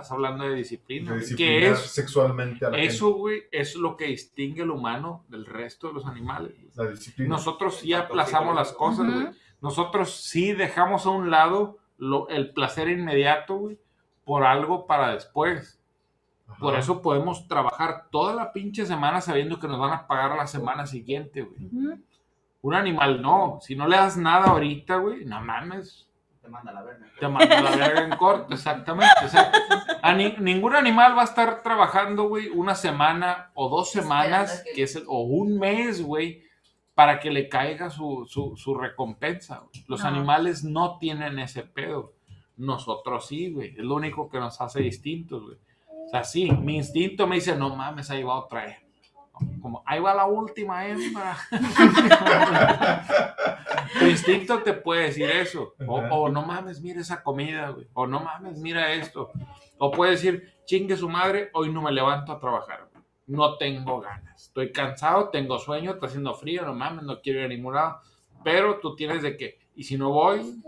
[0.00, 1.14] Estás hablando de disciplina.
[1.14, 5.44] De que es sexualmente a la eso, güey, es lo que distingue al humano del
[5.46, 6.54] resto de los animales.
[6.76, 7.30] La disciplina.
[7.30, 9.28] Nosotros sí aplazamos las cosas, güey.
[9.60, 13.78] Nosotros sí dejamos a un lado lo- el placer inmediato, güey,
[14.24, 15.80] por algo para después.
[16.46, 16.58] Ajá.
[16.60, 20.46] Por eso podemos trabajar toda la pinche semana sabiendo que nos van a pagar la
[20.46, 21.98] semana siguiente, güey.
[22.62, 23.58] Un animal no.
[23.60, 26.07] Si no le das nada ahorita, güey, no mames.
[26.48, 27.06] Te manda la verga.
[27.20, 29.12] Te manda la verga en corto, exactamente.
[29.24, 29.52] O sea,
[30.02, 34.72] a ni- ningún animal va a estar trabajando, güey, una semana o dos semanas, que-
[34.72, 36.42] que es el- o un mes, güey,
[36.94, 39.62] para que le caiga su, su, su recompensa.
[39.86, 40.08] Los No.
[40.08, 42.14] animales no tienen ese pedo.
[42.56, 43.70] Nosotros sí, güey.
[43.76, 45.56] Es lo único que nos hace distintos, güey.
[46.06, 48.87] O sea, sí, mi instinto me dice, no mames, ahí va otra hembra.
[49.60, 51.36] Como, ahí va la última hembra.
[53.98, 55.74] tu instinto te puede decir eso.
[55.86, 57.88] O, no mames, mira esa comida, güey.
[57.94, 59.30] O no mames, mira esto.
[59.78, 62.88] O puede decir, chingue su madre, hoy no me levanto a trabajar.
[62.92, 63.04] güey.
[63.26, 64.46] No tengo ganas.
[64.46, 68.00] Estoy cansado, tengo sueño, está haciendo frío, no mames, no quiero ir a ningún lado.
[68.42, 70.62] Pero tú tienes de que, y si no voy,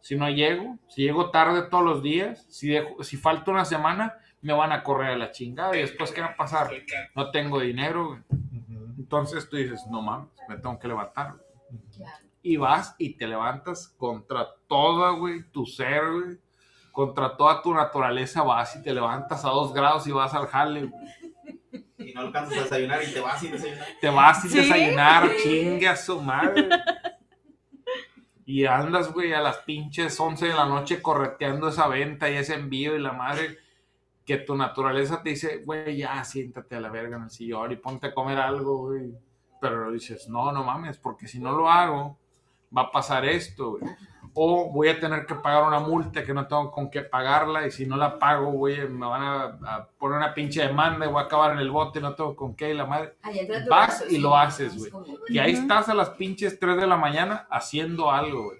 [0.00, 4.14] si no llego, si llego tarde todos los días, si, dejo, si falta una semana,
[4.42, 5.74] me van a correr a la chingada.
[5.76, 6.70] Y después, ¿qué va a pasar?
[7.14, 8.20] No tengo dinero, güey.
[8.30, 11.34] Ujú, Entonces tú dices, no mames, me tengo que levantar.
[12.42, 16.38] Y vas y te levantas contra toda, güey, tu ser, güey.
[16.90, 20.84] Contra toda tu naturaleza vas y te levantas a dos grados y vas al jale,
[20.86, 21.04] güey.
[21.98, 23.86] Y no alcanzas a desayunar y te vas sin desayunar.
[24.00, 24.58] Te vas sin ¿Sí?
[24.58, 25.42] desayunar, Sí.
[25.48, 26.68] chingue a su madre.
[28.44, 32.54] Y andas, güey, a las pinches 11 de la noche correteando esa venta y ese
[32.54, 33.56] envío y la madre
[34.24, 37.76] que tu naturaleza te dice, güey, ya siéntate a la verga en el sillón y
[37.76, 39.12] ponte a comer algo, güey.
[39.60, 42.18] Pero dices, no, no mames, porque si no lo hago,
[42.76, 43.84] va a pasar esto, güey.
[44.34, 47.70] O voy a tener que pagar una multa que no tengo con qué pagarla y
[47.70, 49.44] si no la pago, güey, me van a,
[49.76, 52.34] a poner una pinche demanda y voy a acabar en el bote y no tengo
[52.34, 53.14] con qué y la madre.
[53.68, 55.18] Vas y lo haces, es güey.
[55.28, 58.58] Y ahí estás a las pinches 3 de la mañana haciendo algo, güey.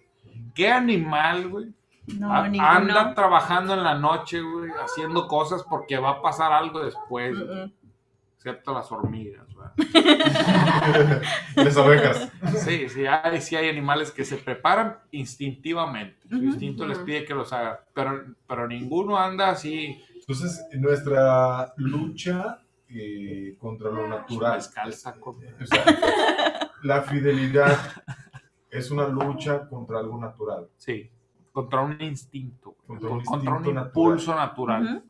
[0.54, 1.72] ¿Qué animal, güey?
[2.18, 2.68] No, a- ninguno.
[2.68, 7.36] anda trabajando en la noche, güey, haciendo cosas porque va a pasar algo después,
[8.36, 9.46] excepto las hormigas.
[11.56, 12.30] Las abejas.
[12.58, 16.16] Sí, sí hay, sí hay animales que se preparan instintivamente.
[16.28, 22.58] Su instinto les pide que los haga, pero, pero ninguno anda así Entonces, nuestra lucha
[22.88, 24.56] eh, contra lo natural.
[24.56, 25.14] descalza.
[25.20, 25.84] con- O sea,
[26.82, 27.78] la fidelidad
[28.70, 30.68] es una lucha contra algo natural.
[30.76, 31.10] Sí,
[31.52, 34.84] contra un instinto, Contra un contra un instinto impulso natural.
[34.84, 35.02] Ujú.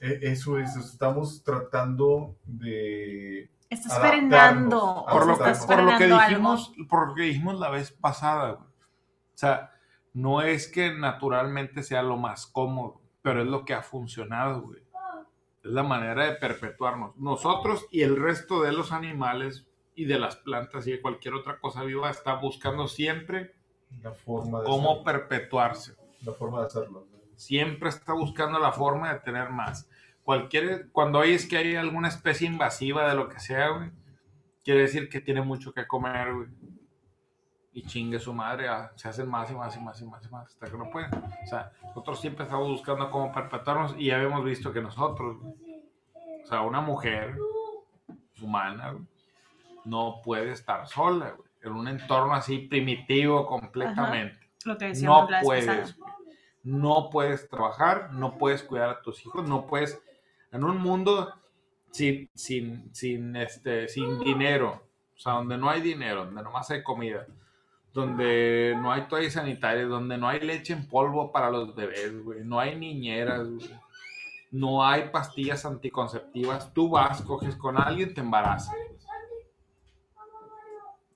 [0.00, 3.50] E- Eso es, estamos tratando de...
[3.70, 4.80] Estás frenando.
[4.82, 6.28] o por sea, lo, estás por lo que frenando algo.
[6.28, 8.68] dijimos, por lo que dijimos la vez pasada, güey.
[8.68, 9.72] O sea,
[10.14, 14.80] no es que naturalmente sea lo más cómodo, pero es lo que ha funcionado, güey.
[15.64, 17.16] Es la manera de perpetuarnos.
[17.16, 21.58] Nosotros y el resto de los animales y de las plantas y de cualquier otra
[21.58, 23.55] cosa viva está buscando siempre
[24.02, 25.94] La forma de, cómo hacerlo, perpetuarse.
[26.22, 27.06] la forma de hacerlo.
[27.36, 29.88] Siempre está buscando la forma de tener más.
[30.22, 33.90] Cualquier, cuando oyes que hay alguna especie invasiva de lo que sea, güey,
[34.64, 36.48] quiere decir que tiene mucho que comer, güey.
[37.72, 40.28] Y chingue su madre, ah, se hacen más y más y más y más y
[40.30, 41.12] más hasta que no pueden.
[41.14, 45.54] O sea, nosotros siempre estamos buscando cómo perpetuarnos y ya habíamos visto que nosotros, güey,
[46.42, 47.36] o sea, una mujer
[48.40, 49.04] humana, güey,
[49.84, 54.38] no puede estar sola, güey, en un entorno así primitivo completamente.
[54.64, 55.96] Lo que no la puedes,
[56.62, 60.00] no puedes trabajar, no puedes cuidar a tus hijos, no puedes,
[60.50, 61.32] en un mundo
[61.90, 64.82] sin, sin, sin, este, sin dinero,
[65.14, 67.26] o sea, donde no hay dinero, donde nomás hay comida,
[67.92, 72.44] donde no hay toallas sanitarias, donde no hay leche en polvo para los bebés, güey,
[72.44, 73.70] no hay niñeras, güey,
[74.50, 78.74] no hay pastillas anticonceptivas, tú vas, coges con alguien, te embarazas.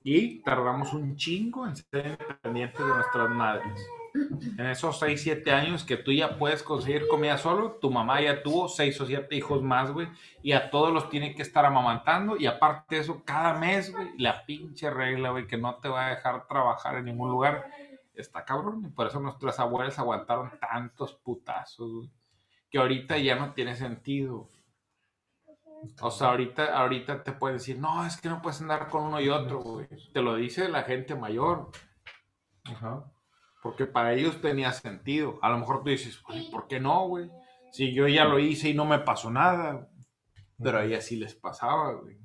[0.03, 3.87] Y tardamos un chingo en ser independientes de nuestras madres.
[4.57, 8.43] En esos 6, 7 años que tú ya puedes conseguir comida solo, tu mamá ya
[8.43, 10.07] tuvo 6 o 7 hijos más, güey,
[10.41, 14.09] y a todos los tiene que estar amamantando, y aparte de eso, cada mes, güey,
[14.17, 17.67] la pinche regla, güey, que no te va a dejar trabajar en ningún lugar,
[18.13, 22.09] está cabrón, y por eso nuestras abuelas aguantaron tantos putazos, güey,
[22.69, 24.49] que ahorita ya no tiene sentido.
[26.01, 29.19] O sea, ahorita, ahorita te pueden decir, no, es que no puedes andar con uno
[29.19, 29.87] y otro, güey.
[30.13, 31.71] Te lo dice la gente mayor.
[32.65, 33.03] Ajá.
[33.63, 35.39] Porque para ellos tenía sentido.
[35.41, 37.29] A lo mejor tú dices, "Güey, ¿por qué no, güey?
[37.71, 39.87] Si yo ya lo hice y no me pasó nada.
[40.61, 42.17] Pero a ellas sí les pasaba, güey.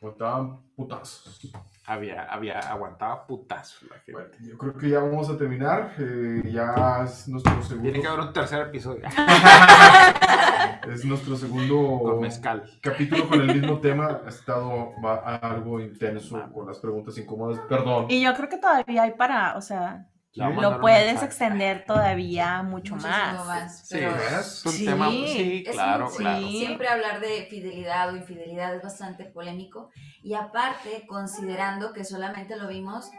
[0.00, 1.40] Botaban putazos.
[1.86, 4.12] Había, había, aguantaba putazos la gente.
[4.12, 5.94] Bueno, yo creo que ya vamos a terminar.
[5.98, 7.82] eh, ya es nuestro segundo.
[7.82, 9.02] Tiene que haber un tercer episodio
[10.92, 12.64] Es nuestro segundo con mezcal.
[12.80, 14.20] capítulo con el mismo tema.
[14.24, 17.60] Ha estado va- algo intenso con las preguntas incómodas.
[17.68, 18.06] Perdón.
[18.08, 23.16] Y yo creo que todavía hay para, o sea, lo puedes extender todavía mucho Muchísimo
[23.16, 23.46] más.
[23.46, 23.88] más.
[23.88, 24.84] Sí, pero es un Sí.
[24.86, 26.46] tema, sí, es claro, un- claro.
[26.46, 26.58] sí.
[26.58, 29.90] Siempre hablar de fidelidad o infidelidad es bastante polémico.
[30.22, 33.10] Y aparte, considerando que solamente lo vimos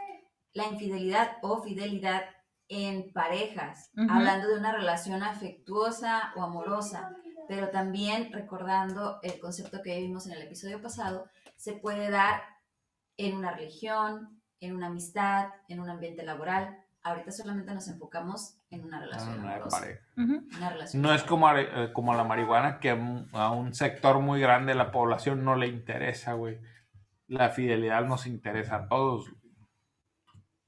[0.53, 2.23] la infidelidad o fidelidad
[2.69, 7.11] en parejas, hablando de una relación afectuosa o amorosa,
[7.47, 12.41] pero también recordando el concepto que vimos en el episodio pasado, se puede dar
[13.17, 16.79] en una religión, en una amistad, en un ambiente laboral.
[17.03, 19.79] Ahorita solamente nos enfocamos en una relación no hay amorosa.
[19.79, 20.01] pareja.
[20.17, 20.47] Ujú.
[20.57, 24.19] Una relación No es como, eh, como la marihuana que a un, a un sector
[24.19, 26.59] muy grande de la población no le interesa, güey.
[27.27, 29.43] La fidelidad nos interesa a todos, güey.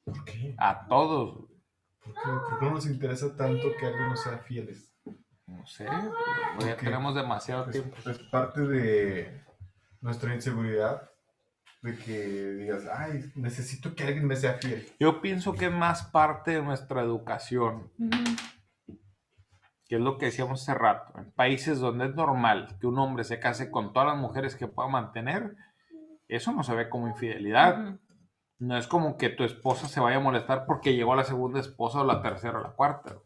[0.03, 0.55] ¿Por qué?
[0.57, 1.37] a todos.
[1.37, 1.61] güey.
[2.03, 2.21] ¿Por qué?
[2.49, 4.91] ¿Por qué no nos interesa tanto que alguien nos sea fieles?
[5.47, 5.85] No sé,
[6.55, 7.97] güey, ya tenemos demasiado Es, tiempo.
[8.09, 9.41] es parte de
[10.01, 11.09] nuestra inseguridad.
[11.81, 14.87] De que digas, ay, necesito que alguien me sea fiel.
[14.99, 17.91] Yo pienso que es más parte de nuestra educación,
[19.87, 21.13] que es lo que decíamos hace rato.
[21.19, 24.67] En países donde es normal que un hombre se case con todas las mujeres que
[24.67, 25.55] pueda mantener,
[26.27, 27.99] eso no se ve como infidelidad.
[28.57, 31.99] No es como que tu esposa se vaya a molestar porque llegó la segunda esposa
[32.01, 33.17] o la tercera o la cuarta.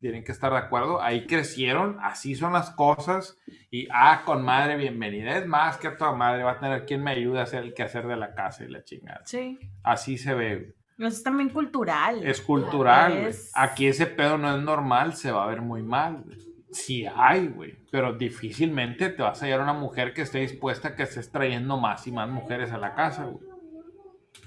[0.00, 1.00] Tienen que estar de acuerdo.
[1.02, 3.38] Ahí crecieron, así son las cosas.
[3.70, 5.38] Y, ah, con madre, bienvenida.
[5.38, 7.72] Es más que a toda madre va a tener quien me ayude a hacer el
[7.74, 9.22] quehacer de la casa y la chingada.
[9.24, 9.58] Sí.
[9.82, 10.74] Así se ve.
[10.98, 12.22] Eso es también cultural.
[12.24, 13.16] Es cultural.
[13.26, 16.22] Es- Aquí ese pedo no es normal, se va a ver muy mal.
[16.70, 17.74] Sí hay, güey.
[17.90, 21.78] Pero difícilmente te vas a hallar una mujer que esté dispuesta a que estés trayendo
[21.78, 23.53] más y más mujeres a la casa, güey.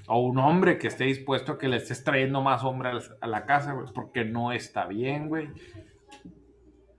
[0.08, 3.46] O un hombre que esté dispuesto a que le estés trayendo más hombres a la
[3.46, 3.86] casa, güey.
[3.94, 5.48] Porque no está bien, güey.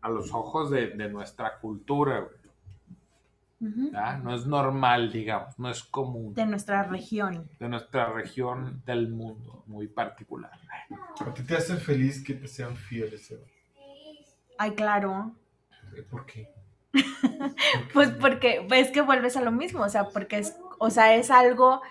[0.01, 2.39] A los ojos de, de nuestra cultura, güey.
[3.95, 4.19] ¿ah?
[4.23, 5.57] No es normal, digamos.
[5.59, 6.33] No es común.
[6.33, 7.49] De nuestra región.
[7.59, 9.63] De nuestra región del mundo.
[9.67, 10.51] Muy particular.
[11.19, 13.43] ¿A ti te hace feliz que te sean fieles, Eva?
[14.57, 15.31] Ay, claro.
[15.95, 16.49] Eh, ¿Por qué?
[17.93, 21.29] Pues porque es que vuelves a lo mismo, o sea, porque es, o sea, es
[21.29, 21.81] algo,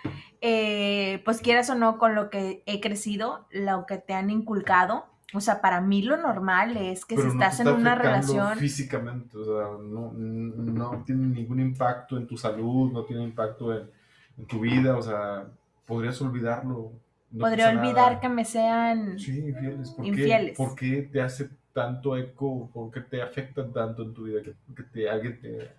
[0.41, 5.07] eh, pues quieras o no, con lo que he crecido, lo que te han inculcado.
[5.35, 8.57] O sea, para mí lo normal es que Pero si no estás en una relación,
[8.59, 13.91] Físicamente, o sea, no, no tiene ningún impacto en tu salud, no tiene impacto en,
[14.39, 15.45] en tu vida, o sea,
[15.85, 16.93] podrías olvidarlo.
[17.31, 18.21] no podría olvidar nada.
[18.21, 19.19] que me sean...
[19.19, 19.91] Sí, infieles.
[19.91, 20.57] ¿Por Infieles.
[20.57, 20.65] Qué?
[20.65, 22.71] ¿Por qué te hace tanto eco?
[22.73, 25.71] ¿Por qué te afecta tanto en tu vida que, que te, alguien te,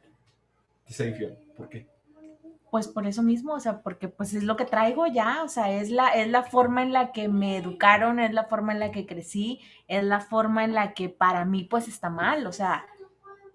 [0.86, 1.36] te sea infiel?
[1.58, 1.88] ¿Por qué?
[2.72, 5.72] Pues por eso mismo, o sea, porque pues es lo que traigo ya, o sea,
[5.72, 8.92] es la, es la forma en la que me educaron, es la forma en la
[8.92, 12.86] que crecí, es la forma en la que para mí pues está mal, o sea,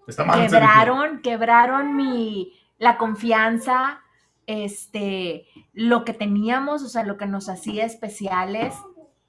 [0.07, 0.41] Está mal.
[0.41, 4.01] quebraron, quebraron mi, la confianza,
[4.47, 8.75] este, lo que teníamos, o sea, lo que nos hacía especiales,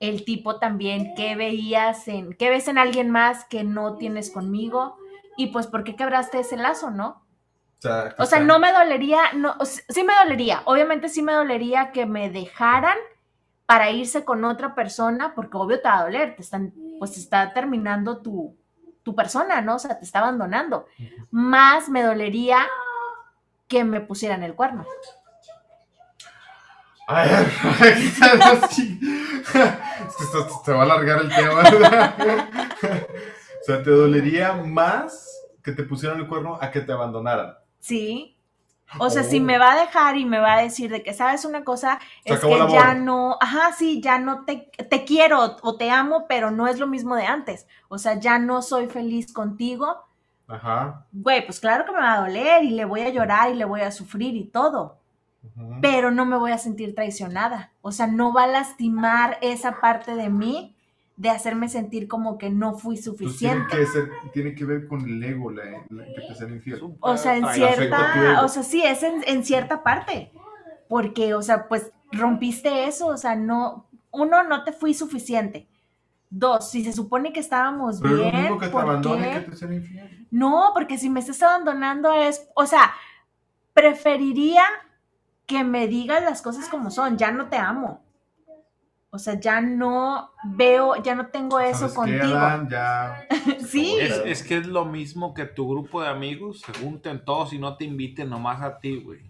[0.00, 4.96] el tipo también, qué veías en, qué ves en alguien más que no tienes conmigo,
[5.36, 7.25] y pues por qué quebraste ese lazo, ¿no?
[7.78, 11.32] O sea, O sea, está- no me dolería, no, sí me dolería, obviamente sí me
[11.34, 12.96] dolería que me dejaran
[13.66, 17.20] para irse con otra persona, porque obvio te va a doler, te están, pues te
[17.20, 18.56] está terminando tu,
[19.02, 19.74] tu persona, ¿no?
[19.76, 20.86] O sea, te está abandonando.
[21.30, 22.58] Más me dolería
[23.68, 24.84] que me pusieran el cuerno.
[27.08, 29.00] Ay, así.
[29.46, 31.62] Es que esto- se va a alargar el tema.
[33.62, 35.28] O sea, ¿te dolería más
[35.62, 37.56] que te pusieran el cuerno a que te abandonaran?
[37.86, 38.36] Sí.
[38.98, 39.24] O sea, Oh.
[39.24, 41.98] si me va a dejar y me va a decir de que, ¿sabes una cosa?
[42.24, 46.26] Se es que ya no, ajá, sí, ya no te, te quiero o te amo,
[46.28, 47.66] pero no es lo mismo de antes.
[47.88, 50.04] O sea, ya no soy feliz contigo.
[50.48, 51.04] Ajá.
[51.12, 53.64] Güey, pues claro que me va a doler y le voy a llorar y le
[53.64, 54.98] voy a sufrir y todo,
[55.80, 57.72] pero no me voy a sentir traicionada.
[57.82, 60.75] O sea, no va a lastimar esa parte de mí
[61.16, 63.76] de hacerme sentir como que no fui Entonces, Pues tiene suficiente.
[63.76, 66.80] que, ser, tiene que ver con el ego la, la- que te sean infiel.
[67.00, 70.30] O sea, en cierta, o sea, sí, es en, en cierta parte.
[70.88, 75.66] Porque, o sea, pues rompiste eso, o sea, no, uno, no te fui suficiente.
[76.28, 79.30] Dos, si se supone que estábamos Pero es lo bien, mismo que te ¿por abandone
[79.30, 79.40] qué?
[79.44, 80.26] que te sean infiel.
[80.30, 82.92] No, porque si me estás abandonando es, o sea,
[83.72, 84.64] preferiría
[85.46, 88.02] que me digas las cosas como son, ya no te amo.
[89.16, 92.38] O sea, ya no veo, ya no tengo eso ¿Sabes qué, contigo.
[92.38, 92.68] Adán?
[92.70, 93.26] Ya.
[93.66, 97.52] Sí, Es, es que es lo mismo que tu grupo de amigos se junten todos
[97.52, 99.20] y no te inviten nomás a ti, güey.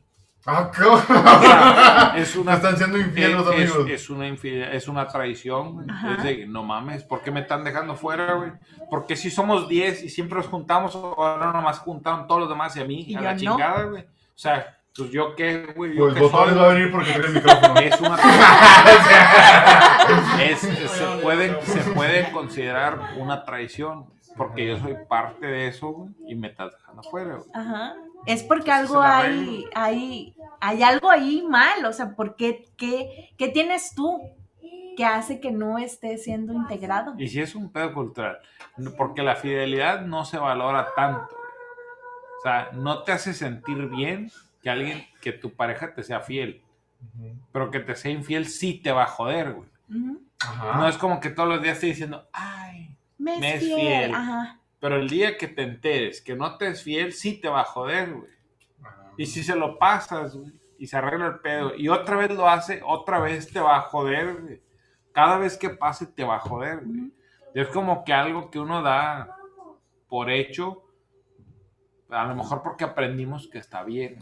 [0.48, 3.90] ¡Ah, O sea, es Me una están siendo infieles es, es- amigos.
[3.90, 5.86] es una infidelidad, es una traición, güey.
[5.90, 6.14] Ajá.
[6.16, 8.52] Es de, no mames, ¿por qué me están dejando fuera, güey?
[8.90, 12.80] Porque si somos 10 y siempre nos juntamos, ahora nomás juntaron todos los demás y
[12.80, 13.38] a mí, Y a la no.
[13.40, 14.02] chingada, güey.
[14.02, 17.10] O sea, pues yo qué, güey, yo Pues qué botones soy, va a venir porque
[17.12, 17.80] tiene el micrófono.
[17.80, 18.16] es una
[20.42, 24.06] es- se, puede, se puede considerar una traición
[24.36, 27.36] porque yo soy parte de eso güey, y me estás dejando afuera.
[27.36, 27.48] güey.
[27.54, 27.94] Ajá.
[28.26, 33.48] Es porque algo hay, hay, hay algo ahí mal, o sea, ¿por qué, qué, qué
[33.48, 34.20] tienes tú
[34.96, 37.14] que hace que no esté siendo integrado?
[37.18, 38.38] Y si es un pedo cultural,
[38.98, 41.34] porque la fidelidad no se valora tanto.
[42.38, 44.30] O sea, no te hace sentir bien
[44.66, 46.60] que alguien, que tu pareja te sea fiel,
[47.52, 49.68] pero que te sea infiel sí te va a joder, güey.
[50.40, 50.78] Ajá.
[50.78, 53.78] No es como que todos los días esté diciendo, ay, Me es, Me es fiel.
[53.78, 54.14] fiel.
[54.16, 54.60] Ajá.
[54.80, 57.64] pero el día que te enteres que no te es fiel, sí te va a
[57.64, 58.30] joder, güey.
[58.82, 59.12] Ajá.
[59.16, 62.48] Y si se lo pasas, güey, y se arregla el pedo, y otra vez lo
[62.48, 64.60] hace, otra vez te va a joder, güey.
[65.12, 67.12] Cada vez que pase te va a joder, güey.
[67.54, 69.36] Es como que algo que uno da
[70.08, 70.82] por hecho,
[72.10, 74.18] a lo mejor porque aprendimos que está bien.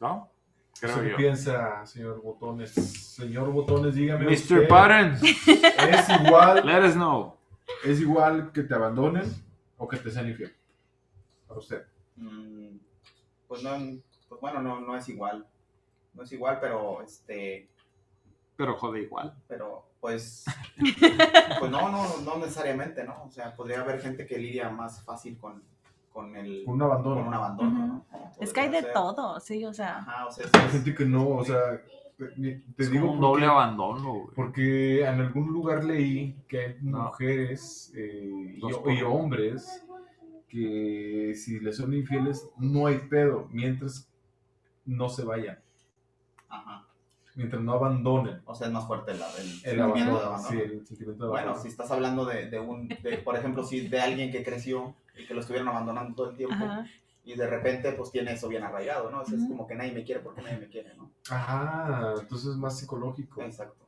[0.00, 0.30] ¿No?
[0.80, 1.16] Creo ¿Qué yo.
[1.16, 2.72] piensa, señor Botones?
[2.72, 4.24] Señor Botones, dígame.
[4.24, 4.32] Mr.
[4.32, 7.36] usted, Patton, ¿Es igual, let us know.
[7.84, 9.24] ¿Es igual que te abandonen
[9.78, 10.54] o que te sean infiel?
[11.46, 11.86] Para usted.
[12.16, 12.76] Mm,
[13.46, 13.70] pues no,
[14.28, 15.46] pues bueno, no, no es igual.
[16.12, 17.68] no es igual, pero este,
[18.56, 19.34] Pero jode igual.
[19.48, 20.44] pero pues,
[21.58, 23.24] pues no, no, no necesariamente, ¿no?
[23.24, 25.62] O sea, podría haber gente que lidia más fácil con,
[26.14, 27.16] con el, Un abandono.
[27.16, 28.06] con un abandono, ¿no?
[28.40, 29.98] Es que hay de todo, sí, o sea.
[29.98, 31.58] Ajá, o sea, Hay gente que no, o sea,
[32.16, 34.26] te, Es digo como un porque- doble abandono, güey.
[34.36, 36.98] Porque en algún lugar leí que hay No.
[37.06, 39.84] mujeres eh, y, hombres
[40.48, 44.08] que si les son infieles no hay pedo mientras
[44.86, 45.58] no se vayan,
[46.48, 46.86] ajá.
[47.34, 50.18] mientras no abandonen O sea, es más fuerte el, el el sentimiento de abandono.
[50.20, 50.48] abandono.
[50.48, 51.62] Sí, el sentimiento de Bueno, abandono.
[51.62, 55.26] si estás hablando de, de un, de, por ejemplo, si de alguien que creció y
[55.26, 56.86] que lo estuvieron abandonando todo el tiempo Ajá.
[57.24, 59.20] y de repente pues tiene eso bien arraigado, ¿no?
[59.20, 61.10] O sea, Es como que nadie me quiere porque nadie me quiere, ¿no?
[61.30, 63.84] Ah, entonces es más psicológico, Exacto.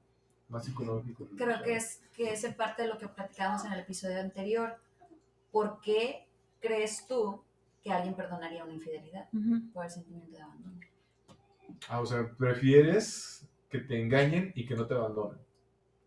[0.49, 1.27] más psicológico.
[1.37, 4.77] Creo que es, que es en parte de lo que platicamos en el episodio anterior.
[5.51, 6.27] ¿Por qué
[6.61, 7.43] crees tú
[7.83, 9.71] que alguien perdonaría una infidelidad Ujú.
[9.73, 10.81] por el sentimiento de abandono?
[11.89, 15.39] Ah, o sea, prefieres que te engañen y que no te abandonen.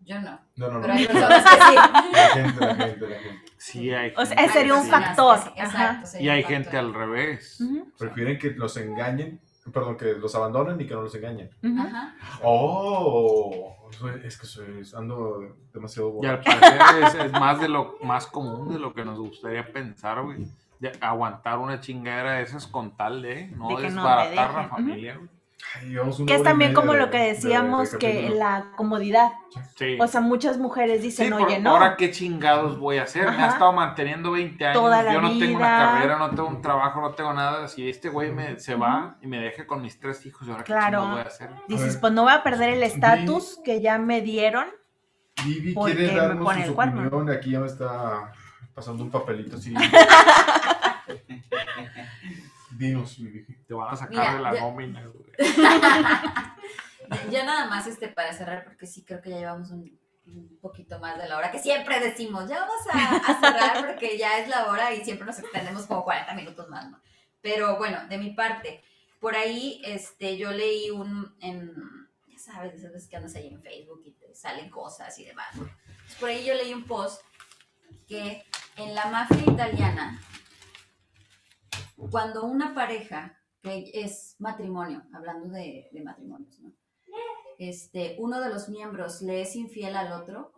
[0.02, 0.82] Yo no, No, no, no.
[0.82, 1.76] pero hay personas que sí.
[2.14, 3.52] La gente, la gente, la gente.
[3.58, 5.38] Sí, hay O sea, gente sería un factor.
[5.40, 6.86] Sí, exacto, sería Y hay un gente factor.
[6.86, 7.60] al revés.
[7.98, 9.40] Prefieren que los engañen,
[9.74, 11.50] perdón, que los abandonen y que no los engañen.
[11.64, 11.82] ujú.
[11.82, 12.16] Ajá.
[12.44, 13.76] Oh,
[14.24, 18.72] es que soy, ando demasiado Y al parecer es, es más de lo más común
[18.74, 20.48] de lo que nos gustaría pensar, güey.
[20.80, 25.16] De aguantar una chingadera de esas con tal de no De no desbaratar la familia,
[25.18, 25.30] güey.
[25.76, 25.96] Ay,
[26.26, 29.32] Que es también como de- lo que de- decíamos, de que la comodidad.
[29.76, 29.98] Sí.
[30.00, 31.72] O sea, muchas mujeres dicen, oye, no.
[31.72, 33.24] ahora qué chingados voy a hacer.
[33.26, 33.48] Me ha Ajá.
[33.50, 34.82] estado manteniendo 20 años.
[34.82, 37.68] Toda la yo no tengo una carrera, no tengo un trabajo, no tengo nada.
[37.68, 40.64] Si este güey me, se va y me deja con mis tres hijos, ¿y ahora
[40.64, 40.82] Claro.
[40.82, 41.50] qué chingados voy a hacer?
[41.68, 44.66] Dices, pues no voy a perder el estatus que ya me dieron.
[45.46, 47.08] Vivi quiere darnos su el cuerno.
[47.08, 47.30] opinión.
[47.30, 48.32] Aquí ya me está
[48.74, 49.74] pasando un papelito así.
[52.72, 53.46] Dinos, Vivi.
[53.68, 55.29] Te van a sacar Mira, de la nómina, güey.
[57.32, 59.98] Ya nada más este para cerrar, porque sí creo que ya llevamos un,
[60.62, 64.48] poquito más de la hora, que siempre decimos, ya vamos a, cerrar porque ya es
[64.48, 67.02] la hora y siempre nos extendemos como 40 minutos más, ¿no?
[67.42, 68.84] Pero bueno, de mi parte,
[69.20, 71.36] por ahí este, yo leí un,
[72.28, 75.56] ya sabes, esas veces que andas ahí en Facebook y te salen cosas y demás.
[75.56, 75.68] ¿no?
[76.20, 77.24] Por ahí yo leí un post
[78.08, 78.46] que
[78.76, 80.22] en la mafia italiana,
[82.12, 86.74] cuando una pareja, que es matrimonio, hablando de, de matrimonios, ¿no?
[87.58, 90.54] Este, uno de los miembros le es infiel al otro,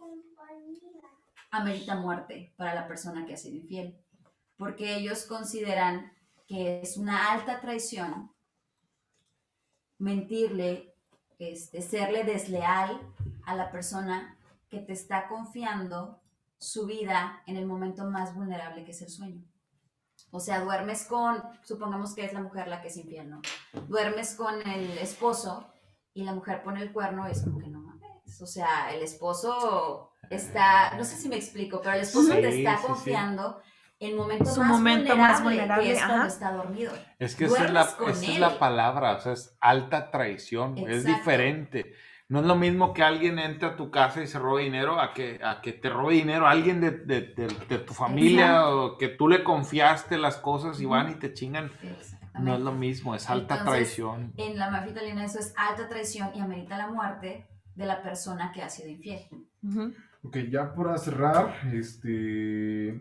[1.50, 3.98] amerita muerte para la persona que ha sido infiel,
[4.56, 6.14] porque ellos consideran
[6.48, 8.32] que es una alta traición
[9.98, 10.96] mentirle,
[11.40, 13.02] este, serle desleal
[13.46, 14.38] a la persona
[14.70, 16.22] que te está confiando
[16.60, 19.44] su vida en el momento más vulnerable que es el sueño.
[20.32, 23.42] O sea, duermes con, supongamos que es la mujer la que es infiel, ¿no?
[23.88, 25.68] Duermes con el esposo
[26.14, 28.42] y la mujer pone el cuerno y es como que no mames.
[28.42, 32.60] O sea, el esposo está, no sé si me explico, pero el esposo te Sí,
[32.60, 32.88] está sí, sí.
[32.88, 33.62] confiando
[34.00, 36.94] en momento Su más momento vulnerable, más vulnerable, que es cuando está dormido.
[37.20, 41.06] Es que esa es, la, esa es la palabra, o sea, es alta traición, es
[41.06, 41.94] diferente.
[42.32, 45.14] No es lo mismo que alguien entre a tu casa y se robe dinero a
[45.14, 48.86] que, a que te robe dinero alguien de, de- de- de tu familia Exacto.
[48.86, 51.70] o que tú le confiaste las cosas y van y te chingan.
[52.40, 54.32] No es lo mismo, es alta Entonces, traición.
[54.38, 58.54] En la mafia italiana eso es alta traición y amerita la muerte de la persona
[58.54, 59.28] que ha sido infiel.
[60.24, 62.98] Ok, ya para cerrar, este,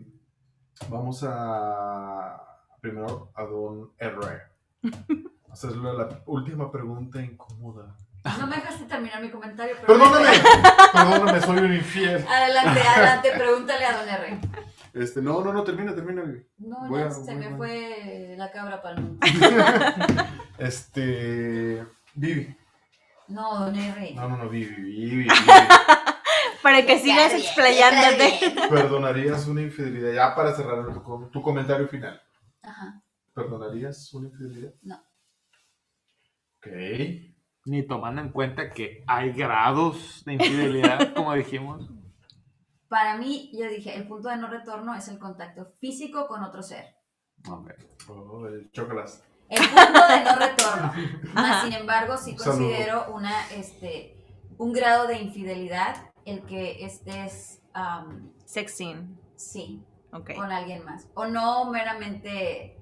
[0.89, 2.41] vamos a
[2.81, 4.19] primero a Don R.
[5.49, 7.95] Hacerle la última pregunta incómoda.
[8.39, 9.87] No me dejaste terminar mi comentario, pero...
[9.87, 10.27] Perdóname,
[10.93, 12.25] perdóname, soy un infiel.
[12.27, 14.39] Adelante, adelante, pregúntale a Don R.
[14.93, 16.21] Este, no, no, no, termina, termina.
[16.21, 16.45] Vivi.
[16.57, 19.25] No, Voy ya a- se me fue la cabra para el mundo.
[20.57, 22.55] Este, Vivi.
[23.27, 24.13] No, Don R.
[24.15, 25.27] No, no, no, Vivi, Vivi, Vivi.
[26.61, 28.53] Para que sigas explayándote.
[28.69, 30.11] ¿Perdonarías una infidelidad?
[30.13, 32.21] Ya para cerrar con tu comentario final.
[32.61, 33.01] Ajá.
[33.33, 34.73] ¿Perdonarías una infidelidad?
[34.83, 34.95] No.
[36.57, 36.67] Ok.
[37.65, 41.89] Ni tomando en cuenta que hay grados de infidelidad, como dijimos.
[42.87, 46.61] Para mí, yo dije, el punto de no retorno es el contacto físico con otro
[46.63, 46.95] ser.
[47.49, 47.71] Ok.
[48.09, 49.11] Oh, el chocolate.
[49.49, 50.93] El punto de no retorno.
[51.33, 52.57] Más sin embargo, sí Saludo.
[52.57, 54.17] considero una, este,
[54.57, 59.17] un grado de infidelidad el que estés, am, Sexing.
[59.35, 59.83] sí,
[60.13, 60.35] Ok.
[60.35, 61.07] con alguien más.
[61.13, 62.77] O no meramente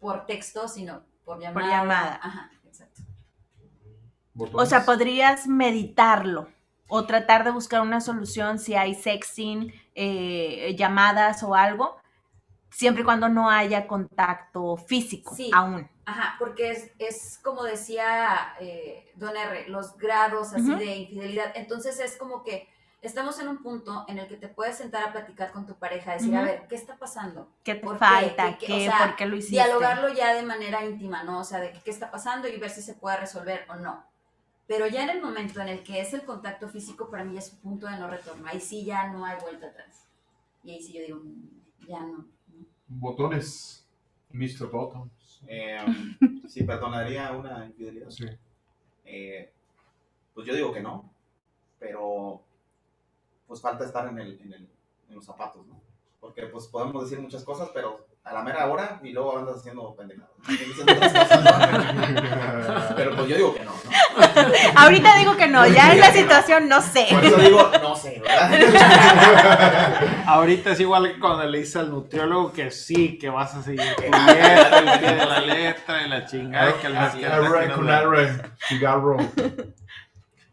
[0.00, 1.68] por texto, sino por llamada.
[1.68, 2.20] llamada.
[2.22, 2.50] Ajá,
[4.52, 6.48] O sea, podrías meditarlo
[6.88, 11.96] o tratar de buscar una solución si hay sexting, eh, llamadas o algo,
[12.70, 15.50] siempre y cuando no haya contacto físico Sí.
[15.54, 15.88] aún.
[16.06, 21.52] Ajá, porque es, es como decía eh, Don R, los grados así de infidelidad.
[21.54, 22.68] Entonces es como que
[23.02, 26.12] estamos en un punto en el que te puedes sentar a platicar con tu pareja,
[26.14, 27.48] decir, a ver, ¿qué está pasando?
[27.62, 27.98] ¿Qué te ¿Por qué?
[28.00, 28.58] falta?
[28.58, 28.88] ¿Qué- ¿Qué, qué?
[28.88, 29.54] O sea, ¿Por qué lo hiciste?
[29.56, 31.38] Dialogarlo ya de manera íntima, ¿no?
[31.38, 34.04] O sea, de qué está pasando y ver si se puede resolver o no.
[34.70, 37.52] Pero ya en el momento en el que es el contacto físico, para mí es
[37.54, 38.46] un punto de no retorno.
[38.46, 40.06] Ahí sí ya no hay vuelta atrás.
[40.62, 42.24] Y ahí sí yo digo, mm, ya no.
[42.86, 43.84] Botones.
[44.30, 44.70] Mr.
[44.70, 45.42] Bottoms.
[45.48, 45.76] Eh,
[46.46, 48.10] si perdonaría una infidelidad.
[48.10, 48.26] Sí.
[49.04, 49.52] Eh,
[50.32, 51.12] pues yo digo que no,
[51.80, 52.40] pero
[53.48, 54.68] pues falta estar en, el, en, el,
[55.08, 55.80] en los zapatos, ¿no?
[56.20, 59.94] Porque pues podemos decir muchas cosas, pero a la mera hora y luego andas haciendo
[59.96, 60.30] pendejadas.
[62.96, 63.80] Pero pues yo digo que no, ¿no?
[64.76, 67.06] Ahorita digo que no, ya en la situación no sé.
[67.10, 70.24] Por eso digo, no sé, ¿verdad?
[70.26, 73.82] Ahorita es igual que cuando le dice al nutriólogo que sí, que vas a seguir
[73.96, 76.78] tu dieta, el pie de la letra y la chingada.
[76.80, 77.12] que la-.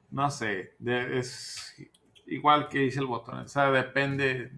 [0.10, 1.76] No sé, es
[2.28, 4.52] igual que dice el botón, o sea, depende.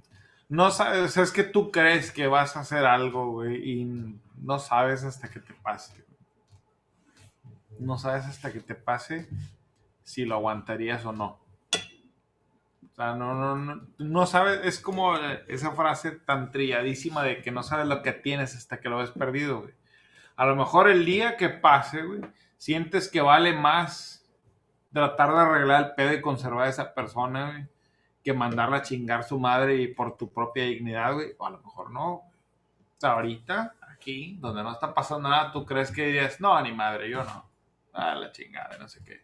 [0.50, 5.04] No sabes, es que tú crees que vas a hacer algo, güey, y no sabes
[5.04, 6.04] hasta que te pase.
[7.78, 9.30] No sabes hasta que te pase
[10.04, 11.40] si lo aguantarías o no.
[12.92, 15.16] O sea, no, no, no, no sabes, es como
[15.48, 19.12] esa frase tan trilladísima de que no sabes lo que tienes hasta que lo ves
[19.12, 19.74] perdido, güey.
[20.36, 22.22] A lo mejor el día que pase, güey,
[22.58, 24.28] sientes que vale más
[24.92, 27.68] tratar de arreglar el pedo y conservar a esa persona, güey,
[28.32, 31.34] que mandarla a chingar su madre por tu propia dignidad, güey.
[31.40, 32.22] O a lo mejor no.
[33.02, 37.24] Ahorita, aquí, donde no está pasando nada, tú crees que dirías, no, ni madre, yo
[37.24, 37.50] no.
[37.94, 39.22] Ah, la chingada, no sé qué.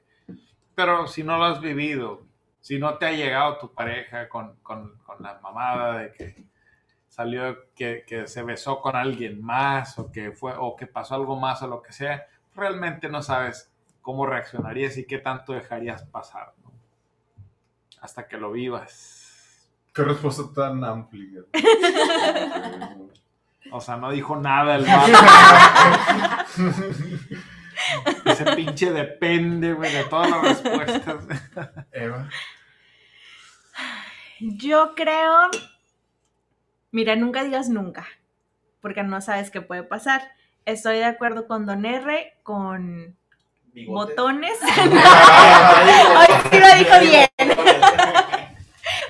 [0.74, 2.24] Pero si no lo has vivido,
[2.62, 6.46] si no te ha llegado tu pareja con, con- con la mamada de que
[7.08, 11.36] salió, que, que se besó con alguien más, o que fue, o que pasó algo
[11.40, 12.26] más, o lo que sea,
[12.56, 13.72] realmente no sabes
[14.02, 16.54] cómo reaccionarías y qué tanto dejarías pasar.
[18.06, 19.68] Hasta que lo vivas.
[19.92, 21.42] Qué respuesta tan amplia.
[23.72, 25.12] O sea, no dijo nada el vato.
[28.26, 31.26] Ese pinche depende, güey, de todas las respuestas.
[31.92, 32.30] Eva.
[34.40, 35.50] Yo creo,
[36.92, 38.06] mira, nunca digas nunca,
[38.82, 40.22] porque no sabes qué puede pasar.
[40.66, 43.18] Estoy de acuerdo con Don R, con
[43.76, 44.16] Bigotes.
[44.16, 44.58] botones,
[46.18, 47.28] Hoy sí lo dijo bien.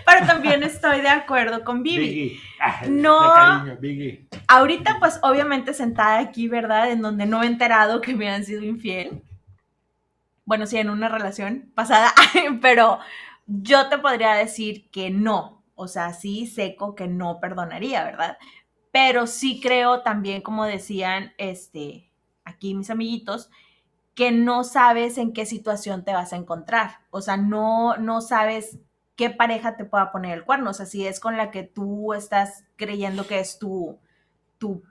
[0.05, 2.05] pero también estoy de acuerdo con Vivi.
[2.07, 2.39] Biggie.
[2.59, 3.21] Ah, No.
[3.21, 4.27] de cariño, Biggie.
[4.47, 6.91] Ahorita, pues obviamente sentada aquí, ¿verdad?
[6.91, 9.21] En donde no he enterado que me han sido infiel.
[10.45, 12.13] Bueno, sí, en una relación pasada,
[12.61, 12.99] pero
[13.47, 15.63] yo te podría decir que no.
[15.75, 18.37] O sea, sí, seco que no perdonaría, ¿verdad?
[18.91, 22.09] Pero sí creo también, como decían este,
[22.45, 23.49] aquí mis amiguitos,
[24.15, 26.99] que no sabes en qué situación te vas a encontrar.
[27.11, 28.79] O sea, no, no sabes
[29.15, 30.71] qué pareja te pueda poner el cuerno.
[30.71, 33.99] O sea, si es con la que tú estás creyendo que es tu,
[34.57, 34.83] tu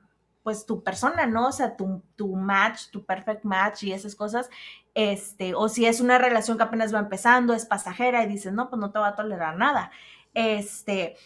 [0.44, 1.48] pues tu persona, ¿no?
[1.48, 4.50] O sea, tu, tu match, tu perfect match y esas cosas,
[4.92, 8.68] este, o si es una relación que apenas va empezando, es pasajera y dices, no,
[8.68, 9.90] pues no te va a tolerar nada.
[10.34, 11.16] Este,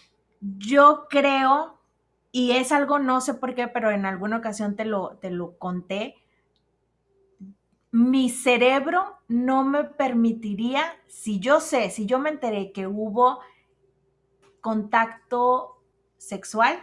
[0.41, 1.81] yo creo,
[2.31, 5.59] y es algo, no sé por qué, pero en alguna ocasión te lo, te lo
[5.59, 6.15] conté,
[7.90, 13.40] mi cerebro no me permitiría, si yo sé, si yo me enteré que hubo
[14.60, 15.82] contacto
[16.16, 16.78] sexual,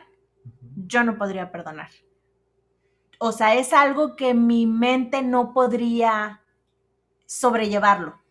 [0.76, 1.90] yo no podría perdonar.
[3.20, 6.42] O sea, es algo que mi mente no podría
[7.26, 8.22] sobrellevarlo.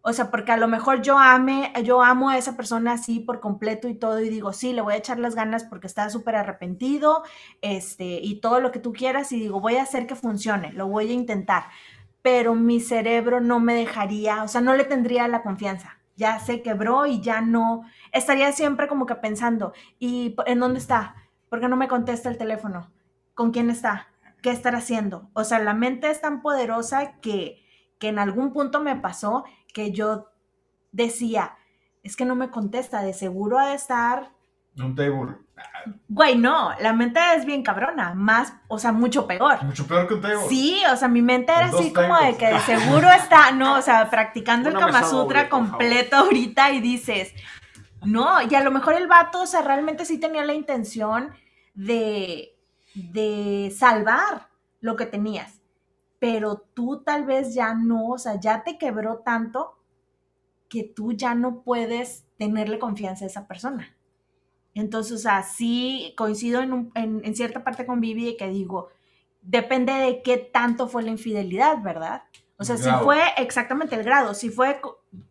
[0.00, 3.40] O sea, porque a lo mejor yo ame, yo amo a esa persona así por
[3.40, 6.36] completo y todo y digo, sí, le voy a echar las ganas porque está súper
[6.36, 7.24] arrepentido,
[7.60, 10.86] este, y todo lo que tú quieras y digo, voy a hacer que funcione, lo
[10.86, 11.64] voy a intentar.
[12.30, 15.96] Pero mi cerebro no me dejaría, o sea, no le tendría la confianza.
[16.14, 21.14] Ya se quebró y ya no, estaría siempre como que pensando, ¿y en dónde está?
[21.48, 22.92] ¿Por qué no me contesta el teléfono?
[23.32, 24.08] ¿Con quién está?
[24.42, 25.30] ¿Qué estará haciendo?
[25.32, 27.64] O sea, la mente es tan poderosa que,
[27.98, 30.28] que en algún punto me pasó que yo
[30.92, 31.56] decía,
[32.02, 34.32] es que no me contesta, de seguro ha de estar...
[34.76, 35.36] Un table.
[36.08, 39.62] Güey, no, la mente es bien cabrona, más, o sea, mucho peor.
[39.64, 40.48] Mucho peor que un table.
[40.48, 43.82] Sí, o sea, mi mente era así como de que de seguro está, no, o
[43.82, 47.32] sea, practicando el Kama Sutra doble, completo ahorita y dices,
[48.04, 51.32] no, y a lo mejor el vato, o sea, realmente sí tenía la intención
[51.74, 52.56] de,
[52.94, 54.48] de salvar
[54.80, 55.60] lo que tenías,
[56.18, 59.78] pero tú tal vez ya no, o sea, ya te quebró tanto
[60.68, 63.97] que tú ya no puedes tenerle confianza a esa persona.
[64.78, 68.48] Entonces, o sea, sí coincido en, un- en, en cierta parte con Vivi de que
[68.48, 68.88] digo,
[69.42, 72.22] depende de qué tanto fue la infidelidad, ¿verdad?
[72.58, 74.80] O sea, si fue exactamente el grado, si fue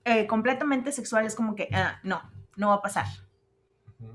[0.06, 2.22] eh, completamente sexual, es como que, ah, no,
[2.56, 3.06] no va a pasar.
[4.00, 4.08] Que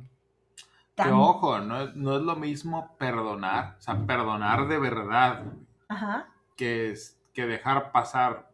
[0.94, 5.44] Tan- ojo, no es, no es lo mismo perdonar, o sea, perdonar de verdad,
[5.88, 6.28] Ajá.
[6.56, 8.50] que, es, que dejar pasar.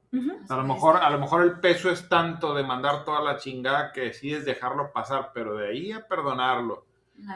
[0.48, 3.92] A lo mejor, a lo mejor el peso es tanto de mandar toda la chingada
[3.92, 6.86] que decides dejarlo pasar, pero de ahí a perdonarlo,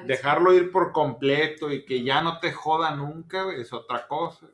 [0.07, 4.47] dejarlo ir por completo y que ya no te joda nunca, es otra cosa.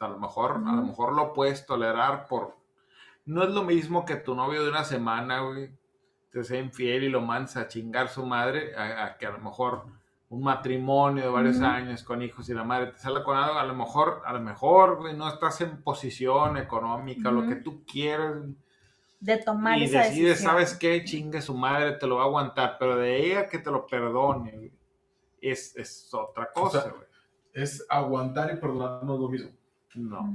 [0.00, 2.56] a lo mejor, a lo mejor lo puedes tolerar por.
[3.24, 5.70] No es lo mismo que tu novio de una semana, güey,
[6.30, 9.38] te sea infiel y lo mandes a chingar su madre, a, a que a lo
[9.38, 9.86] mejor
[10.28, 13.64] un matrimonio de varios años con hijos y la madre te sale con algo, a
[13.64, 18.34] lo mejor, a lo mejor, güey, no estás en posición económica, lo que tú quieras,
[19.20, 20.50] De tomar y esa decides, decisión.
[20.52, 21.04] ¿sabes qué?
[21.04, 24.50] Chingue su madre, te lo va a aguantar, pero de ella que te lo perdone,
[24.52, 24.72] güey,
[25.40, 27.06] es, es otra cosa, sea, güey.
[27.52, 29.50] Es aguantar y perdonar no es lo mismo.
[29.94, 30.34] No.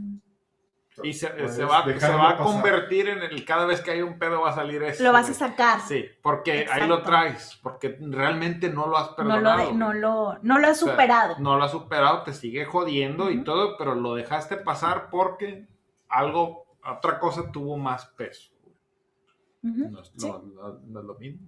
[1.03, 2.37] Y se, se va, se va a pasar.
[2.37, 5.01] convertir en el, cada vez que hay un pedo va a salir eso.
[5.03, 5.79] Lo vas a sacar.
[5.81, 6.87] Sí, porque ahí Exacto.
[6.87, 9.57] lo traes, porque realmente no lo has No perdonado.
[9.57, 11.35] lo, de- no, lo, no lo has O sea, superado.
[11.39, 13.43] No lo has superado, te sigue jodiendo y Ujú.
[13.45, 15.65] todo, pero lo dejaste pasar porque
[16.09, 18.51] algo, otra cosa tuvo más peso.
[19.63, 19.89] Ujú.
[19.91, 20.27] No, es- Sí.
[20.27, 21.47] no- no- no es lo mismo.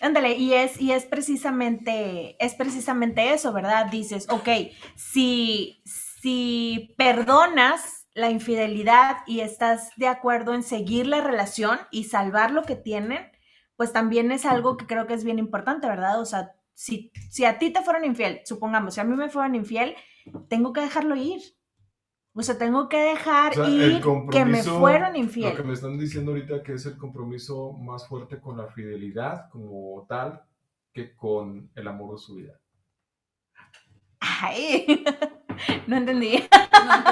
[0.00, 3.86] Ándale, y es, y es precisamente, es precisamente eso, ¿verdad?
[3.86, 4.48] Dices, ok,
[4.96, 12.52] si, si perdonas la infidelidad y estás de acuerdo en seguir la relación y salvar
[12.52, 13.30] lo que tienen,
[13.76, 16.20] pues también es algo que creo que es bien importante, ¿verdad?
[16.20, 19.54] O sea, si, si a ti te fueron infiel, supongamos, si a mí me fueron
[19.56, 19.96] infiel,
[20.48, 21.42] tengo que dejarlo ir.
[22.36, 25.64] O sea, tengo que dejar O sea, el ir que me fueron Lo que infiel.
[25.64, 30.42] me están diciendo ahorita que es el compromiso más fuerte con la fidelidad como tal
[30.92, 32.60] que con el amor de su vida.
[34.18, 35.04] Ay,
[35.86, 36.44] no entendí.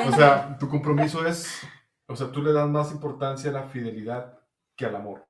[0.06, 1.66] O sea, tu compromiso es,
[2.06, 4.39] o sea, tú le das más importancia a la fidelidad
[4.77, 5.27] que al amor.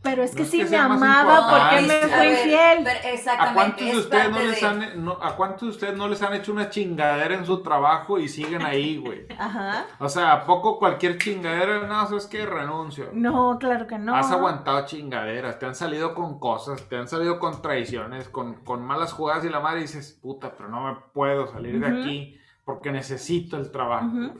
[0.00, 2.84] Pero es No que es si que me amaba, ¿por qué me fue ver, infiel?
[2.84, 3.54] pero ¿A exactamente.
[3.54, 6.08] cuántos de es ustedes no parte les de- han, no- a cuántos de ustedes no
[6.08, 9.26] les han hecho una chingadera en su trabajo y siguen ahí, güey?
[9.38, 9.86] Ajá.
[9.98, 11.86] O sea, ¿a poco cualquier chingadera?
[11.86, 12.46] No, ¿sabes qué?
[12.46, 13.10] Renuncio.
[13.12, 14.14] No, claro que no.
[14.14, 18.84] Has aguantado chingaderas, te han salido con cosas, te han salido con traiciones, con, con
[18.84, 22.92] malas jugadas y la madre dices, puta, pero no me puedo salir de aquí porque
[22.92, 24.10] necesito el trabajo.
[24.12, 24.30] Güey".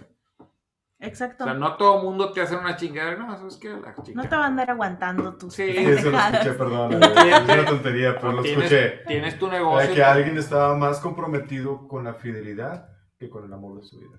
[1.01, 1.45] Exacto.
[1.45, 3.69] O sea, no todo mundo te hace una chingadera, no, ¿sabes qué?
[3.69, 4.29] La No chingada.
[4.29, 7.03] te va a andar aguantando tus Sí, Sí, eso lo escuché, perdón.
[7.03, 9.05] Es una tontería, pero lo Tienes, escuché.
[9.07, 9.95] tienes tu Era negocio.
[9.95, 14.19] que alguien estaba más comprometido con la fidelidad que con el amor de su vida.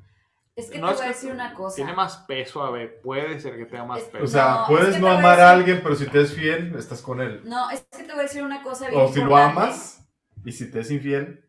[0.56, 1.76] Es que No, te es voy a que decir una cosa.
[1.78, 4.24] Tiene más peso, a ver, puede ser que tenga más Es- peso.
[4.24, 6.22] O sea, No, es puedes que no a amar a decir- alguien, pero si te
[6.22, 7.42] es fiel, estás con él.
[7.46, 9.62] No, es que te voy a decir una cosa bien O si lo importante.
[9.62, 10.10] amas
[10.46, 11.46] y si te es infiel,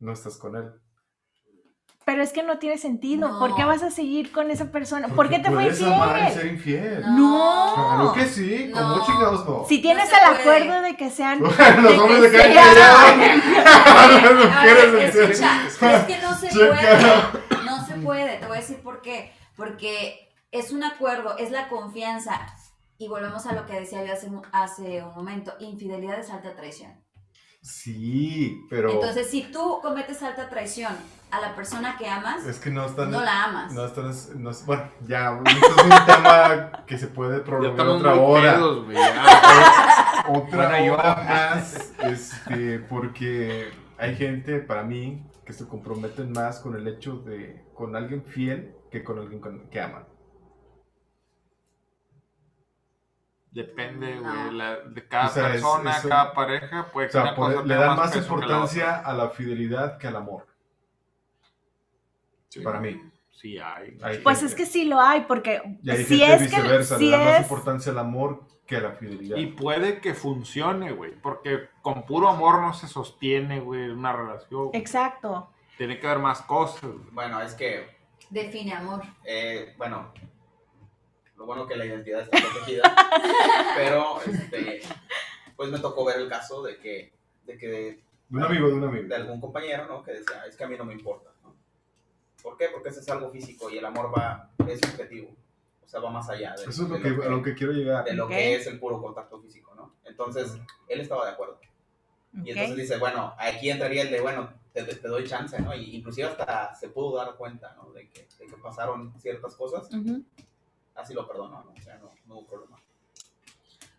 [0.00, 0.70] no estás con él.
[2.06, 3.28] Pero es que no tiene sentido.
[3.28, 3.38] No.
[3.40, 5.08] ¿Por qué vas a seguir con esa persona?
[5.08, 6.32] ¿Por qué te fue puedes amar y infiel?
[6.34, 7.02] ser infiel.
[7.16, 7.72] No.
[7.74, 8.80] Claro que sí, No.
[8.92, 9.64] como chingados no.
[9.68, 10.40] Si tienes el puede.
[10.40, 11.40] acuerdo de que sean.
[11.42, 12.38] Los de hombres que
[15.12, 16.68] se es que no se Checa.
[16.68, 21.50] puede, no se puede, te voy a decir por qué, porque es un acuerdo, es
[21.50, 22.40] la confianza,
[22.98, 26.92] y volvemos a lo que decía yo hace, hace un momento, infidelidad es alta traición.
[27.66, 30.92] Sí, pero Entonces, si tú cometes alta traición
[31.32, 33.10] a la persona que amas, es que no están.
[33.10, 33.72] no la amas.
[33.72, 34.12] No están.
[34.40, 38.54] no bueno, ya, esto es un tema que se puede prolongar otra muy hora.
[38.54, 38.86] pedos,
[40.28, 43.68] otra Bueno, yo- hora más, este, porque
[43.98, 48.76] hay gente, para mí, que se comprometen más con el hecho de, con alguien fiel
[48.92, 50.04] que con alguien con- que aman.
[53.56, 54.22] Depende, No.
[54.22, 57.54] güey, la- de cada O sea, es- persona, cada pareja, pues O sea, una por-
[57.54, 60.46] cosa le dan más que la importancia a la fidelidad que al amor,
[62.48, 62.60] Sí.
[62.60, 63.00] para mí.
[63.30, 63.92] Sí, hay.
[64.22, 66.56] Pues gente- es que sí lo hay, porque Y hay si gente es que.
[66.60, 67.40] viceversa, Si le da más es.
[67.42, 69.36] importancia al amor que a la fidelidad.
[69.38, 74.70] Y puede que funcione, güey, porque con puro amor no se sostiene, güey, una relación.
[74.74, 75.50] Exacto.
[75.78, 76.90] Tiene que haber más cosas.
[77.12, 77.88] Bueno, es que,
[78.30, 79.02] Define amor.
[79.24, 80.12] eh, bueno,
[81.36, 82.82] lo bueno que la identidad está protegida,
[83.76, 84.80] pero, este,
[85.56, 87.12] pues me tocó ver el caso de que,
[87.44, 89.08] de que De un amigo, de un amigo.
[89.08, 90.02] de algún compañero, ¿no?
[90.02, 91.54] Que decía, es que a mí no me importa, ¿no?
[92.42, 92.68] ¿Por qué?
[92.72, 95.34] Porque ese es algo físico y el amor va, es subjetivo,
[95.84, 97.72] o sea, va más allá de, Eso es lo de que, a lo que quiero
[97.72, 98.04] llegar.
[98.04, 98.30] de lo Ok.
[98.30, 99.94] que es el puro contacto físico, ¿no?
[100.04, 100.52] Entonces,
[100.88, 101.58] él estaba de acuerdo.
[102.44, 105.74] Y entonces dice, bueno, aquí entraría el de, bueno, te, te- doy chance, ¿no?
[105.74, 107.90] Y inclusive hasta se pudo dar cuenta, ¿no?
[107.92, 110.22] De que, de que pasaron ciertas cosas, Ujú.
[110.96, 111.72] Así lo perdonó, ¿no?
[111.72, 112.80] O sea, no, no hubo problema.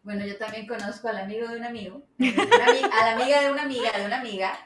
[0.04, 3.92] Bueno, yo también conozco al amigo de un amigo, a la amiga de una amiga
[3.92, 4.58] de una amiga,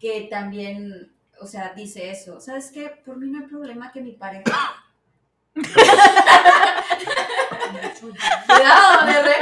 [0.00, 2.40] que también, o sea, dice eso.
[2.40, 2.90] ¿Sabes qué?
[3.04, 4.84] Por mí no hay problema que mi pareja...
[8.46, 9.36] Cuidado, bebé.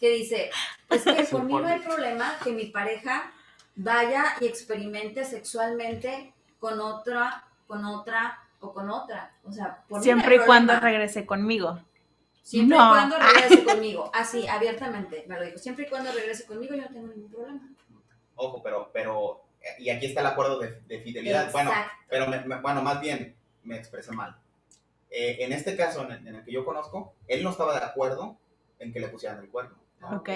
[0.00, 0.50] Que dice,
[0.88, 3.30] es que por mí no hay problema que mi pareja
[3.76, 9.36] vaya y experimente sexualmente con otra, con otra o con otra.
[9.44, 11.80] O sea, por Siempre y cuando regrese conmigo.
[12.42, 12.84] Siempre No.
[12.86, 14.10] y cuando regrese conmigo.
[14.14, 15.58] Así, abiertamente, me lo dijo.
[15.58, 17.60] Siempre y cuando regrese conmigo, yo no tengo ningún problema.
[18.36, 19.42] Ojo, pero, pero,
[19.78, 21.50] y aquí está el acuerdo de, de fidelidad.
[21.52, 21.92] Bueno, Exacto.
[22.08, 24.36] pero, me- me- bueno, más bien, me expresé mal.
[25.10, 27.84] Eh, en este caso, en el, en el que yo conozco, él no estaba de
[27.84, 28.38] acuerdo
[28.78, 29.76] en que le pusieran el cuerno.
[30.00, 30.16] ¿no?
[30.18, 30.28] Ok.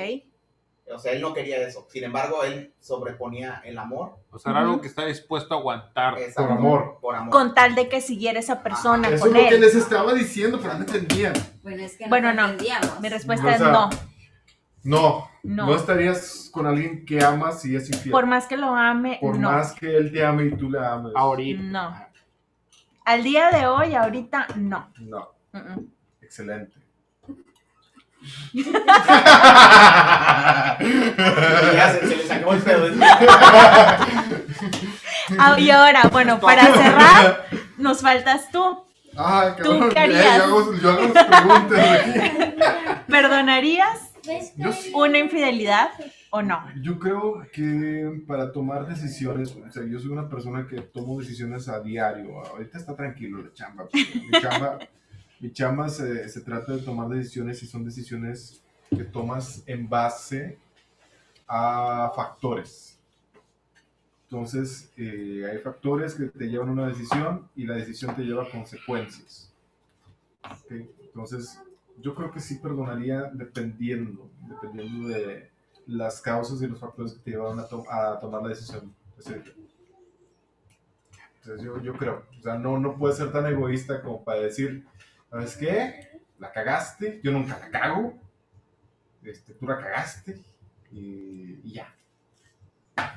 [0.94, 1.86] O sea, él no quería eso.
[1.90, 4.16] Sin embargo, él sobreponía el amor.
[4.30, 6.18] O sea, era algo que está dispuesto a aguantar.
[6.18, 6.98] Exacto, Por amor.
[7.00, 7.30] Por amor.
[7.30, 10.58] Con tal de que siguiera esa persona Eso es con lo que les estaba diciendo,
[10.60, 11.32] pero no entendían.
[11.62, 12.44] Bueno, es que no Bueno, te no.
[12.48, 13.00] entendíamos.
[13.00, 13.90] Mi respuesta O es no.
[14.84, 15.66] No, No.
[15.66, 18.10] no estarías con alguien que amas y es infiel.
[18.10, 19.50] Por más que lo ame, Por no.
[19.52, 21.12] más que él te ame y tú le ames.
[21.14, 21.62] Ahorita.
[21.62, 22.06] No.
[23.04, 24.90] Al día de hoy, ahorita, no.
[24.98, 25.34] No,
[26.20, 26.81] excelente.
[28.52, 28.64] Y
[31.74, 32.88] ya se, se le sacó el pedo.
[35.38, 37.46] Ah, y ahora, bueno, para cerrar,
[37.78, 38.84] nos faltas tú.
[39.16, 39.90] Ay, ¿Tú cabrón.
[39.90, 40.36] qué harías?
[40.38, 42.12] yo, hago, yo hago preguntas aquí.
[43.08, 44.10] ¿Perdonarías
[44.94, 45.90] una infidelidad
[46.30, 46.64] o no?
[46.80, 51.68] Yo creo que para tomar decisiones, o sea, yo soy una persona que tomo decisiones
[51.68, 52.38] a diario.
[52.46, 53.84] Ahorita está tranquilo la chamba.
[53.92, 54.78] pero Mi chamba,
[55.42, 60.58] mi chamba se, trata de tomar decisiones y son decisiones que tomas en base
[61.48, 62.98] a factores.
[64.24, 68.44] Entonces, eh, hay factores que te llevan a una decisión y la decisión te lleva
[68.44, 69.52] a consecuencias.
[70.70, 71.60] Entonces,
[72.00, 75.50] yo creo que sí perdonaría dependiendo, dependiendo de
[75.86, 78.94] las causas y los factores que te llevaron a, to- a tomar la decisión.
[81.40, 84.86] Entonces, yo, yo creo, o sea, no, no puedes ser tan egoísta como para decir,
[85.32, 86.20] ¿sabes qué?
[86.38, 88.12] La cagaste, yo nunca la cago,
[89.22, 90.38] este, tú la cagaste
[90.90, 91.94] y, ya.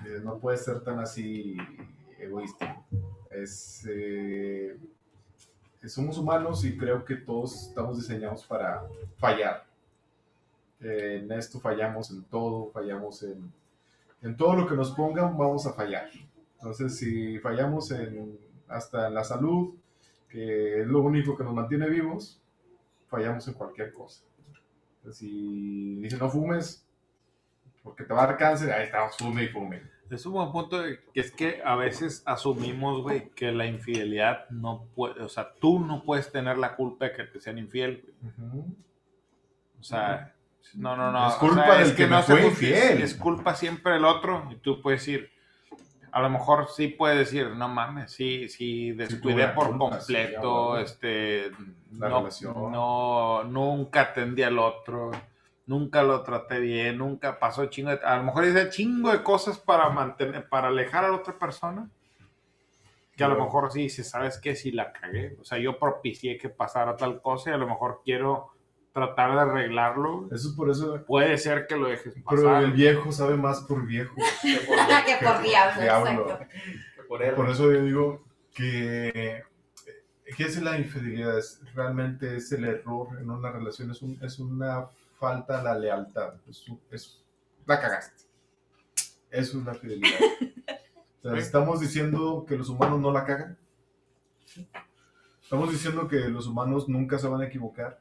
[0.06, 1.58] Eh, No puedes ser tan así
[2.18, 2.82] egoísta.
[3.30, 4.80] Eh,
[5.86, 8.84] somos humanos y creo que todos estamos diseñados para
[9.18, 9.66] fallar.
[10.80, 13.52] En esto fallamos en todo, fallamos en,
[14.22, 16.10] en todo lo que nos pongan, vamos a fallar.
[16.56, 18.40] Entonces, si fallamos en,
[18.70, 19.76] hasta en la salud,
[20.36, 22.41] que es lo único que nos mantiene vivos,
[23.07, 24.26] fallamos en cualquier cosa.
[24.98, 26.86] Entonces, si dice no fumes,
[27.82, 29.82] porque te va a dar cáncer, ahí estamos, fume y fume.
[30.10, 30.84] Es un buen punto
[31.14, 35.80] que es que a veces asumimos, güey, que la infidelidad no puede, o sea, tú
[35.80, 38.66] no puedes tener la culpa de que te sean infiel, güey.
[39.80, 40.36] O sea,
[40.74, 41.30] no, no, no.
[41.30, 43.02] Es o culpa sea, del que me se fue infiel.
[43.02, 45.32] Es culpa siempre del otro y tú puedes decir,
[46.16, 51.52] a lo mejor sí puedes decir, no mames, sí, sí, descuidé por completo, este,
[51.92, 52.72] La no, relación.
[52.72, 55.12] no, nunca atendí al otro,
[55.66, 59.58] nunca lo traté bien, nunca pasó chingo de, a lo mejor hice chingo de cosas
[59.60, 61.90] para mantener, para alejar a la otra persona,
[63.18, 64.56] que a lo mejor sí dice, ¿sabes qué?
[64.56, 68.00] Si la cagué, o sea, yo propicié que pasara tal cosa y a lo mejor
[68.06, 68.55] quiero
[68.96, 71.04] tratar de arreglarlo, Eso es por eso.
[71.06, 72.64] puede ser que lo dejes Pero pasar.
[72.64, 74.16] el viejo sabe más por viejo.
[74.42, 76.40] Que por- que por diablo,
[77.10, 77.36] por él.
[77.36, 78.24] Por eso yo digo
[78.54, 79.44] que,
[80.38, 81.38] ¿qué es la infidelidad?
[81.38, 84.88] Es, realmente es el error en una relación, es, un- es una
[85.20, 86.36] falta a la lealtad.
[86.50, 87.22] Es, es-
[87.66, 88.24] la cagaste.
[89.30, 90.20] Eso es la fidelidad.
[91.22, 93.58] O sea, estamos diciendo que los humanos no la cagan.
[95.44, 98.00] Estamos diciendo que los humanos nunca se van a equivocar.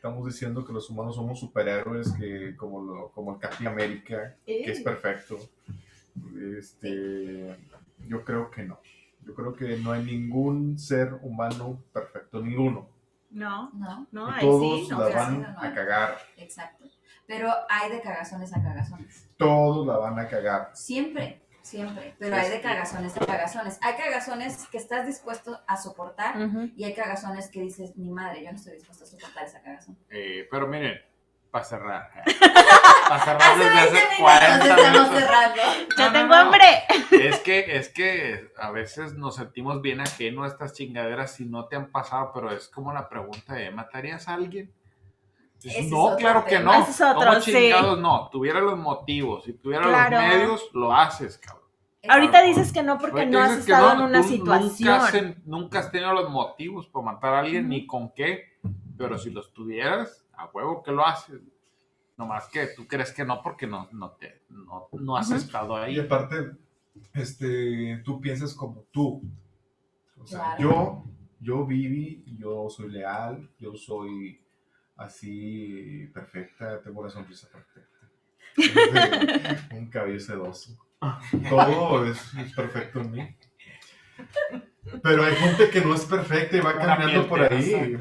[0.00, 4.62] Estamos diciendo que los humanos somos superhéroes, que como, lo- como el Capitán América, que
[4.62, 5.36] es perfecto.
[6.58, 7.54] Este,
[8.08, 8.80] yo creo que no.
[9.26, 12.88] Yo creo que no hay ningún ser humano perfecto, ninguno.
[13.30, 14.88] No, No, no, Y todos sí.
[14.90, 15.60] no, la van sí, no, no.
[15.60, 16.16] a cagar.
[16.38, 16.86] exacto.
[17.26, 19.28] Pero hay de cagazones a cagazones.
[19.36, 20.70] Todos la van a cagar.
[20.72, 22.14] Siempre, siempre.
[22.18, 23.78] Pero hay de cagazones a cagazones.
[23.82, 26.34] Hay cagazones que estás dispuesto a soportar
[26.76, 29.98] y hay cagazones que dices, mi madre, yo no estoy dispuesto a soportar esa cagazón.
[30.10, 30.98] Eh, pero miren,
[31.50, 32.10] para cerrar.
[33.08, 35.18] Para cerrar desde Hace hace 20 minutos 40 estamos minutos.
[35.18, 35.56] cerrando.
[35.56, 36.34] Ya No, no, tengo no.
[36.36, 36.66] hambre.
[37.10, 41.66] Es que, es que a veces nos sentimos bien ajeno a estas chingaderas si no
[41.66, 44.72] te han pasado, pero es como la pregunta de ¿matarías a alguien?
[45.62, 46.72] Dices, Ese es no, otro claro que no.
[46.74, 47.52] Ese es otro, ¿Cómo sí.
[47.52, 48.28] chingados no?
[48.30, 50.16] Tuviera los motivos, si tuviera Claro.
[50.16, 51.60] los medios, lo haces, cabrón.
[52.08, 54.88] Ahorita dices que no porque Ahorita no has estado no, en una situación.
[54.88, 58.54] Nunca has, en- nunca has tenido los motivos para matar a alguien, ni con qué,
[58.96, 61.40] pero si los tuvieras, a huevo que lo haces.
[62.16, 65.98] Nomás que tú crees que no porque no, no, te, no, no has estado Y
[65.98, 66.00] ahí.
[66.00, 66.52] aparte,
[67.14, 69.22] este, tú piensas como tú.
[70.22, 70.60] O sea, Claro.
[70.60, 71.04] yo,
[71.40, 74.40] yo Vivi, yo soy leal, yo soy
[75.00, 77.98] así perfecta, tengo una sonrisa perfecta.
[79.76, 80.76] Un cabello sedoso.
[81.48, 82.20] Todo es,
[82.54, 83.36] perfecto en mí.
[85.02, 87.98] Pero hay gente que no es perfecta y va Una caminando por ahí.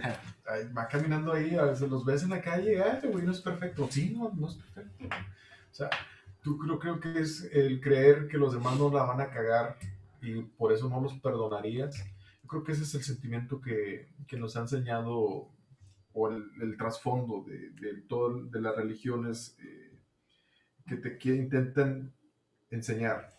[0.77, 3.39] Va caminando ahí, a veces los ves en la calle, ay, este güey no es
[3.39, 3.87] perfecto.
[3.89, 5.05] Sí, no, no es perfecto.
[5.05, 5.89] O sea,
[6.41, 9.77] tú creo, creo que es el creer que los demás no la van a cagar
[10.21, 11.95] y por eso no los perdonarías.
[12.43, 15.47] Yo creo que ese es el sentimiento que, que nos ha enseñado
[16.19, 19.97] o el, el trasfondo de, de todo de las religiones eh,
[20.87, 22.13] que te que intentan
[22.71, 23.29] enseñar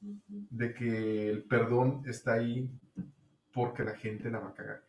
[0.00, 2.70] de que el perdón está ahí
[3.52, 4.82] porque la gente la va a cagar.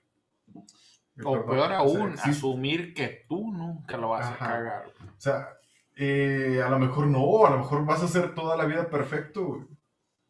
[1.15, 4.45] El O peor aún, existe- asumir que tú nunca lo vas Ajá.
[4.45, 4.85] a cagar.
[4.87, 5.49] o sea,
[5.95, 9.67] eh, a lo mejor no, a lo mejor vas a hacer toda la vida perfecto.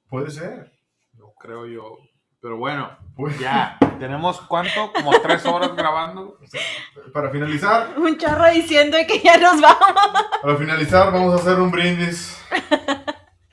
[0.10, 0.72] Puede ser.
[1.14, 1.98] Lo creo yo.
[2.42, 3.78] Pero bueno, Pues, ya.
[4.00, 4.94] ¿Tenemos cuánto?
[4.94, 6.40] Como tres horas grabando.
[7.14, 10.26] Para finalizar, Un chorro diciendo que ya nos vamos.
[10.42, 12.38] para finalizar, vamos a hacer un brindis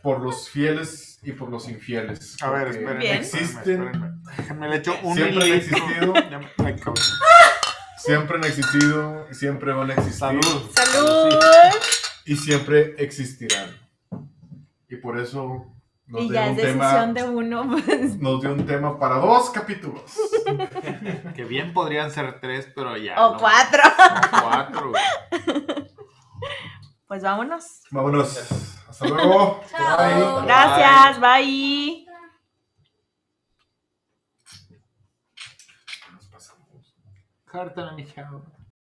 [0.02, 2.36] por los fieles y por los infieles.
[2.42, 3.12] A ver, espérenme.
[3.14, 3.88] Existen,
[4.38, 4.68] espérenme.
[4.68, 6.12] Le echo un Siempre han existido.
[6.30, 6.76] Me-
[7.98, 10.18] siempre han existido y siempre van a existir.
[10.20, 10.70] Salud.
[10.76, 11.34] Salud.
[12.24, 13.70] Y siempre existirán.
[14.88, 15.66] Y por eso
[16.06, 16.84] nos Y ya un es tema.
[16.84, 17.68] decisión de uno.
[17.70, 18.18] pues.
[18.20, 20.02] Nos dio un tema para dos capítulos.
[21.34, 23.26] Que bien podrían ser tres, pero ya.
[23.26, 23.38] O no.
[23.38, 23.82] cuatro.
[23.84, 24.92] O cuatro.
[27.06, 27.82] Pues vámonos.
[27.90, 28.36] Vámonos.
[28.88, 29.60] Hasta luego.
[29.70, 29.96] Chao.
[30.40, 30.46] Bye.
[30.46, 31.20] Gracias.
[31.20, 32.06] Bye.
[36.12, 36.96] Nos pasamos.
[37.44, 38.06] Cártale, mi.